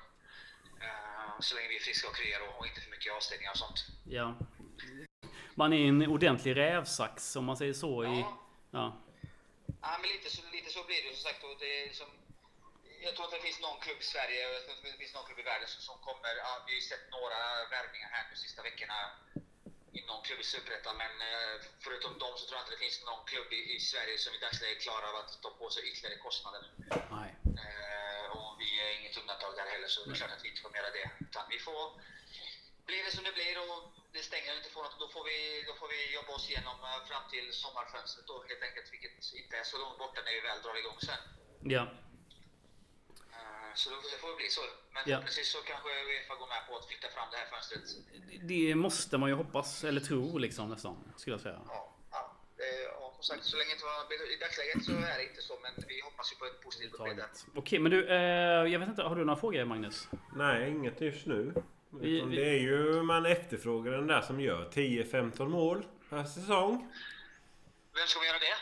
Eh, 0.86 1.40
så 1.40 1.56
länge 1.56 1.68
vi 1.68 1.76
är 1.76 1.80
friska 1.88 2.08
och 2.10 2.16
krya 2.16 2.38
och, 2.44 2.60
och 2.60 2.68
inte 2.68 2.82
för 2.82 2.90
mycket 2.92 3.14
avstängningar 3.14 3.52
och 3.52 3.58
sånt. 3.66 3.80
Ja. 4.18 4.38
Man 5.56 5.74
är 5.74 5.88
en 5.90 6.08
ordentlig 6.08 6.56
rävsax 6.56 7.36
om 7.36 7.46
man 7.46 7.58
säger 7.58 7.74
så. 7.74 8.04
I, 8.04 8.08
Ja. 8.08 8.40
ja. 8.72 9.00
Ja, 9.82 9.98
men 10.02 10.10
lite 10.10 10.30
så, 10.30 10.42
lite 10.52 10.70
så 10.72 10.84
blir 10.84 11.04
det 11.04 11.16
som 11.16 11.24
sagt. 11.24 11.44
Och 11.44 11.56
det 11.60 11.82
är 11.82 11.86
liksom, 11.86 12.08
jag 13.06 13.14
tror 13.16 13.26
att 13.26 13.36
det 13.38 13.48
finns 13.48 13.62
någon 13.68 13.80
klubb 13.86 14.00
i 14.06 14.08
Sverige 14.16 14.42
och 14.48 14.54
jag 14.58 14.64
tror 14.64 14.76
att 14.76 14.84
det 14.84 15.04
finns 15.04 15.16
någon 15.18 15.28
klubb 15.28 15.40
i 15.44 15.50
världen 15.52 15.68
som, 15.68 15.98
kommer. 16.08 16.32
Ja, 16.44 16.52
vi 16.66 16.72
har 16.74 16.80
ju 16.82 16.86
sett 16.92 17.06
några 17.18 17.40
värvningar 17.76 18.10
här 18.16 18.24
de 18.32 18.36
sista 18.46 18.62
veckorna 18.70 18.98
i 19.98 20.00
någon 20.10 20.22
klubb 20.28 20.40
i 20.46 20.48
Superettan. 20.54 20.96
Men 21.04 21.14
eh, 21.30 21.56
förutom 21.86 22.12
dem 22.24 22.34
så 22.38 22.44
tror 22.46 22.56
jag 22.58 22.64
inte 22.64 22.76
det 22.78 22.86
finns 22.86 23.00
någon 23.10 23.24
klubb 23.32 23.50
i, 23.60 23.62
i 23.76 23.80
Sverige 23.92 24.18
som 24.24 24.32
i 24.34 24.40
dagsläget 24.46 24.82
klarar 24.86 25.08
av 25.12 25.16
att 25.22 25.32
ta 25.44 25.50
på 25.62 25.66
sig 25.74 25.82
ytterligare 25.90 26.18
kostnader. 26.28 26.64
Nej. 27.18 27.30
Eh, 27.64 28.26
och 28.38 28.52
vi 28.62 28.70
är 28.84 28.90
inget 29.00 29.18
undantag 29.22 29.52
där 29.60 29.68
heller, 29.74 29.90
så 29.94 29.98
det 30.04 30.12
är 30.12 30.20
klart 30.22 30.36
att 30.36 30.46
vi 30.46 30.50
inte 30.52 30.62
kommer 30.64 30.78
göra 30.82 30.94
det. 31.00 31.08
Utan 31.26 31.44
vi 31.54 31.60
får... 31.68 31.84
Blir 32.90 33.04
det 33.06 33.12
som 33.16 33.24
det 33.24 33.36
blir 33.40 33.56
och 33.64 33.80
det 34.16 34.24
stänger 34.30 34.58
inte 34.60 34.70
får 34.76 34.84
något, 34.84 35.00
då 35.04 35.08
får 35.16 35.24
vi, 35.30 35.38
då 35.70 35.74
får 35.80 35.88
vi 35.94 36.00
jobba 36.18 36.32
oss 36.38 36.50
igenom 36.50 36.78
eh, 36.90 37.00
fram 37.10 37.26
till 37.34 37.48
sommarfönstret 37.64 38.28
då 38.32 38.36
helt 38.50 38.64
enkelt, 38.68 38.88
vilket 38.94 39.16
inte 39.42 39.54
är 39.62 39.66
så 39.72 39.78
långt 39.78 39.98
borta 40.04 40.20
när 40.26 40.34
vi 40.38 40.42
väl 40.50 40.62
drar 40.62 40.78
igång 40.82 41.00
sen. 41.10 41.22
Ja. 41.76 41.84
Så 43.76 43.90
då, 43.90 43.96
det 43.96 44.18
får 44.22 44.36
bli 44.38 44.48
så. 44.50 44.62
Men 44.94 45.04
Ja. 45.06 45.20
precis 45.26 45.48
så 45.52 45.58
kanske 45.58 45.90
Uefa 45.90 46.36
går 46.36 46.48
med 46.48 46.62
på 46.70 46.78
att 46.78 46.86
flytta 46.88 47.08
fram 47.16 47.28
det 47.32 47.38
här 47.38 47.46
fönstret. 47.54 47.82
Det 48.50 48.76
måste 48.76 49.18
man 49.18 49.30
ju 49.30 49.36
hoppas, 49.36 49.84
eller 49.84 50.02
tro 50.02 50.38
liksom 50.38 50.70
nästan, 50.70 50.96
skulle 51.18 51.34
jag 51.34 51.42
säga. 51.42 51.60
Ja, 51.68 51.94
ja. 52.12 52.36
Ja 52.94 53.14
som 53.16 53.24
sagt, 53.24 53.44
så 53.46 53.58
länge 53.58 53.72
inte 53.72 53.84
var, 53.86 54.34
i 54.34 54.38
dagsläget 54.44 54.84
så 54.86 54.92
är 54.92 55.18
det 55.18 55.24
inte 55.30 55.42
så, 55.42 55.54
men 55.62 55.72
vi 55.88 56.02
hoppas 56.02 56.32
ju 56.34 56.36
på 56.36 56.46
ett 56.46 56.62
positivt 56.62 56.92
besked. 56.92 57.24
Okej, 57.56 57.80
men 57.80 57.92
du, 57.92 58.08
eh, 58.08 58.72
jag 58.74 58.80
vet 58.80 58.90
inte, 58.90 59.02
har 59.04 59.16
du 59.16 59.26
några 59.26 59.40
frågor 59.40 59.66
Magnus? 59.66 60.08
Nej, 60.36 60.70
inget 60.70 61.02
just 61.02 61.26
nu. 61.26 61.54
Vi- 62.02 62.22
Det 62.22 62.50
är 62.50 62.60
ju 62.60 63.02
man 63.04 63.26
efterfrågar 63.26 63.92
den 63.92 64.08
där 64.08 64.22
som 64.22 64.40
gör 64.42 64.70
10-15 64.72 65.50
mål 65.52 65.86
per 66.10 66.24
säsong. 66.24 66.92
Vem 67.96 68.08
ska 68.08 68.20
vi 68.20 68.28
göra 68.28 68.40
det? 68.40 68.58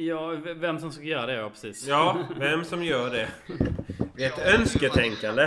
Ja, 0.00 0.26
vem 0.54 0.80
som 0.80 0.92
ska 0.92 1.02
göra 1.02 1.26
det, 1.26 1.32
ja 1.34 1.50
precis. 1.50 1.86
Ja, 1.86 2.28
vem 2.36 2.64
som 2.64 2.84
gör 2.84 3.10
det. 3.10 3.30
Det 4.16 4.24
är 4.24 4.30
ett 4.32 4.38
önsketänkande. 4.54 5.44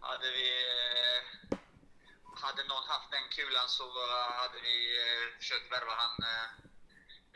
Hade 0.00 0.28
vi... 0.38 0.46
eh, 0.74 1.58
Hade 2.44 2.62
någon 2.72 2.86
haft 2.94 3.10
den 3.16 3.26
kulan 3.36 3.68
så 3.68 3.84
hade 4.40 4.58
vi 4.68 4.76
eh, 5.04 5.24
försökt 5.38 5.72
värva 5.72 5.92
han 6.02 6.14
eh, 6.32 6.46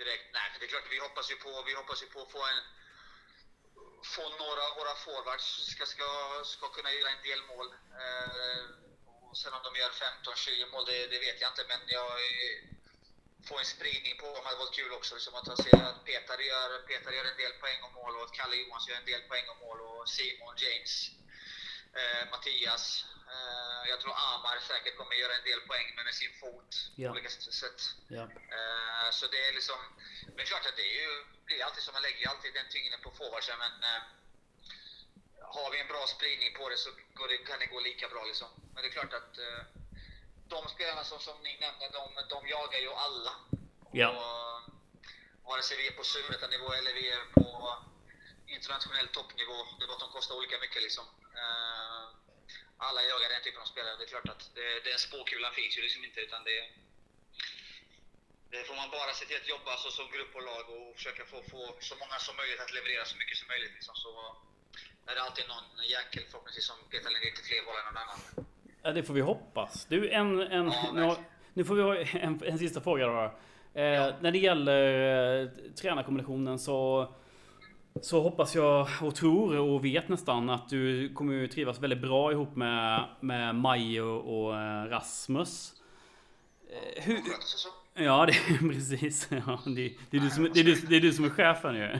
direkt. 0.00 0.26
Nej, 0.36 0.46
för 0.52 0.58
det 0.60 0.66
är 0.66 0.72
klart 0.74 0.88
vi 0.90 0.98
hoppas 1.06 1.30
ju 1.32 1.36
på, 1.44 1.50
vi 1.66 1.74
hoppas 1.80 2.02
ju 2.02 2.06
på 2.14 2.20
att 2.22 2.32
få 2.36 2.42
en 2.52 2.60
få 4.14 4.22
några 4.42 4.62
av 4.68 4.74
våra 4.80 4.94
forwards 5.04 5.46
ska, 5.72 5.84
ska, 5.94 6.08
ska 6.54 6.64
kunna 6.76 6.92
göra 6.92 7.10
en 7.16 7.22
del 7.28 7.40
mål. 7.52 7.68
Eh, 8.02 8.62
och 9.30 9.36
sen 9.40 9.52
om 9.56 9.62
de 9.66 9.72
gör 9.80 9.90
15-20 9.90 10.72
mål, 10.72 10.84
det, 10.90 10.98
det 11.12 11.18
vet 11.26 11.40
jag 11.40 11.50
inte. 11.52 11.64
Men 11.72 11.80
jag 11.98 12.10
få 13.48 13.58
en 13.58 13.64
spridning 13.64 14.16
på 14.20 14.26
dem 14.34 14.44
hade 14.44 14.56
varit 14.56 14.74
kul 14.74 14.92
också. 14.92 15.14
Liksom 15.14 15.34
att 15.34 15.58
se 15.64 15.72
att 15.74 16.04
Peter 16.04 16.38
gör, 16.38 16.70
Peter 16.88 17.12
gör 17.12 17.24
en 17.24 17.36
del 17.36 17.52
poäng 17.52 17.80
och 17.82 17.92
mål 17.92 18.16
och 18.16 18.22
att 18.22 18.32
Kalle 18.32 18.56
Johansson 18.56 18.90
gör 18.92 19.00
en 19.00 19.10
del 19.12 19.22
poäng 19.30 19.46
och 19.52 19.58
mål 19.64 19.80
och 19.80 20.08
Simon, 20.08 20.54
James, 20.64 20.94
eh, 22.00 22.30
Mattias. 22.30 23.04
Eh, 23.32 23.82
jag 23.90 24.00
tror 24.00 24.12
Amar 24.12 24.58
säkert 24.60 24.96
kommer 24.96 25.14
göra 25.14 25.34
en 25.36 25.44
del 25.50 25.60
poäng 25.60 25.94
med, 25.96 26.04
med 26.04 26.14
sin 26.14 26.32
fot 26.40 26.72
Ja. 26.96 27.08
på 27.08 27.12
olika 27.12 27.30
sätt. 27.62 27.80
Ja. 28.08 28.22
Eh, 28.58 29.10
så 29.12 29.26
det 29.26 29.40
är 29.48 29.52
liksom, 29.52 29.80
men 30.36 30.44
klart 30.46 30.66
att 30.66 30.76
det 30.76 30.86
är 30.96 31.00
ju, 31.02 31.24
blir 31.44 31.64
alltid 31.64 31.82
som 31.82 31.92
man 31.92 32.02
lägger 32.02 32.28
alltid 32.28 32.54
den 32.54 32.68
tyngden 32.68 33.00
på 33.00 33.10
forwardsen 33.10 33.58
men 33.58 33.72
eh, 33.90 34.02
har 35.56 35.70
vi 35.72 35.80
en 35.80 35.88
bra 35.88 36.06
spridning 36.06 36.52
på 36.54 36.68
det 36.68 36.76
så 36.76 36.90
går 37.14 37.28
det, 37.28 37.38
kan 37.38 37.58
det 37.58 37.66
gå 37.66 37.80
lika 37.80 38.08
bra 38.08 38.24
liksom. 38.24 38.48
Men 38.74 38.82
det 38.82 38.88
är 38.88 38.92
klart 38.92 39.12
att 39.12 39.38
eh, 39.38 39.62
de 40.56 40.68
spelarna 40.74 41.04
som, 41.04 41.18
som 41.28 41.36
ni 41.46 41.52
nämnde, 41.64 41.84
de, 41.98 42.04
de 42.34 42.38
jagar 42.54 42.80
ju 42.86 42.90
alla. 43.06 43.34
Ja. 43.92 44.08
Och, 44.10 44.72
vare 45.48 45.62
sig 45.62 45.76
vi 45.76 45.86
är 45.86 45.96
på 46.00 46.04
superettanivå 46.04 46.68
eller 46.78 46.92
vi 47.00 47.04
är 47.16 47.24
på 47.38 47.46
internationell 48.56 49.08
toppnivå, 49.08 49.58
det 49.78 49.84
är 49.84 49.88
bara 49.88 49.98
att 50.00 50.06
de 50.06 50.12
kostar 50.18 50.34
olika 50.40 50.58
mycket 50.64 50.82
liksom. 50.82 51.06
Eh, 51.42 52.04
alla 52.86 53.00
jagar 53.02 53.28
den 53.28 53.42
typen 53.42 53.62
av 53.62 53.66
spelare. 53.74 53.96
Det 53.96 54.04
är 54.04 54.14
klart 54.14 54.28
att 54.34 54.44
det, 54.54 54.68
den 54.90 54.98
spåkulan 54.98 55.52
finns 55.58 55.78
ju 55.78 55.82
liksom 55.82 56.04
inte 56.04 56.20
utan 56.20 56.44
det 56.44 56.58
det 58.52 58.64
får 58.68 58.74
man 58.74 58.90
bara 58.90 59.12
se 59.12 59.24
till 59.26 59.36
att 59.36 59.48
jobba 59.48 59.76
så 59.76 59.90
som 59.90 60.10
grupp 60.10 60.34
och 60.34 60.42
lag 60.42 60.64
och 60.70 60.96
försöka 60.96 61.24
få, 61.24 61.42
få 61.42 61.76
så 61.80 61.94
många 62.02 62.18
som 62.18 62.36
möjligt 62.36 62.60
att 62.60 62.72
leverera 62.72 63.04
så 63.04 63.16
mycket 63.16 63.38
som 63.38 63.48
möjligt. 63.48 63.72
Liksom. 63.74 63.94
Så 63.94 64.36
är 65.06 65.14
det 65.14 65.22
alltid 65.22 65.48
någon 65.48 65.68
jäkel 65.94 66.24
förhoppningsvis 66.30 66.66
som 66.66 66.78
petar 66.90 67.10
lite 67.10 67.42
fler 67.42 67.62
bollar 67.66 67.80
än 67.80 67.94
någon 67.94 68.02
annan. 68.02 68.20
Ja, 68.82 68.92
det 68.92 69.02
får 69.02 69.14
vi 69.14 69.20
hoppas. 69.20 69.86
Du, 69.86 70.10
en, 70.10 70.40
en, 70.40 70.66
Ja, 70.66 70.90
nu, 70.94 71.02
har- 71.02 71.16
nu 71.54 71.64
får 71.64 71.74
vi 71.74 71.82
ha 71.82 71.96
en, 72.20 72.40
en 72.44 72.58
sista 72.58 72.80
fråga 72.80 73.06
då. 73.06 73.22
Eh, 73.80 74.14
När 74.20 74.30
det 74.32 74.38
gäller 74.38 75.42
eh, 75.42 75.48
tränarkombinationen 75.80 76.58
så, 76.58 77.08
så 78.02 78.20
hoppas 78.22 78.54
jag 78.54 78.88
och 79.02 79.14
tror 79.14 79.58
och 79.58 79.84
vet 79.84 80.08
nästan 80.08 80.50
att 80.50 80.68
du 80.68 81.14
kommer 81.14 81.46
trivas 81.46 81.78
väldigt 81.80 82.00
bra 82.00 82.32
ihop 82.32 82.56
med, 82.56 83.04
med 83.20 83.54
Maj 83.54 84.00
och, 84.02 84.58
eh, 84.58 84.84
Rasmus. 84.84 85.72
Eh, 86.70 87.02
hur, 87.04 87.20
ja, 87.94 88.26
det 88.26 88.32
precis. 88.72 89.28
Ja, 89.46 89.60
det, 89.66 89.92
det, 90.10 90.16
är 90.16 90.20
du 90.20 90.30
som, 90.30 90.50
det, 90.54 90.60
är 90.60 90.64
du, 90.64 90.74
det 90.74 90.96
är 90.96 91.00
du 91.00 91.12
som 91.12 91.24
är 91.24 91.30
chefen 91.30 91.74
ju. 91.74 91.88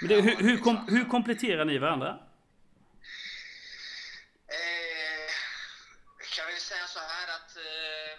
Men 0.00 0.08
det, 0.08 0.20
hur, 0.20 0.36
hur, 0.36 0.56
kom, 0.58 0.76
hur 0.88 1.04
kompletterar 1.04 1.64
ni 1.64 1.78
varandra? 1.78 2.18
Eh, 4.48 5.28
kan 6.36 6.46
vi 6.54 6.60
säga 6.70 6.86
så 6.96 6.98
här 7.12 7.26
att 7.36 7.52
eh, 7.68 8.12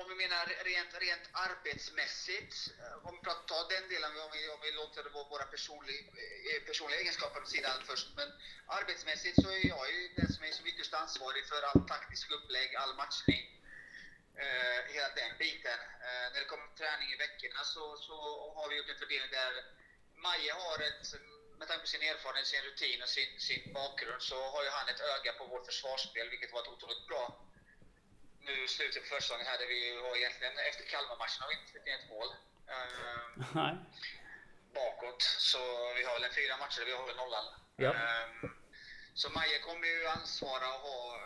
om 0.00 0.04
vi 0.10 0.14
menar 0.24 0.44
rent, 0.82 1.02
rent 1.02 1.26
arbetsmässigt, 1.32 2.54
eh, 2.78 3.06
om 3.06 3.14
vi 3.16 3.20
pratar, 3.26 3.46
tar 3.46 3.64
den 3.74 3.88
delen, 3.88 4.10
om 4.24 4.30
vi, 4.36 4.48
om 4.48 4.60
vi 4.66 4.70
låter 4.72 5.02
våra 5.32 5.44
personliga, 5.44 6.00
eh, 6.48 6.62
personliga 6.66 7.00
egenskaper 7.00 7.42
åt 7.42 7.48
sidan 7.48 7.78
först. 7.86 8.08
Men 8.16 8.28
arbetsmässigt 8.66 9.42
så 9.42 9.48
är 9.50 9.66
jag 9.74 9.84
ju 9.92 10.00
den 10.16 10.32
som 10.32 10.44
är 10.44 10.52
som 10.52 10.66
ytterst 10.66 10.94
ansvarig 10.94 11.44
för 11.50 11.62
all 11.62 11.88
taktisk 11.88 12.30
upplägg, 12.30 12.74
all 12.74 12.94
matchning. 12.94 13.42
Eh, 14.44 14.80
hela 14.94 15.08
den 15.20 15.32
biten. 15.38 15.80
Eh, 16.08 16.26
när 16.32 16.40
det 16.40 16.50
kommer 16.52 16.66
till 16.66 16.84
träning 16.84 17.08
i 17.14 17.16
veckorna 17.16 17.64
så, 17.74 17.96
så 18.06 18.14
har 18.56 18.68
vi 18.68 18.76
gjort 18.76 18.92
en 18.94 18.98
fördelning 18.98 19.30
där 19.30 19.54
Maje 20.24 20.52
har 20.52 20.78
ett, 20.88 21.04
med 21.58 21.68
tanke 21.68 21.80
på 21.80 21.92
sin 21.94 22.02
erfarenhet, 22.02 22.46
sin 22.46 22.62
rutin 22.68 23.02
och 23.02 23.08
sin, 23.08 23.40
sin 23.48 23.72
bakgrund, 23.72 24.22
så 24.22 24.38
har 24.52 24.62
ju 24.64 24.70
han 24.70 24.88
ett 24.88 25.00
öga 25.00 25.32
på 25.32 25.44
vårt 25.46 25.66
försvarsspel, 25.66 26.30
vilket 26.30 26.52
varit 26.52 26.68
otroligt 26.68 27.06
bra. 27.08 27.24
Nu 28.44 28.68
slutet 28.68 29.02
på 29.02 29.08
försäsongen 29.08 29.46
här, 29.46 29.58
där 29.58 29.66
vi 29.66 30.00
var 30.06 30.16
egentligen, 30.16 30.58
efter 30.58 30.84
Kalmar-matchen 30.84 31.40
har 31.42 31.48
vi 31.48 31.54
inte 31.54 31.70
släppt 31.70 31.86
in 31.86 31.94
ett 31.94 32.08
mål. 32.08 32.28
Eh, 32.72 33.44
Nej. 33.54 33.74
bakåt. 34.74 35.22
Så 35.22 35.58
vi 35.96 36.02
har 36.04 36.14
väl 36.14 36.24
en 36.24 36.34
fyra 36.40 36.56
matcher 36.56 36.78
där 36.78 36.86
vi 36.86 36.92
håller 36.92 37.14
nollan. 37.14 37.44
Ja. 37.76 37.94
Ehm, 37.94 38.50
så 39.14 39.30
Maja 39.30 39.58
kommer 39.58 39.86
ju 39.86 40.06
ansvara 40.06 40.74
och 40.74 40.80
ha, 40.80 41.18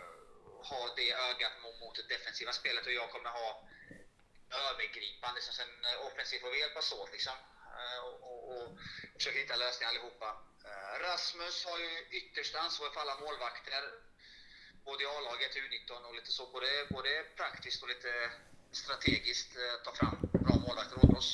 ha 0.71 0.95
det 0.97 1.12
ögat 1.12 1.53
mot, 1.62 1.81
mot 1.81 1.95
det 1.97 2.14
defensiva 2.14 2.53
spelet 2.53 2.87
och 2.87 2.93
jag 2.93 3.11
kommer 3.11 3.31
ha 3.31 3.69
övergripande. 4.71 5.41
Så 5.41 5.53
sen 5.53 5.69
offensivt 6.07 6.41
får 6.41 6.51
vi 6.51 6.61
hjälpas 6.61 6.93
åt 6.93 7.12
liksom. 7.12 7.37
Eh, 7.79 7.99
och, 8.07 8.17
och, 8.29 8.41
och 8.57 8.79
försöka 9.17 9.39
hitta 9.39 9.57
lösningar 9.57 9.91
allihopa. 9.91 10.29
Eh, 10.64 11.01
Rasmus 11.01 11.64
har 11.64 11.79
ju 11.79 12.07
ytterst 12.11 12.55
ansvar 12.55 12.91
för 12.91 13.01
alla 13.01 13.21
målvakter. 13.21 13.83
Både 14.87 15.03
i 15.03 15.07
A-laget, 15.07 15.53
U19 15.57 15.91
och 16.09 16.14
lite 16.14 16.32
så. 16.32 16.47
Både, 16.47 16.87
både 16.91 17.11
praktiskt 17.37 17.82
och 17.82 17.89
lite 17.89 18.30
strategiskt 18.72 19.57
eh, 19.57 19.74
ta 19.84 19.93
fram 20.01 20.16
bra 20.45 20.55
målvakter 20.66 20.97
åt 21.05 21.16
oss. 21.18 21.30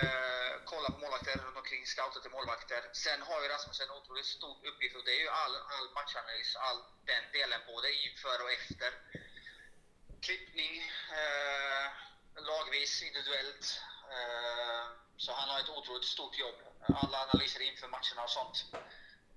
Eh, 0.00 0.50
kolla 0.64 0.88
på 0.90 0.98
målvakter 0.98 1.36
runt 1.44 1.56
omkring, 1.56 1.86
scouta 1.86 2.20
till 2.20 2.30
målvakter. 2.30 2.80
Sen 2.92 3.22
har 3.22 3.42
ju 3.42 3.48
Rasmus 3.48 3.80
en 3.80 3.90
otroligt 3.90 4.26
stor 4.26 4.56
uppgift 4.68 4.96
och 4.96 5.04
det 5.04 5.14
är 5.18 5.20
ju 5.20 5.28
all, 5.28 5.54
all 5.74 5.86
matchanalys, 5.94 6.56
all 6.56 6.80
den 7.10 7.24
delen, 7.32 7.60
både 7.66 7.88
inför 8.06 8.42
och 8.44 8.50
efter. 8.58 8.90
Klippning, 10.20 10.74
eh, 11.20 11.86
lagvis, 12.50 13.02
individuellt. 13.02 13.80
Eh, 14.16 14.84
så 15.16 15.32
han 15.32 15.48
har 15.48 15.60
ett 15.60 15.68
otroligt 15.68 16.04
stort 16.04 16.38
jobb. 16.38 16.58
Alla 17.02 17.18
analyser 17.26 17.60
inför 17.60 17.88
matcherna 17.88 18.22
och 18.24 18.30
sånt. 18.30 18.64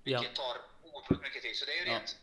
Vilket 0.04 0.34
tar 0.34 0.56
otroligt 0.82 1.22
mycket 1.22 1.42
tid. 1.42 1.56
Så 1.56 1.64
det 1.64 1.72
är 1.72 1.84
ju 1.84 1.92
Ja. 1.92 1.98
rent 1.98 2.16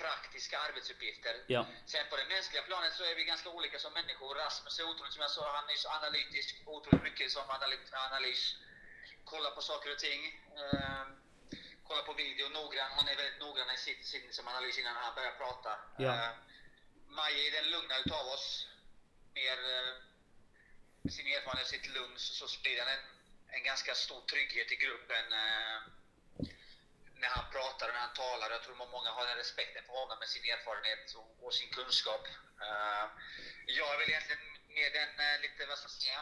praktiska 0.00 0.58
arbetsuppgifter. 0.58 1.34
Ja. 1.46 1.66
Sen 1.86 2.06
på 2.10 2.16
det 2.16 2.24
mänskliga 2.24 2.62
planet 2.62 2.92
så 2.94 3.04
är 3.04 3.14
vi 3.14 3.24
ganska 3.24 3.48
olika 3.48 3.78
som 3.78 3.92
människor. 3.92 4.34
Rasmus 4.34 4.78
är 4.78 4.84
otroligt, 4.90 5.12
som 5.12 5.22
jag 5.22 5.30
sa, 5.30 5.56
han 5.56 5.68
är 5.70 5.74
så 5.74 5.88
analytisk, 5.88 6.62
otroligt 6.66 7.02
mycket 7.02 7.32
som 7.32 7.42
analy- 7.50 7.94
analys. 8.08 8.56
Kolla 9.24 9.50
på 9.50 9.62
saker 9.62 9.92
och 9.92 9.98
ting. 9.98 10.20
Eh, 10.56 11.04
kolla 11.88 12.02
på 12.02 12.12
video 12.12 12.48
noggrann. 12.48 12.90
Han 12.90 13.08
är 13.08 13.16
väldigt 13.16 13.40
noggrann 13.40 13.70
i 13.74 13.76
sitt, 13.76 14.06
sin 14.06 14.32
som 14.32 14.48
analys 14.48 14.78
innan 14.78 14.96
han 14.96 15.14
börjar 15.14 15.32
prata. 15.32 15.78
Ja. 15.98 16.14
Eh, 16.14 16.30
Maja 17.08 17.38
är 17.46 17.50
den 17.50 17.70
lugna 17.70 17.98
utav 17.98 18.26
oss. 18.26 18.68
Mer 19.34 19.58
eh, 19.74 19.94
sin 21.10 21.26
erfarenhet, 21.26 21.66
sitt 21.66 21.86
lugn, 21.86 22.18
så, 22.18 22.34
så 22.34 22.48
sprider 22.48 22.84
han 22.84 22.92
en, 22.92 23.04
en 23.48 23.62
ganska 23.62 23.94
stor 23.94 24.20
trygghet 24.20 24.72
i 24.72 24.76
gruppen. 24.76 25.32
Eh, 25.32 25.78
när 27.26 27.36
han 27.42 27.50
pratar 27.56 27.88
och 27.88 27.94
när 27.94 28.04
han 28.08 28.14
talar. 28.24 28.50
Jag 28.50 28.62
tror 28.62 28.76
många 28.96 29.10
har 29.16 29.26
den 29.26 29.36
respekten 29.44 29.82
för 29.86 29.92
honom 30.00 30.18
med 30.18 30.28
sin 30.28 30.44
erfarenhet 30.54 31.04
och, 31.18 31.30
och 31.44 31.54
sin 31.54 31.70
kunskap. 31.78 32.24
Eh, 32.66 33.04
jag 33.78 33.88
är 33.94 33.98
väl 33.98 34.10
egentligen 34.10 34.42
mer 34.76 34.90
den 34.98 35.10
eh, 35.26 35.36
lite, 35.44 35.66
vad 35.70 35.78
ska 35.78 35.86
jag 35.86 35.96
säga, 36.02 36.20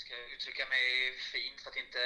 ska 0.00 0.10
jag 0.20 0.30
uttrycka 0.34 0.64
mig 0.74 0.84
fint 1.34 1.60
för 1.62 1.70
att 1.70 1.82
inte 1.84 2.00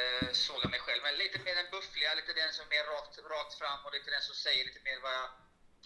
såga 0.47 0.69
mig 0.69 0.81
själv, 0.81 1.03
men 1.03 1.15
lite 1.25 1.39
mer 1.39 1.55
den 1.55 1.71
buffliga, 1.71 2.15
lite 2.15 2.33
den 2.33 2.53
som 2.53 2.65
är 2.67 2.71
mer 2.77 2.85
rakt, 2.95 3.19
rakt 3.35 3.55
fram 3.61 3.81
och 3.85 3.93
lite 3.93 4.11
den 4.11 4.23
som 4.29 4.35
säger 4.35 4.65
lite 4.65 4.81
mer 4.87 4.99
vad 5.01 5.15
jag 5.21 5.29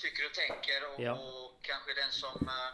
tycker 0.02 0.26
och 0.26 0.34
tänker 0.34 0.78
och, 0.88 1.00
Ja. 1.00 1.12
och 1.12 1.64
kanske 1.70 1.94
den 1.94 2.12
som 2.12 2.36
eh, 2.56 2.70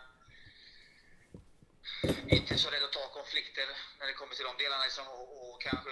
inte 2.37 2.55
är 2.55 2.59
så 2.59 2.71
rädd 2.71 2.85
att 2.85 2.93
ta 2.93 3.09
konflikter 3.09 3.67
när 3.99 4.07
det 4.07 4.13
kommer 4.13 4.35
till 4.35 4.45
de 4.45 4.57
delarna 4.57 4.85
liksom, 4.85 5.09
och, 5.09 5.51
och 5.51 5.63
kanske 5.63 5.91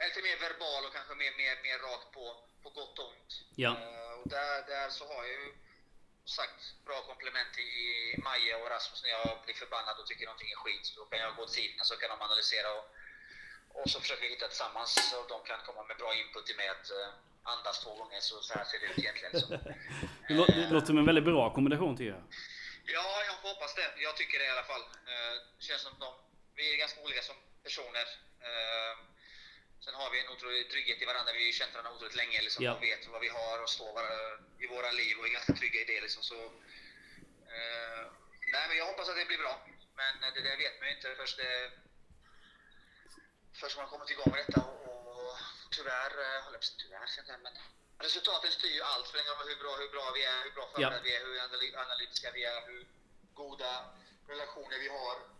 lite 0.00 0.22
mer 0.22 0.36
verbal 0.48 0.84
och 0.86 0.92
kanske 0.98 1.14
mer, 1.14 1.32
mer, 1.42 1.54
mer 1.66 1.78
rakt 1.78 2.08
på, 2.16 2.24
på 2.62 2.68
gott 2.70 2.98
och 2.98 3.08
ont. 3.12 3.32
Ja. 3.64 3.70
Eh, 3.82 4.12
och 4.20 4.28
där, 4.28 4.56
där 4.72 4.88
så 4.98 5.04
har 5.12 5.24
jag 5.24 5.32
ju 5.42 5.54
sagt 6.24 6.60
bra 6.86 6.98
komplement 7.10 7.58
i 7.58 7.62
i 7.62 8.18
Maja 8.26 8.56
och 8.58 8.70
Rasmus 8.70 9.02
när 9.02 9.10
jag 9.10 9.38
blir 9.44 9.54
förbannad 9.54 9.98
och 10.00 10.06
tycker 10.06 10.24
någonting 10.26 10.50
är 10.50 10.56
skit. 10.64 10.86
Så 10.86 11.00
då 11.00 11.04
kan 11.06 11.18
jag 11.18 11.36
gå 11.36 11.46
till 11.46 11.54
sidan 11.62 11.84
så 11.86 11.96
kan 11.96 12.08
de 12.10 12.20
analysera 12.28 12.68
och, 12.78 12.84
och 13.78 13.90
så 13.90 14.00
försöker 14.00 14.22
vi 14.22 14.28
hitta 14.28 14.48
tillsammans 14.48 15.10
så 15.10 15.16
de 15.28 15.38
kan 15.50 15.58
komma 15.68 15.82
med 15.84 15.96
bra 15.96 16.14
input 16.14 16.46
till 16.46 16.56
mig 16.56 16.68
att 16.68 16.90
eh, 16.90 17.08
andas 17.42 17.80
två 17.84 17.94
gånger 18.00 18.20
så, 18.20 18.40
så 18.42 18.54
här 18.58 18.64
ser 18.64 18.78
det 18.78 18.86
ut 18.86 18.98
egentligen. 18.98 19.40
Så. 19.40 19.46
Det, 20.28 20.34
lå- 20.34 20.46
det 20.54 20.70
låter 20.74 20.86
som 20.86 20.98
en 20.98 21.06
väldigt 21.06 21.24
bra 21.24 21.54
kombination 21.54 21.96
tycker 21.96 22.10
jag. 22.10 22.22
Ja, 22.96 23.06
jag 23.28 23.48
hoppas 23.48 23.74
det. 23.74 23.88
Jag 23.96 24.16
tycker 24.16 24.38
det 24.38 24.44
i 24.44 24.50
alla 24.50 24.62
fall. 24.72 24.82
Det 25.58 25.64
känns 25.64 25.82
som 25.82 25.92
de, 26.00 26.14
vi 26.54 26.72
är 26.74 26.76
ganska 26.78 27.00
olika 27.00 27.22
som 27.22 27.36
personer. 27.62 28.06
Eh, 28.48 28.92
Sen 29.84 29.94
har 29.94 30.10
vi 30.10 30.20
en 30.20 30.28
otrolig 30.28 30.70
trygghet 30.70 31.02
i 31.02 31.04
varandra. 31.04 31.32
Vi 31.32 31.44
har 31.44 31.52
känt 31.52 31.72
varandra 31.74 31.92
otroligt 31.92 32.14
länge 32.14 32.40
liksom, 32.42 32.64
Ja. 32.64 32.72
och 32.74 32.82
vet 32.82 33.06
vad 33.06 33.20
vi 33.20 33.28
har 33.28 33.62
och 33.62 33.70
står 33.70 34.00
i 34.58 34.66
våra 34.66 34.90
liv 34.90 35.18
och 35.18 35.26
är 35.26 35.30
ganska 35.30 35.52
trygga 35.52 35.80
i 35.80 35.84
det. 35.84 36.00
Liksom, 36.00 36.22
så, 36.22 36.38
eh, 37.54 38.02
nej, 38.54 38.64
men 38.68 38.76
jag 38.76 38.86
hoppas 38.86 39.08
att 39.08 39.16
det 39.16 39.24
blir 39.24 39.38
bra. 39.38 39.66
Men 39.96 40.20
det 40.34 40.40
där 40.40 40.56
vet 40.56 40.78
man 40.80 40.88
ju 40.88 40.94
inte 40.94 41.14
först, 41.16 41.36
det, 41.36 41.70
först 43.60 43.76
man 43.76 43.88
kommit 43.88 44.10
igång 44.10 44.30
med 44.30 44.44
detta. 44.46 44.60
Och, 44.60 45.28
och 45.30 45.36
tyvärr, 45.70 46.12
eh, 46.24 46.42
håller 46.44 46.58
på 46.58 46.64
tyvärr, 46.78 47.38
men 47.38 47.52
resultaten 47.98 48.50
styr 48.52 48.74
ju 48.78 48.82
allt. 48.82 49.14
Ingen 49.14 49.34
roll 49.38 49.48
hur 49.48 49.56
bra, 49.62 49.76
hur 49.76 49.88
bra 49.88 50.10
vi 50.14 50.24
är, 50.24 50.42
hur 50.44 50.50
bra 50.50 50.66
förberedda 50.72 51.02
vi 51.02 51.14
är, 51.16 51.20
hur 51.24 51.34
analy- 51.38 51.76
analytiska 51.86 52.30
vi 52.30 52.44
är, 52.44 52.66
hur 52.66 52.86
goda 53.34 53.72
relationer 54.28 54.78
vi 54.78 54.88
har. 54.88 55.33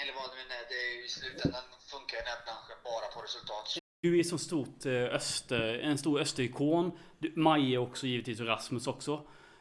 Eller 0.00 0.12
vad 0.18 0.30
det 0.30 0.36
nu 0.36 0.54
är. 0.60 0.64
Det 0.72 0.78
är 0.84 0.96
ju 0.96 1.04
i 1.04 1.08
slutändan 1.08 1.62
funkar 1.92 2.16
den 2.16 2.26
här 2.26 2.40
branschen 2.46 2.78
bara 2.84 3.06
på 3.14 3.20
resultat. 3.26 3.78
Du 4.00 4.18
är 4.18 4.22
så 4.22 4.38
stort 4.38 4.86
eh, 4.86 4.92
öster, 4.92 5.80
eh, 5.82 5.88
en 5.90 5.98
stor 5.98 6.20
österikon. 6.20 6.92
Maje 7.34 7.78
också 7.78 8.06
givetvis 8.06 8.40
och 8.40 8.46
Rasmus 8.46 8.86
också. 8.86 9.12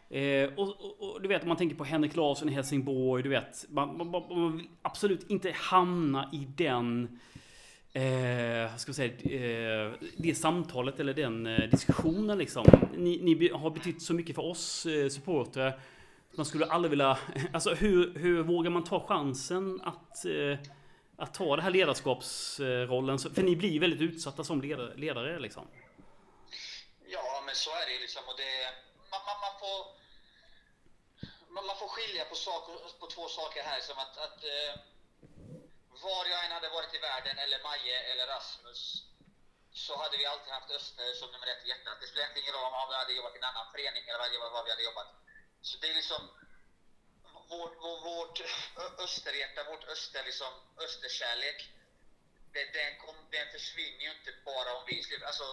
Eh, 0.10 0.50
och, 0.58 0.68
och, 0.68 1.02
och 1.02 1.22
du 1.22 1.28
vet, 1.28 1.42
om 1.42 1.48
man 1.48 1.58
tänker 1.58 1.76
på 1.76 1.84
Henrik 1.84 2.16
Larsson 2.16 2.50
i 2.50 2.52
Helsingborg, 2.52 3.24
du 3.24 3.30
vet. 3.30 3.66
Man, 3.70 3.98
man, 3.98 4.12
man, 4.12 4.24
man 4.30 4.58
vill 4.58 4.68
absolut 4.82 5.30
inte 5.30 5.52
hamna 5.52 6.30
i 6.34 6.48
den... 6.58 7.20
Eh, 7.96 8.76
ska 8.78 8.94
säga, 8.94 9.14
eh, 9.14 9.94
det 10.18 10.36
samtalet 10.36 11.00
eller 11.00 11.14
den 11.14 11.48
eh, 11.48 11.70
diskussionen 11.70 12.38
liksom. 12.38 12.66
Ni, 12.98 13.20
ni 13.22 13.50
har 13.50 13.70
betytt 13.70 14.02
så 14.02 14.14
mycket 14.14 14.36
för 14.36 14.46
oss 14.46 14.86
eh, 14.86 15.10
supportrar. 15.10 15.80
Man 16.38 16.46
skulle 16.46 16.66
aldrig 16.66 16.90
vilja... 16.90 17.18
Alltså 17.54 17.74
hur, 17.74 18.20
hur 18.20 18.44
vågar 18.44 18.72
man 18.72 18.84
ta 18.84 19.08
chansen 19.08 19.82
att, 19.92 20.26
eh, 20.26 20.58
att 21.18 21.34
ta 21.34 21.56
den 21.56 21.64
här 21.66 21.72
ledarskapsrollen? 21.72 23.20
För 23.20 23.44
ni 23.44 23.56
blir 23.56 23.80
väldigt 23.80 24.02
utsatta 24.02 24.44
som 24.44 24.62
ledare, 24.62 24.96
ledare 24.96 25.40
liksom. 25.40 25.66
Ja, 27.16 27.44
men 27.46 27.56
så 27.56 27.72
är 27.82 27.86
det 27.88 27.94
ju 27.98 28.02
liksom. 28.06 28.24
Och 28.30 28.38
det, 28.44 28.54
man, 29.12 29.22
man, 29.30 29.38
man, 29.46 29.56
får, 29.62 29.80
man, 31.70 31.76
får 31.82 31.90
skilja 31.96 32.24
på, 32.32 32.36
saker, 32.36 32.74
på 33.02 33.08
två 33.16 33.26
saker 33.40 33.62
här. 33.70 33.80
Som 33.88 33.98
att, 34.04 34.16
att 34.26 34.40
eh, 34.54 34.72
var 36.06 36.24
jag 36.34 36.40
än 36.46 36.52
hade 36.58 36.70
varit 36.78 36.94
i 36.98 37.00
världen, 37.10 37.36
eller 37.44 37.58
Maje 37.68 37.98
eller 38.12 38.26
Rasmus, 38.36 38.82
så 39.84 39.94
hade 40.02 40.16
vi 40.18 40.26
alltid 40.32 40.52
haft 40.58 40.72
Öster 40.78 41.10
som 41.20 41.28
nummer 41.34 41.48
ett 41.54 41.66
i 41.66 41.68
hjärtat. 41.72 41.98
Det 42.02 42.08
spelar 42.12 42.28
ingen 42.42 42.56
roll 42.58 42.74
om 42.82 42.88
vi 42.92 42.96
hade 43.02 43.14
jobbat 43.20 43.36
i 43.36 43.40
en 43.42 43.50
annan 43.52 43.68
förening 43.74 44.04
eller 44.10 44.52
vad 44.56 44.66
vi 44.66 44.72
hade 44.76 44.88
jobbat. 44.92 45.23
Så 45.68 45.78
det 45.82 45.88
är 45.90 45.94
liksom 46.02 46.22
vårt, 47.50 47.76
vår, 47.84 47.98
vårt 48.10 48.40
ö- 48.42 48.96
österhjärta, 49.06 49.64
vårt 49.72 49.84
öster, 49.94 50.24
liksom, 50.30 50.54
österkärlek. 50.86 51.60
Det, 52.54 52.64
den, 52.80 52.92
kom, 53.04 53.16
den 53.32 53.48
försvinner 53.52 54.04
ju 54.08 54.12
inte 54.12 54.32
bara 54.46 54.70
om 54.78 54.84
vi 54.88 55.04
slutar. 55.04 55.26
Alltså, 55.28 55.44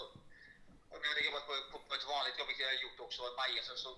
om 0.94 0.98
jag 1.02 1.08
hade 1.08 1.20
jobbat 1.28 1.46
på, 1.46 1.54
på, 1.72 1.78
på 1.88 1.94
ett 1.94 2.04
vanligt 2.04 2.38
jobb, 2.38 2.48
vilket 2.48 2.66
jag 2.66 2.72
har 2.74 2.82
gjort 2.86 3.00
också, 3.00 3.22
i 3.22 3.34
Maja, 3.36 3.62
så, 3.62 3.76
så, 3.76 3.90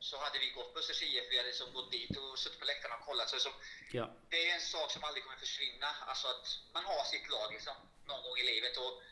så 0.00 0.18
hade 0.24 0.38
vi 0.38 0.50
gått 0.50 0.72
på 0.72 0.78
Östers 0.78 1.02
IF, 1.02 1.24
vi 1.30 1.36
hade 1.36 1.48
liksom 1.48 1.72
gått 1.72 1.90
dit 1.92 2.16
och 2.16 2.38
suttit 2.38 2.58
på 2.58 2.64
läktarna 2.64 2.96
och 2.96 3.04
kollat. 3.04 3.28
Så, 3.30 3.38
så, 3.40 3.52
Ja. 3.92 4.16
det 4.30 4.50
är 4.50 4.54
en 4.54 4.60
sak 4.60 4.90
som 4.90 5.04
aldrig 5.04 5.24
kommer 5.24 5.38
försvinna. 5.38 5.90
Alltså 6.06 6.28
att 6.28 6.46
man 6.72 6.84
har 6.84 7.04
sitt 7.04 7.28
lag 7.30 7.52
liksom, 7.52 7.74
någon 8.04 8.22
gång 8.22 8.36
i 8.38 8.42
livet. 8.52 8.76
Och 8.76 9.02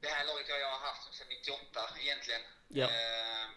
det 0.00 0.08
här 0.08 0.24
laget 0.24 0.48
har 0.50 0.58
jag 0.58 0.78
haft 0.78 1.14
sedan 1.14 1.28
98 1.28 1.88
egentligen. 2.00 2.42
Ja. 2.68 2.84
Eh, 2.86 3.48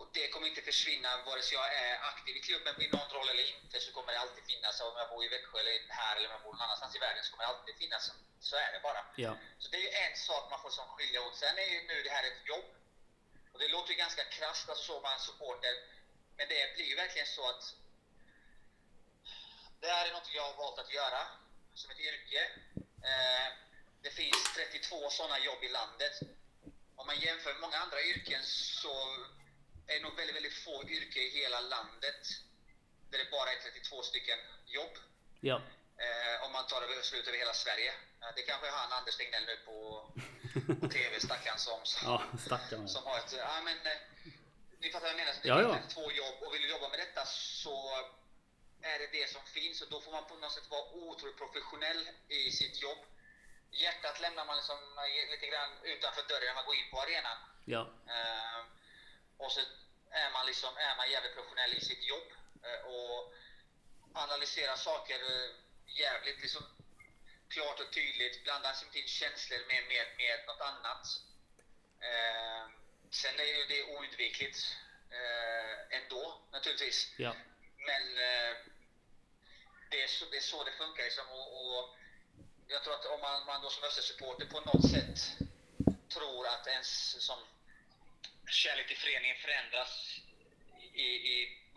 och 0.00 0.08
det 0.12 0.28
kommer 0.32 0.46
inte 0.48 0.62
försvinna 0.70 1.10
vare 1.28 1.42
sig 1.42 1.54
jag 1.60 1.68
är 1.84 1.94
aktiv 2.10 2.36
i 2.36 2.40
klubben 2.48 2.74
i 2.84 2.88
någon 2.96 3.10
roll 3.16 3.28
eller 3.32 3.46
inte 3.56 3.76
så 3.80 3.92
kommer 3.92 4.12
det 4.12 4.20
alltid 4.24 4.44
finnas. 4.52 4.80
Om 4.80 4.96
jag 5.02 5.08
bor 5.12 5.24
i 5.24 5.28
Växjö 5.28 5.58
eller 5.60 5.74
här 5.88 6.16
eller 6.16 6.28
om 6.28 6.34
jag 6.36 6.42
bor 6.42 6.52
någon 6.52 6.66
annanstans 6.66 6.96
i 6.96 6.98
världen 6.98 7.22
så 7.24 7.30
kommer 7.30 7.44
det 7.44 7.52
alltid 7.54 7.74
finnas. 7.82 8.04
Så 8.48 8.56
är 8.56 8.72
det 8.74 8.80
bara. 8.88 9.02
Ja. 9.24 9.32
Så 9.58 9.68
det 9.74 9.80
är 9.88 10.10
en 10.10 10.16
sak 10.16 10.50
man 10.50 10.62
får 10.62 10.70
som 10.70 10.86
skilja 10.94 11.20
åt. 11.26 11.36
Sen 11.36 11.58
är 11.64 11.68
ju 11.74 11.80
nu 11.90 12.02
det 12.02 12.10
här 12.16 12.24
ett 12.30 12.42
jobb. 12.52 12.68
Och 13.52 13.58
det 13.60 13.68
låter 13.68 13.90
ju 13.92 13.96
ganska 14.04 14.24
krasst, 14.24 14.68
alltså 14.68 14.84
så 14.84 15.00
man 15.00 15.20
supporter. 15.20 15.74
Men 16.36 16.48
det 16.48 16.74
blir 16.74 16.88
ju 16.92 16.96
verkligen 16.96 17.26
så 17.26 17.48
att 17.52 17.64
det 19.80 19.90
här 19.96 20.06
är 20.08 20.12
något 20.12 20.34
jag 20.34 20.42
har 20.42 20.56
valt 20.62 20.78
att 20.78 20.92
göra 20.92 21.22
som 21.74 21.90
ett 21.90 22.00
yrke. 22.10 22.40
Eh, 23.10 23.48
det 24.02 24.10
finns 24.10 24.42
32 24.54 25.10
sådana 25.10 25.38
jobb 25.38 25.62
i 25.62 25.68
landet. 25.68 26.14
Om 26.96 27.06
man 27.06 27.18
jämför 27.20 27.52
med 27.52 27.60
många 27.60 27.78
andra 27.84 28.02
yrken 28.02 28.42
så 28.82 28.94
är 29.90 29.94
det 29.96 30.02
nog 30.06 30.16
väldigt, 30.16 30.36
väldigt 30.36 30.58
få 30.66 30.74
yrken 30.96 31.22
i 31.22 31.28
hela 31.40 31.60
landet 31.60 32.22
där 33.10 33.18
det 33.18 33.30
bara 33.30 33.52
är 33.52 33.56
32 33.56 34.02
stycken 34.02 34.38
jobb. 34.66 34.94
Ja. 35.40 35.56
Eh, 36.04 36.44
om 36.44 36.52
man 36.52 36.66
tar 36.66 36.80
det 36.80 37.02
slut 37.02 37.28
över 37.28 37.38
hela 37.38 37.52
Sverige. 37.52 37.92
Eh, 38.22 38.30
det 38.36 38.42
kanske 38.42 38.66
är 38.66 38.70
han 38.72 38.92
Anders 38.92 39.16
Tegnell 39.16 39.46
nu 39.46 39.56
på, 39.56 39.76
på 40.80 40.88
TV, 40.96 41.20
stackaren 41.20 41.58
som, 41.58 41.80
som, 41.84 42.02
Ja, 42.10 42.22
stackarn. 42.46 42.88
som 42.88 43.04
har 43.04 43.18
ett... 43.18 43.32
Ja, 43.38 43.60
men, 43.64 43.78
eh, 43.86 43.98
ni 44.80 44.90
fattar 44.92 45.00
vad 45.06 45.10
jag 45.10 45.16
menar. 45.16 45.32
Så 45.32 45.40
Det 45.42 45.48
Ja, 45.48 45.74
finns 45.74 45.86
ja. 45.88 45.94
två 45.94 46.12
jobb 46.12 46.36
och 46.42 46.54
vill 46.54 46.62
du 46.62 46.68
jobba 46.70 46.88
med 46.88 46.98
detta 46.98 47.24
så 47.64 47.76
är 48.82 48.98
det 48.98 49.06
det 49.18 49.30
som 49.30 49.42
finns 49.56 49.82
och 49.82 49.90
då 49.90 50.00
får 50.00 50.12
man 50.12 50.24
på 50.28 50.34
något 50.36 50.52
sätt 50.52 50.70
vara 50.70 50.90
otroligt 50.92 51.36
professionell 51.38 52.08
i 52.28 52.50
sitt 52.50 52.82
jobb. 52.82 52.98
Hjärtat 53.70 54.20
lämnar 54.20 54.44
man 54.44 54.56
liksom 54.56 54.78
lite 55.30 55.46
grann 55.46 55.70
utanför 55.82 56.22
dörren 56.28 56.46
när 56.46 56.54
man 56.54 56.64
går 56.64 56.74
in 56.74 56.90
på 56.90 57.00
arenan. 57.00 57.38
Ja. 57.64 57.82
Eh, 58.14 58.60
och 59.40 59.52
så 59.52 59.60
är 60.10 60.30
man, 60.30 60.46
liksom, 60.46 60.76
är 60.76 60.96
man 60.96 61.10
jävligt 61.10 61.34
professionell 61.34 61.74
i 61.74 61.80
sitt 61.80 62.04
jobb 62.12 62.28
eh, 62.66 62.80
och 62.94 63.34
analyserar 64.14 64.76
saker 64.76 65.14
eh, 65.14 65.50
jävligt 65.86 66.40
liksom, 66.42 66.62
klart 67.48 67.80
och 67.80 67.92
tydligt. 67.92 68.44
Blandar 68.44 68.76
inte 68.84 68.98
in 68.98 69.08
känslor 69.08 69.58
med, 69.70 69.82
med, 69.88 70.06
med 70.16 70.46
något 70.46 70.60
annat. 70.60 71.04
Eh, 72.08 72.62
sen 73.10 73.40
är 73.40 73.44
ju 73.44 73.64
det 73.72 73.82
oundvikligt 73.92 74.58
eh, 75.10 75.98
ändå 75.98 76.40
naturligtvis. 76.52 77.14
Ja. 77.16 77.34
Men 77.76 78.02
eh, 78.02 78.56
det, 79.90 80.02
är 80.02 80.08
så, 80.08 80.24
det 80.30 80.36
är 80.36 80.40
så 80.40 80.64
det 80.64 80.72
funkar. 80.72 81.04
Liksom, 81.04 81.28
och, 81.30 81.48
och 81.60 81.96
jag 82.66 82.84
tror 82.84 82.94
att 82.94 83.06
om 83.06 83.20
man, 83.20 83.46
man 83.46 83.62
då 83.62 83.70
som 83.70 83.84
Östersupporter 83.84 84.46
på 84.46 84.60
något 84.60 84.90
sätt 84.90 85.18
tror 86.08 86.46
att 86.46 86.66
ens 86.66 87.22
som 87.26 87.38
kärlek 88.52 88.86
till 88.86 88.96
föreningen 88.96 89.36
förändras 89.36 90.20
i, 90.92 91.06
i 91.32 91.34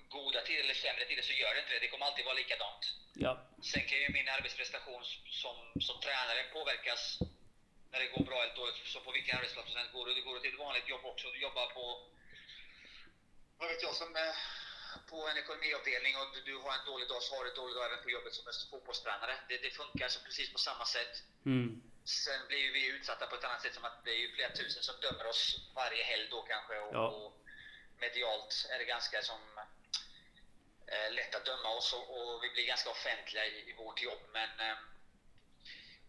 goda 0.09 0.41
tider 0.41 0.63
eller 0.63 0.73
sämre 0.73 1.05
tider 1.05 1.21
så 1.21 1.33
gör 1.33 1.53
det 1.53 1.59
inte 1.59 1.73
det. 1.73 1.79
Det 1.79 1.87
kommer 1.87 2.05
alltid 2.05 2.25
vara 2.25 2.39
likadant. 2.43 2.83
Ja. 3.13 3.31
Sen 3.71 3.83
kan 3.89 3.97
ju 4.03 4.09
min 4.09 4.29
arbetsprestation 4.37 5.03
som, 5.41 5.55
som 5.87 5.95
tränare 6.05 6.43
påverkas 6.43 7.19
när 7.91 7.99
det 7.99 8.07
går 8.15 8.23
bra 8.29 8.37
eller 8.43 8.55
dåligt. 8.55 8.75
Så 8.93 8.99
på 9.07 9.11
vilken 9.11 9.37
arbetsplats 9.37 9.69
som 9.69 9.77
helst 9.77 9.93
går 9.93 10.05
du. 10.05 10.13
Du 10.13 10.23
går 10.23 10.39
till 10.39 10.53
ett 10.53 10.59
vanligt 10.67 10.89
jobb 10.93 11.05
också. 11.11 11.25
Du 11.35 11.39
jobbar 11.47 11.67
på, 11.77 11.83
vad 13.57 13.69
vet 13.69 13.81
jag, 13.87 13.95
som 14.01 14.15
eh, 14.15 14.35
på 15.09 15.17
en 15.29 15.37
ekonomiavdelning 15.43 16.13
och 16.19 16.27
du, 16.33 16.39
du 16.49 16.55
har 16.63 16.71
en 16.79 16.85
dålig 16.91 17.07
dag 17.07 17.21
så 17.23 17.35
har 17.35 17.43
du 17.43 17.49
en 17.49 17.59
dålig 17.61 17.75
dag 17.75 17.85
även 17.89 18.03
på 18.03 18.09
jobbet 18.09 18.33
som 18.33 18.43
fotbollstränare. 18.71 19.35
Det, 19.49 19.57
det 19.65 19.71
funkar 19.81 20.07
så 20.15 20.19
precis 20.27 20.47
på 20.55 20.59
samma 20.67 20.85
sätt. 20.85 21.13
Mm. 21.45 21.81
Sen 22.05 22.47
blir 22.47 22.73
vi 22.73 22.87
utsatta 22.87 23.27
på 23.27 23.35
ett 23.35 23.43
annat 23.43 23.61
sätt 23.61 23.73
som 23.73 23.85
att 23.85 24.05
det 24.05 24.11
är 24.11 24.17
ju 24.17 24.31
flera 24.35 24.49
tusen 24.51 24.83
som 24.83 24.95
dömer 25.01 25.25
oss 25.27 25.69
varje 25.75 26.03
helg 26.03 26.27
då 26.31 26.41
kanske. 26.41 26.79
Och, 26.79 26.93
Ja. 26.93 27.07
och 27.07 27.33
medialt 27.97 28.65
är 28.69 28.79
det 28.79 28.85
ganska 28.85 29.21
som 29.21 29.41
eh, 30.87 31.11
lätt 31.11 31.35
att 31.35 31.45
döma 31.45 31.69
oss 31.69 31.93
och, 31.93 32.05
och 32.17 32.43
vi 32.43 32.49
blir 32.49 32.65
ganska 32.67 32.89
offentliga 32.89 33.45
i, 33.45 33.69
i 33.69 33.73
vårt 33.73 34.01
jobb. 34.01 34.19
Men 34.31 34.59
eh, 34.59 34.77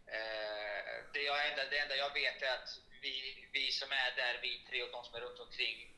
eh, 0.07 1.05
det, 1.13 1.23
jag 1.23 1.51
enda, 1.51 1.65
det 1.71 1.79
enda 1.79 1.97
jag 1.97 2.13
vet 2.15 2.43
är 2.43 2.55
att 2.55 2.69
vi, 3.03 3.49
vi 3.53 3.73
som 3.73 3.93
är 3.93 4.17
där, 4.17 4.39
vi 4.43 4.65
tre 4.69 4.83
och 4.83 4.91
de 4.91 5.05
som 5.05 5.15
är 5.15 5.21
runt 5.21 5.39
omkring 5.41 5.91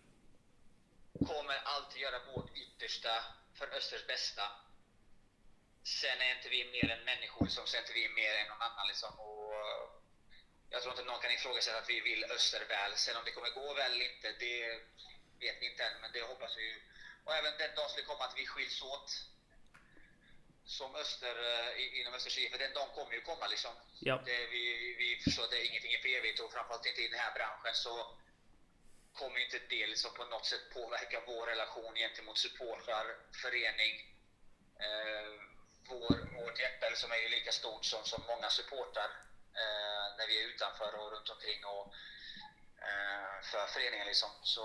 kommer 1.26 1.55
alltid 1.64 2.03
göra 2.03 2.18
vårt 2.32 2.57
yttersta 2.57 3.24
för 3.59 3.68
Östers 3.76 4.07
bästa. 4.07 4.42
Sen 5.84 6.20
är 6.20 6.36
inte 6.36 6.49
vi 6.49 6.64
mer 6.64 6.90
än 6.90 7.05
människor, 7.05 7.44
liksom, 7.44 7.66
sen 7.66 7.78
är 7.78 7.82
inte 7.82 7.92
vi 7.92 8.09
mer 8.09 8.34
än 8.34 8.49
någon 8.49 8.62
annan. 8.62 8.86
Liksom, 8.88 9.20
och, 9.20 9.45
jag 10.70 10.82
tror 10.82 10.92
inte 10.92 11.04
någon 11.04 11.20
kan 11.20 11.30
ifrågasätta 11.30 11.78
att 11.78 11.90
vi 11.90 12.00
vill 12.00 12.24
Öster 12.24 12.64
väl. 12.68 12.92
Sen 12.96 13.16
om 13.16 13.24
det 13.24 13.30
kommer 13.30 13.50
gå 13.50 13.74
väl 13.74 13.92
eller 13.92 14.04
inte, 14.04 14.32
det 14.32 14.80
vet 15.40 15.57
vi 15.61 15.66
inte 15.70 15.84
än, 15.84 16.00
men 16.00 16.12
det 16.12 16.22
hoppas 16.22 16.57
vi 16.57 16.62
ju. 16.62 16.80
Och 17.24 17.34
även 17.34 17.52
den 17.59 17.74
dag 17.74 17.90
skulle 17.90 18.07
komma 18.07 18.24
att 18.24 18.38
vi 18.38 18.46
skiljs 18.46 18.82
åt 18.82 19.11
som 20.64 20.94
Öster 20.94 21.36
eh, 21.52 22.00
inom 22.00 22.14
Östers 22.14 22.38
IF, 22.38 22.50
för 22.50 22.59
den 22.59 22.72
dagen 22.72 22.88
kommer 22.94 23.12
ju 23.12 23.20
komma 23.20 23.46
liksom. 23.46 23.74
Ja. 24.00 24.22
Det, 24.24 24.46
vi, 24.46 24.94
vi 24.98 25.20
förstår 25.24 25.44
att 25.44 25.50
det 25.50 25.61
är 25.62 25.66
ingenting 25.70 25.92
är 25.92 25.98
för 25.98 26.09
evigt 26.09 26.40
och 26.40 26.52
framförallt 26.52 26.86
inte 26.86 27.02
i 27.02 27.09
den 27.09 27.18
här 27.18 27.34
branschen 27.34 27.74
så 27.74 28.16
kommer 29.12 29.38
inte 29.38 29.59
det 29.68 29.86
liksom 29.86 30.14
på 30.14 30.24
något 30.24 30.46
sätt 30.46 30.70
påverka 30.74 31.22
vår 31.26 31.46
relation 31.46 31.94
gentemot 31.94 32.38
supportrar, 32.38 33.07
förening, 33.42 33.94
eh, 34.86 35.32
vår, 35.88 36.42
vårt 36.42 36.59
hjärta 36.59 36.96
som 36.96 37.11
är 37.11 37.16
ju 37.16 37.28
lika 37.28 37.52
stort 37.52 37.84
som, 37.84 38.04
som 38.04 38.22
många 38.26 38.50
supportrar 38.50 39.11
eh, 39.62 40.07
när 40.16 40.26
vi 40.26 40.34
är 40.42 40.48
utanför 40.48 40.94
och 41.00 41.12
runt 41.12 41.28
omkring 41.28 41.64
och 41.64 41.84
eh, 42.88 43.36
för 43.50 43.66
föreningen 43.66 44.07
liksom. 44.07 44.30
Så 44.42 44.64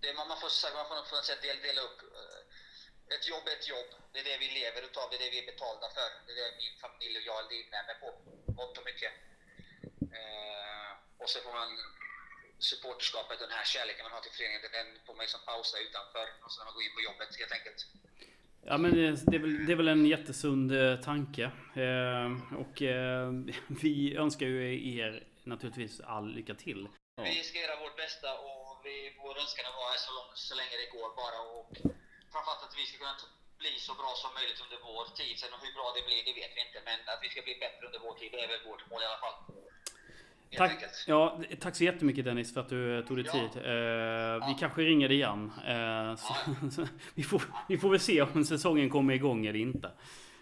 det, 0.00 0.12
man, 0.12 0.28
man, 0.28 0.40
får, 0.40 0.50
man 0.74 0.88
får 0.88 0.94
på 1.10 1.16
något 1.16 1.24
sätt 1.24 1.42
dela, 1.42 1.60
dela 1.60 1.80
upp. 1.80 2.00
Eh, 2.02 2.40
ett 3.16 3.26
jobb 3.26 3.48
är 3.48 3.52
ett 3.52 3.68
jobb. 3.68 3.90
Det 4.12 4.18
är 4.20 4.24
det 4.24 4.38
vi 4.38 4.48
lever 4.48 4.82
utav, 4.82 5.10
det 5.10 5.16
är 5.16 5.24
det 5.24 5.30
vi 5.30 5.38
är 5.38 5.52
betalda 5.52 5.88
för. 5.90 6.10
Det 6.26 6.32
är 6.32 6.36
det 6.36 6.56
min 6.56 6.78
familj 6.80 7.18
och 7.18 7.24
jag 7.30 7.52
lever 7.52 7.70
med 7.70 8.00
på, 8.00 8.08
mått 8.58 8.78
och 8.78 8.84
mycket. 8.84 9.12
Eh, 10.18 10.90
och 11.18 11.30
så 11.30 11.40
får 11.40 11.52
man 11.52 11.78
supporterskapet, 12.58 13.38
den 13.38 13.50
här 13.50 13.64
kärleken 13.64 14.02
man 14.02 14.12
har 14.12 14.20
till 14.20 14.32
föreningen, 14.32 14.62
den 14.72 14.88
får 15.06 15.14
man 15.14 15.22
liksom 15.22 15.40
pausa 15.44 15.78
utanför 15.78 16.26
och 16.42 16.52
så 16.52 16.58
när 16.58 16.64
man 16.64 16.74
går 16.74 16.82
in 16.82 16.94
på 16.94 17.00
jobbet 17.00 17.36
helt 17.38 17.52
enkelt. 17.52 17.80
Ja 18.66 18.78
men 18.78 18.90
det, 18.94 19.30
det, 19.30 19.36
är 19.36 19.42
väl, 19.46 19.66
det 19.66 19.72
är 19.72 19.76
väl 19.76 19.88
en 19.88 20.06
jättesund 20.06 20.68
eh, 20.72 20.96
tanke. 21.10 21.44
Eh, 21.84 22.28
och 22.62 22.82
eh, 22.82 23.30
vi 23.82 24.16
önskar 24.16 24.46
ju 24.46 24.60
er 24.98 25.12
naturligtvis 25.44 26.00
all 26.00 26.26
lycka 26.38 26.54
till. 26.54 26.88
Ja. 27.16 27.22
Vi 27.22 27.42
ska 27.48 27.56
göra 27.64 27.80
vårt 27.84 27.96
bästa 28.04 28.28
och 28.46 28.68
vi, 28.86 28.96
vår 29.22 29.34
önskan 29.42 29.62
är 29.64 29.70
att 29.72 29.80
vara 29.82 29.92
här 29.94 30.02
så, 30.06 30.12
lång, 30.18 30.30
så 30.48 30.54
länge 30.60 30.74
det 30.82 30.90
går 30.96 31.10
bara. 31.22 31.38
Och 31.56 31.70
framförallt 32.32 32.62
att 32.66 32.76
vi 32.80 32.84
ska 32.88 32.94
kunna 33.02 33.16
bli 33.62 33.72
så 33.88 33.92
bra 34.00 34.10
som 34.22 34.30
möjligt 34.38 34.60
under 34.64 34.78
vår 34.88 35.04
tid. 35.20 35.34
Sen 35.40 35.52
hur 35.64 35.74
bra 35.78 35.88
det 35.96 36.04
blir, 36.08 36.20
det 36.28 36.34
vet 36.40 36.52
vi 36.56 36.60
inte. 36.66 36.80
Men 36.88 36.98
att 37.12 37.20
vi 37.24 37.28
ska 37.32 37.40
bli 37.48 37.54
bättre 37.64 37.82
under 37.88 38.00
vår 38.06 38.14
tid, 38.18 38.28
det 38.32 38.40
är 38.44 38.50
väl 38.54 38.68
vårt 38.70 38.84
mål 38.90 39.00
i 39.04 39.08
alla 39.10 39.22
fall. 39.24 39.38
Tack, 40.56 40.70
enkelt. 40.72 41.04
ja, 41.06 41.40
tack 41.60 41.76
så 41.76 41.84
jättemycket 41.84 42.24
Dennis 42.24 42.54
för 42.54 42.60
att 42.60 42.68
du 42.68 42.98
eh, 42.98 43.04
tog 43.04 43.16
dig 43.16 43.26
Ja. 43.26 43.32
tid. 43.32 43.40
Eh, 43.56 43.62
Vi 43.62 44.52
Ja. 44.52 44.56
kanske 44.60 44.82
ringer 44.82 45.10
igen. 45.10 45.52
Eh, 45.66 46.14
så, 46.16 46.34
så, 46.70 46.86
vi, 47.14 47.22
får, 47.22 47.42
vi 47.68 47.78
får 47.78 47.90
väl 47.90 48.00
se 48.00 48.22
om 48.22 48.44
säsongen 48.44 48.90
kommer 48.90 49.14
igång 49.14 49.46
eller 49.46 49.58
inte. 49.58 49.90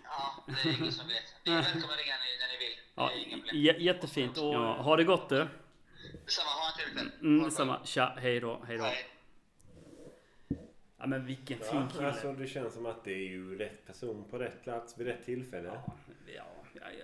Ja, 0.05 0.45
det 0.47 0.69
är 0.69 0.79
ingen 0.81 0.93
som 0.93 1.09
vet. 1.09 1.15
Ni 1.45 1.53
är 1.53 1.57
välkomna 1.57 1.87
att 1.87 1.99
ringa 1.99 2.15
när 2.15 2.49
ni 2.53 2.59
vill. 2.67 2.77
Det 2.77 2.93
Ja, 2.95 3.11
är 3.11 3.27
inga 3.27 3.37
problem. 3.37 3.57
j- 3.63 3.85
jättefint. 3.85 4.39
Och, 4.39 4.55
ja, 4.55 4.73
ha 4.83 4.97
det 4.97 5.05
gott 5.05 5.29
du. 5.29 5.37
Detsamma, 6.25 6.51
ha 6.51 6.67
en 6.73 6.77
trevlig 6.79 6.95
kväll. 6.97 7.11
Mm, 7.21 7.41
Ha 7.41 7.49
det 7.49 7.55
samma. 7.55 7.73
bra. 7.73 7.85
Tja, 7.85 8.17
hej 8.21 8.41
då. 8.41 8.63
Hej 8.67 8.79
då. 8.79 8.85
Hej. 8.85 8.97
Ja, 10.99 11.07
men 11.07 11.27
vilken 11.27 11.59
fin 11.59 11.67
Ja, 11.73 11.89
kille. 11.93 12.07
alltså 12.09 12.33
det 12.33 12.47
känns 12.47 12.75
som 12.75 12.87
att 12.87 13.05
det 13.05 13.13
är 13.13 13.29
ju 13.29 13.59
rätt 13.59 13.87
person 13.87 14.25
på 14.31 14.39
rätt 14.39 14.63
plats 14.65 14.99
vid 14.99 15.07
rätt 15.07 15.25
tillfälle. 15.25 15.69
Ja, 15.69 15.83
ja, 15.87 15.93
ja, 16.27 16.33
ja. 16.37 16.56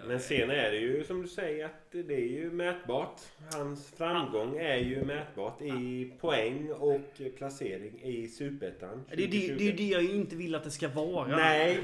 Men 0.06 0.20
sen 0.20 0.50
är 0.50 0.70
det 0.70 0.76
ju 0.76 1.04
som 1.04 1.22
du 1.22 1.28
säger 1.28 1.64
att 1.64 1.90
det 1.90 2.14
är 2.14 2.28
ju 2.28 2.50
mätbart. 2.50 3.20
Hans 3.52 3.90
framgång 3.90 4.58
är 4.58 4.76
ju 4.76 5.04
mätbart 5.04 5.62
i 5.62 6.12
poäng 6.20 6.72
och 6.72 7.20
placering 7.36 8.00
i 8.02 8.28
Superettan. 8.28 9.04
Det 9.08 9.24
är 9.24 9.28
det, 9.28 9.54
det 9.54 9.68
är 9.68 9.72
det 9.72 9.88
jag 9.88 10.04
inte 10.04 10.36
vill 10.36 10.54
att 10.54 10.64
det 10.64 10.70
ska 10.70 10.88
vara. 10.88 11.36
Nej, 11.36 11.78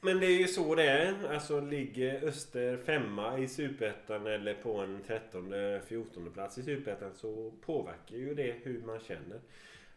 men 0.00 0.20
det 0.20 0.26
är 0.26 0.38
ju 0.38 0.46
så 0.46 0.74
det 0.74 0.88
är. 0.88 1.14
Alltså 1.30 1.60
ligger 1.60 2.24
Öster 2.24 2.76
femma 2.76 3.38
i 3.38 3.48
Superettan 3.48 4.26
eller 4.26 4.54
på 4.54 4.78
en 4.78 5.02
13-14 5.32 6.32
plats 6.32 6.58
i 6.58 6.62
Superettan 6.62 7.10
så 7.14 7.52
påverkar 7.66 8.16
ju 8.16 8.34
det 8.34 8.54
hur 8.62 8.80
man 8.80 9.00
känner. 9.00 9.40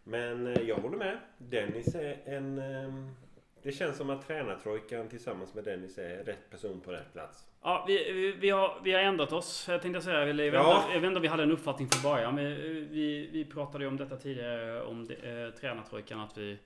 Men 0.03 0.47
eh, 0.47 0.61
jag 0.61 0.75
håller 0.75 0.97
med. 0.97 1.17
Dennis 1.37 1.95
är 1.95 2.17
en... 2.25 2.61
Det 3.65 3.71
känns 3.71 3.97
som 3.97 4.09
att 4.09 4.27
tränartrojkan 4.27 5.09
tillsammans 5.09 5.53
med 5.53 5.63
Dennis 5.63 5.97
är 5.97 6.23
rätt 6.23 6.49
person 6.51 6.81
på 6.85 6.91
rätt 6.91 7.13
plats. 7.13 7.43
Ja, 7.63 7.83
vi, 7.87 8.11
vi, 8.13 8.31
vi, 8.31 8.49
har, 8.49 8.79
vi 8.83 8.91
har 8.93 8.99
ändrat 9.01 9.31
oss. 9.33 9.65
Jag 9.69 9.81
tänkte 9.81 10.01
säga, 10.01 10.21
eller 10.21 10.43
jag 10.43 10.51
vet, 10.51 10.61
Ja. 10.61 10.81
inte, 10.81 10.93
jag 10.93 11.01
vet 11.01 11.07
inte 11.07 11.15
om 11.17 11.21
vi 11.21 11.27
hade 11.27 11.43
en 11.43 11.51
uppfattning 11.51 11.89
från 11.89 12.11
början. 12.11 12.35
Men 12.35 12.45
eh, 12.45 12.57
vi, 12.89 13.29
vi 13.31 13.45
pratade 13.45 13.83
ju 13.83 13.87
om 13.87 13.97
detta 13.97 14.15
tidigare, 14.17 14.81
om 14.81 15.07
det, 15.07 15.13
eh, 15.13 15.59
tränartrojkan. 15.59 16.19
Att 16.19 16.37
vi 16.37 16.57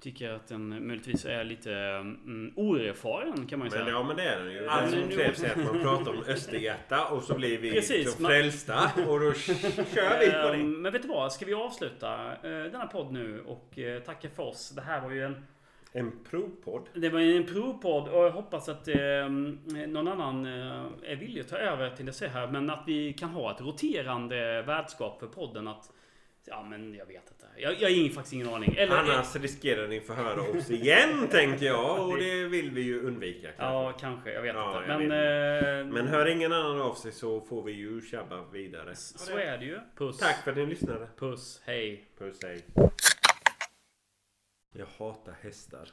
tycker 0.00 0.30
att 0.30 0.46
den 0.48 0.86
möjligtvis 0.86 1.24
är 1.24 1.44
lite 1.44 1.72
mm, 1.74 2.52
oerfaren 2.56 3.46
kan 3.46 3.58
man 3.58 3.68
ju 3.68 3.74
Men 3.76 3.84
säga. 3.84 3.96
ja, 3.96 4.02
men 4.02 4.16
det 4.16 4.22
är 4.22 4.38
den 4.38 4.52
ju. 4.52 4.60
Det 4.60 4.88
som 4.90 4.98
men 5.00 5.08
krävs 5.08 5.42
är 5.42 5.50
att 5.50 5.56
man 5.64 5.82
pratar 5.82 6.10
om 6.10 6.22
Österhjärta 6.28 7.06
och 7.08 7.22
så 7.22 7.34
blir 7.34 7.58
vi 7.58 7.72
Precis, 7.72 8.04
liksom 8.06 8.22
man- 8.22 8.30
frälsta 8.30 8.90
och 9.08 9.20
då 9.20 9.32
kör 9.32 10.18
vi 10.20 10.26
på 10.30 10.48
det. 10.48 10.54
Ehm, 10.54 10.82
Men 10.82 10.92
vet 10.92 11.02
du 11.02 11.08
vad? 11.08 11.32
Ska 11.32 11.44
vi 11.46 11.54
avsluta 11.54 12.32
eh, 12.32 12.40
denna 12.42 12.86
podd 12.86 13.12
nu 13.12 13.40
och 13.46 13.78
eh, 13.78 14.02
tacka 14.02 14.28
för 14.36 14.42
oss? 14.42 14.70
Det 14.70 14.82
här 14.82 15.00
var 15.00 15.10
ju 15.10 15.22
en 15.24 15.46
En 15.98 16.12
provpodd. 16.30 16.88
Det 16.94 17.08
var 17.08 17.20
en 17.20 17.44
provpodd 17.46 18.08
och 18.08 18.24
jag 18.24 18.30
hoppas 18.30 18.68
att 18.68 18.88
eh, 18.88 19.28
någon 19.86 20.08
annan 20.08 20.46
eh, 20.46 21.10
är 21.12 21.16
villig 21.16 21.40
att 21.40 21.48
ta 21.48 21.56
över 21.56 21.90
till 21.90 22.06
det 22.06 22.28
här. 22.28 22.46
Men 22.46 22.70
att 22.70 22.84
vi 22.86 23.12
kan 23.12 23.30
ha 23.30 23.54
ett 23.54 23.60
roterande 23.60 24.62
värdskap 24.62 25.20
för 25.20 25.26
podden. 25.26 25.68
Att, 25.68 25.90
ja 26.44 26.62
men 26.62 26.94
jag 26.94 27.06
vet 27.06 27.30
inte. 27.30 27.46
Jag, 27.56 27.72
jag 27.80 27.90
har 27.90 28.08
faktiskt 28.08 28.32
ingen 28.32 28.48
aning. 28.48 28.74
Eller, 28.78 28.96
Annars 28.96 29.36
riskerar 29.36 29.88
ni 29.88 30.00
få 30.00 30.12
höra 30.12 30.42
oss 30.58 30.70
igen 30.70 31.28
tänker 31.30 31.66
jag 31.66 32.08
och 32.08 32.18
det 32.18 32.44
vill 32.44 32.70
vi 32.70 32.80
ju 32.82 33.00
undvika. 33.06 33.48
kanske. 33.48 33.62
Ja, 33.64 33.92
kanske. 34.00 34.32
Jag 34.32 34.42
vet 34.42 34.54
Ja, 34.54 34.78
inte. 34.78 34.92
jag 34.92 35.02
Men, 35.02 35.86
eh, 35.88 35.92
Men 35.94 36.06
hör 36.06 36.26
ingen 36.26 36.52
annan 36.52 36.80
av 36.80 36.94
sig 36.94 37.12
så 37.12 37.40
får 37.40 37.62
vi 37.62 37.72
ju 37.72 38.00
tjabba 38.00 38.44
vidare. 38.52 38.94
så 38.94 39.36
är 39.38 39.58
det 39.58 39.64
ju. 39.64 39.78
Puss. 39.98 40.18
Tack 40.18 40.44
för 40.44 40.50
att 40.50 40.56
ni 40.56 40.66
lyssnade. 40.66 41.08
Puss. 41.18 41.62
Hej. 41.66 42.04
Puss 42.18 42.38
hej. 42.42 42.62
Jag 44.78 44.86
hatar 44.86 45.32
hästar. 45.42 45.92